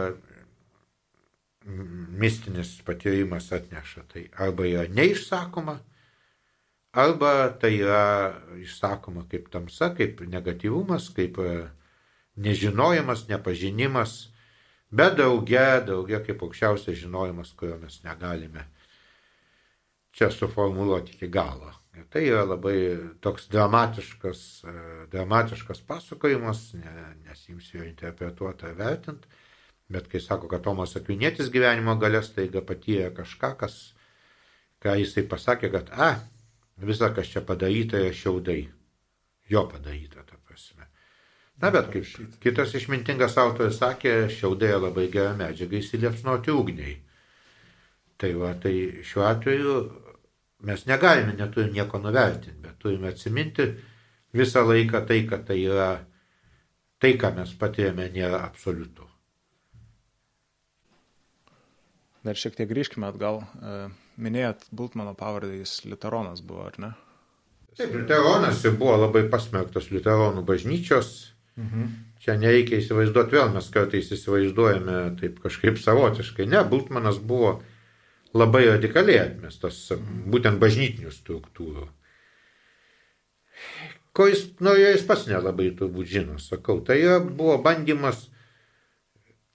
mistinis 1.66 2.76
patyrimas 2.86 3.50
atneša, 3.52 4.06
tai 4.12 4.28
arba 4.46 4.68
yra 4.70 4.86
neišsakoma, 4.94 5.80
arba 6.96 7.32
tai 7.60 7.74
yra 7.78 8.04
išsakoma 8.62 9.26
kaip 9.30 9.50
tamsa, 9.52 9.92
kaip 9.96 10.22
negatyvumas, 10.32 11.10
kaip 11.16 11.40
nežinojimas, 12.36 13.26
nepažinimas, 13.28 14.16
bet 14.90 15.18
daugia, 15.20 15.80
daugia 15.84 16.22
kaip 16.24 16.42
aukščiausias 16.46 16.98
žinojimas, 17.04 17.52
kurio 17.56 17.76
mes 17.82 18.00
negalime 18.04 18.66
čia 20.16 20.30
suformuoluoti 20.30 21.12
iki 21.12 21.28
galo. 21.28 21.72
Ir 21.96 22.04
tai 22.12 22.22
yra 22.28 22.44
labai 22.44 22.76
toks 23.24 23.50
dramatiškas, 23.52 24.40
e, 24.64 24.72
dramatiškas 25.12 25.82
pasakojimas, 25.88 26.62
ne, 26.80 26.94
nesimsiu 27.28 27.80
jo 27.80 27.88
interpretuoti 27.88 28.64
ar 28.68 28.78
vertinti, 28.78 29.28
bet 29.92 30.08
kai 30.12 30.20
sako, 30.20 30.48
kad 30.48 30.64
Tomas 30.64 30.96
Akvinėtis 30.96 31.52
gyvenimo 31.52 31.96
galės, 32.00 32.32
taiga 32.36 32.64
patyrė 32.64 33.10
kažką, 33.16 33.52
kas, 33.60 33.76
ką 34.80 34.96
jisai 35.00 35.24
pasakė, 35.28 35.70
kad, 35.72 35.92
a, 35.92 36.10
visa, 36.82 37.12
kas 37.14 37.30
čia 37.32 37.42
padaryta, 37.46 38.00
yra 38.02 38.12
šiaudai. 38.14 38.60
Jo 39.50 39.66
padaryta, 39.70 40.24
ta 40.26 40.38
prasme. 40.42 40.88
Na, 41.62 41.70
bet 41.72 41.88
kaip 41.92 42.40
kitas 42.42 42.74
išmintingas 42.76 43.38
autoris 43.40 43.78
sakė, 43.80 44.26
šiaudai 44.32 44.74
labai 44.76 45.06
gera 45.12 45.36
medžiaga 45.38 45.78
įsiliepsnuoti 45.78 46.52
ugniai. 46.52 46.96
Tai 48.16 48.32
va, 48.40 48.54
tai 48.60 48.74
šiuo 49.04 49.24
atveju 49.28 49.76
Mes 50.58 50.86
negalime, 50.86 51.34
neturime 51.36 51.72
nieko 51.72 51.98
nuvertinti, 52.00 52.62
bet 52.62 52.78
turime 52.80 53.10
atsiminti 53.12 53.66
visą 54.36 54.62
laiką 54.64 55.02
tai, 55.08 55.20
kad 55.28 55.44
tai 55.48 55.58
yra 55.60 55.90
tai, 56.98 57.12
ką 57.20 57.34
mes 57.36 57.52
patiriame, 57.60 58.08
nėra 58.14 58.40
absoliutu. 58.46 59.04
Dar 62.24 62.40
šiek 62.40 62.56
tiek 62.56 62.70
grįžkime 62.72 63.06
atgal. 63.06 63.42
E, 63.44 63.76
minėjot 64.16 64.66
Bultmano 64.72 65.14
pavardę, 65.18 65.54
jis 65.60 65.84
Literonas 65.86 66.42
buvo, 66.44 66.66
ar 66.70 66.78
ne? 66.82 66.92
Taip, 67.76 67.92
Literonas 67.92 68.62
buvo 68.78 68.96
labai 69.04 69.26
pasmerktas 69.32 69.90
Literonų 69.92 70.44
bažnyčios. 70.48 71.32
Mhm. 71.60 71.88
Čia 72.24 72.34
nereikia 72.40 72.80
įsivaizduoti 72.80 73.36
vėl, 73.36 73.50
mes 73.54 73.66
kartais 73.72 74.08
įsivaizduojame 74.12 74.96
taip 75.20 75.36
kažkaip 75.44 75.76
savotiškai. 75.78 76.48
Ne, 76.50 76.64
Bultmanas 76.66 77.20
buvo 77.22 77.58
labai 78.34 78.64
radikaliai 78.66 79.20
atmestas 79.22 79.78
būtent 80.26 80.58
bažnytinių 80.60 81.12
struktūrų. 81.14 81.86
Ko 84.16 84.26
jis 84.30 84.46
norėjo, 84.64 84.94
jis 84.94 85.04
pats 85.06 85.26
nelabai 85.28 85.68
turbūt 85.76 86.08
žino, 86.08 86.38
sakau. 86.40 86.80
Tai 86.84 86.96
buvo 87.28 87.58
bandymas 87.62 88.26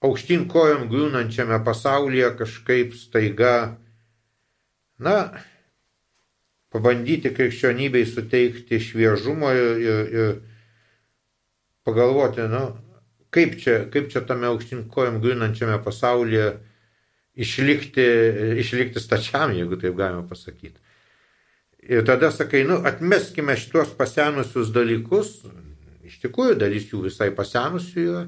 aukštyn 0.06 0.48
kojom 0.50 0.88
grūnančiame 0.90 1.58
pasaulyje 1.66 2.30
kažkaip 2.40 2.94
staiga, 2.98 3.78
na, 5.04 5.16
pabandyti 6.72 7.34
krikščionybei 7.36 8.06
suteikti 8.08 8.80
šviežumo 8.80 9.52
ir, 9.58 9.82
ir, 9.84 10.14
ir 10.16 10.34
pagalvoti, 11.88 12.46
nu, 12.52 12.64
kaip 13.34 13.58
čia, 13.60 13.86
kaip 13.92 14.12
čia 14.12 14.24
tame 14.28 14.48
aukštyn 14.52 14.86
kojom 14.92 15.20
grūnančiame 15.24 15.80
pasaulyje 15.84 16.52
išlikti, 17.42 18.06
išlikti 18.62 19.04
stačiam, 19.04 19.54
jeigu 19.56 19.80
taip 19.82 19.98
galima 19.98 20.24
pasakyti. 20.28 20.78
Ir 21.82 22.06
tada 22.06 22.30
sakai, 22.32 22.64
nu, 22.68 22.78
atmeskime 22.86 23.56
šitos 23.58 23.96
pasenusius 23.98 24.70
dalykus, 24.76 25.40
iš 26.06 26.20
tikrųjų 26.22 26.60
dalis 26.62 26.92
jų 26.92 27.08
visai 27.08 27.32
pasenusių 27.36 28.06
yra. 28.06 28.24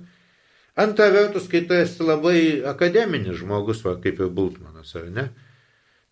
Antra 0.79 1.11
vertus, 1.13 1.45
kai 1.51 1.61
tu 1.69 1.75
esi 1.77 2.01
labai 2.01 2.63
akademinis 2.65 3.37
žmogus, 3.43 3.83
va, 3.85 3.93
kaip 4.01 4.17
ir 4.23 4.31
Bultmanas, 4.33 4.95
ar 4.97 5.11
ne? 5.13 5.27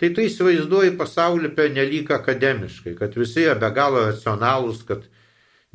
Tai 0.01 0.09
tu 0.17 0.23
įsivaizduoji 0.25 0.95
pasaulį 0.97 1.51
per 1.57 1.69
nelik 1.73 2.09
akademiškai, 2.11 2.95
kad 2.97 3.13
visi 3.17 3.45
yra 3.45 3.57
be 3.61 3.69
galo 3.75 4.07
racionalūs, 4.07 4.81
kad 4.87 5.05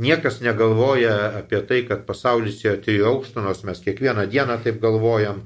niekas 0.03 0.40
negalvoja 0.43 1.39
apie 1.39 1.61
tai, 1.69 1.85
kad 1.86 2.03
pasaulis 2.09 2.65
yra 2.66 2.81
trijų 2.82 3.07
aukštų, 3.12 3.44
nors 3.47 3.62
mes 3.69 3.85
kiekvieną 3.85 4.27
dieną 4.32 4.59
taip 4.65 4.82
galvojam 4.82 5.44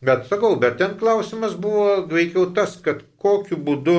Bet 0.00 0.26
sakau, 0.28 0.56
bet 0.60 0.76
ten 0.78 0.98
klausimas 1.00 1.54
buvo 1.56 2.04
veikiau 2.10 2.50
tas, 2.54 2.76
kad 2.84 3.00
kokiu 3.22 3.56
būdu, 3.56 3.96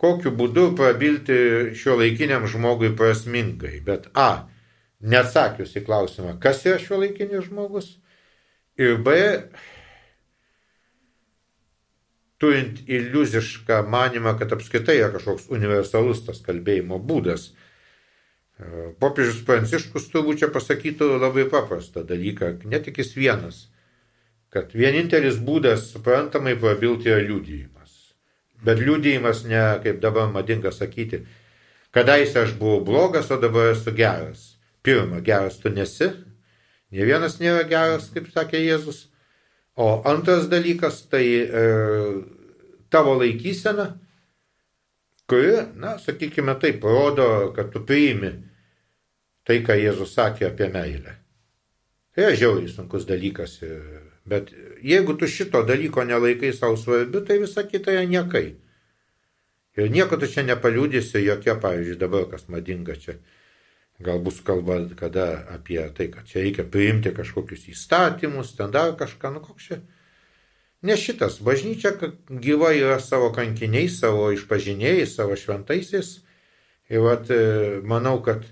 kokiu 0.00 0.32
būdu 0.32 0.70
prabilti 0.78 1.36
šio 1.76 1.98
laikiniam 2.00 2.48
žmogui 2.48 2.94
prasmingai. 2.96 3.82
Bet 3.84 4.08
A, 4.16 4.48
neatsakius 5.04 5.76
į 5.76 5.84
klausimą, 5.84 6.38
kas 6.40 6.64
yra 6.64 6.80
šio 6.80 7.02
laikinis 7.02 7.50
žmogus. 7.50 7.90
Ir 8.80 8.96
B, 9.04 9.14
turint 12.44 12.84
iliuzišką 12.84 13.82
manimą, 13.88 14.36
kad 14.38 14.52
apskaitai 14.52 15.00
yra 15.00 15.10
kažkoks 15.16 15.50
universalus 15.56 16.22
tas 16.28 16.44
kalbėjimo 16.44 17.00
būdas. 17.00 17.50
Popiežius 19.02 19.42
Pranciškus 19.48 20.12
turbūt 20.12 20.44
čia 20.44 20.52
pasakytų 20.54 21.16
labai 21.16 21.48
paprastą 21.50 22.04
dalyką, 22.06 22.60
netik 22.70 23.00
jis 23.02 23.16
vienas 23.18 23.64
kad 24.54 24.74
vienintelis 24.78 25.40
būdas 25.42 25.88
suprantamai 25.90 26.54
prabilti 26.60 27.10
yra 27.10 27.22
liūdėjimas. 27.26 27.94
Bet 28.64 28.78
liūdėjimas 28.80 29.42
ne, 29.50 29.62
kaip 29.82 29.98
dabar 30.02 30.30
madinga 30.30 30.70
sakyti, 30.72 31.24
kadaise 31.94 32.44
aš 32.44 32.54
buvau 32.60 32.84
blogas, 32.86 33.32
o 33.34 33.40
dabar 33.42 33.72
esu 33.72 33.92
geras. 33.98 34.52
Pirma, 34.86 35.18
geras 35.26 35.58
tu 35.58 35.72
nesi, 35.74 36.12
ne 36.94 37.08
vienas 37.08 37.40
nėra 37.42 37.64
geras, 37.66 38.10
kaip 38.14 38.30
sakė 38.30 38.62
Jėzus. 38.62 39.08
O 39.74 39.88
antras 40.06 40.46
dalykas, 40.46 41.00
tai 41.10 41.24
e, 41.26 41.64
tavo 42.94 43.18
laikysena, 43.18 43.90
kuri, 45.26 45.58
na, 45.82 45.98
sakykime 45.98 46.54
taip, 46.62 46.86
rodo, 46.86 47.28
kad 47.56 47.74
tu 47.74 47.82
priimi 47.82 48.32
tai, 49.44 49.60
ką 49.66 49.76
Jėzus 49.76 50.14
sakė 50.14 50.48
apie 50.52 50.70
meilę. 50.72 51.18
Tai 52.14 52.28
yra 52.28 52.38
žiauriai 52.38 52.70
sunkus 52.70 53.04
dalykas 53.08 53.58
Bet 54.24 54.50
jeigu 54.82 55.16
tu 55.20 55.28
šito 55.28 55.62
dalyko 55.68 56.04
nelaikai 56.04 56.52
savo 56.52 56.76
svarbiu, 56.76 57.20
tai 57.20 57.38
visa 57.38 57.62
kita 57.68 57.92
yra 57.92 58.04
niekai. 58.08 58.54
Ir 59.76 59.90
nieko 59.92 60.16
tu 60.16 60.28
čia 60.30 60.46
nepaliūdėsi, 60.48 61.20
jokia, 61.26 61.58
pavyzdžiui, 61.60 61.98
dabar 62.00 62.24
kas 62.30 62.46
madinga 62.48 62.96
čia. 62.96 63.18
Gal 64.04 64.22
bus 64.24 64.40
kalba 64.42 64.78
kada 64.96 65.44
apie 65.52 65.82
tai, 65.94 66.08
kad 66.14 66.24
čia 66.30 66.40
reikia 66.40 66.64
priimti 66.64 67.12
kažkokius 67.14 67.68
įstatymus, 67.74 68.54
ten 68.56 68.72
dar 68.72 68.94
kažką, 68.96 69.34
nu 69.34 69.44
koks 69.44 69.68
čia. 69.68 69.80
Ne 70.84 70.98
šitas, 71.00 71.38
bažnyčia 71.40 71.94
gyva 72.28 72.74
yra 72.76 72.98
savo 73.00 73.30
kankiniais, 73.32 73.96
savo 74.02 74.28
išpažinėjais, 74.34 75.14
savo 75.16 75.36
šventaisiais. 75.38 76.18
Ir 76.92 77.00
vat, 77.00 77.30
e, 77.32 77.80
manau, 77.88 78.18
kad 78.24 78.44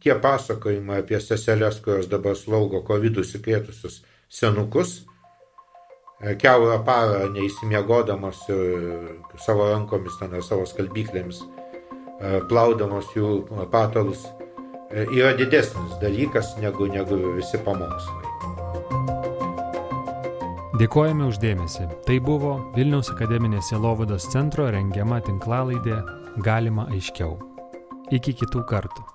tie 0.00 0.14
pasakojimai 0.14 1.00
apie 1.02 1.20
seseles, 1.20 1.80
kurios 1.82 2.06
dabar 2.06 2.36
slaugo 2.38 2.82
COVID 2.86 3.18
užsikrėtusius 3.22 4.02
senukus, 4.30 5.02
e, 6.22 6.36
keurą 6.38 6.78
parą 6.86 7.26
neįsimiegodamas 7.34 8.44
savo 9.42 9.70
rankomis 9.72 10.18
ten 10.20 10.38
savo 10.42 10.66
skalbyklėmis, 10.66 11.42
plaudamos 12.48 13.10
jų 13.16 13.32
patalus, 13.72 14.28
yra 14.92 15.32
didesnis 15.34 15.98
dalykas 16.02 16.54
negu, 16.62 16.86
negu 16.86 17.18
visi 17.40 17.58
pamokslai. 17.58 18.31
Dėkojame 20.82 21.28
uždėmesi. 21.30 21.84
Tai 22.08 22.14
buvo 22.26 22.56
Vilniaus 22.74 23.12
akademinės 23.12 23.68
Jelovados 23.70 24.26
centro 24.32 24.66
rengiama 24.74 25.20
tinklalaidė 25.22 26.00
Galima 26.42 26.88
aiškiau. 26.90 27.36
Iki 28.10 28.34
kitų 28.42 28.66
kartų. 28.66 29.11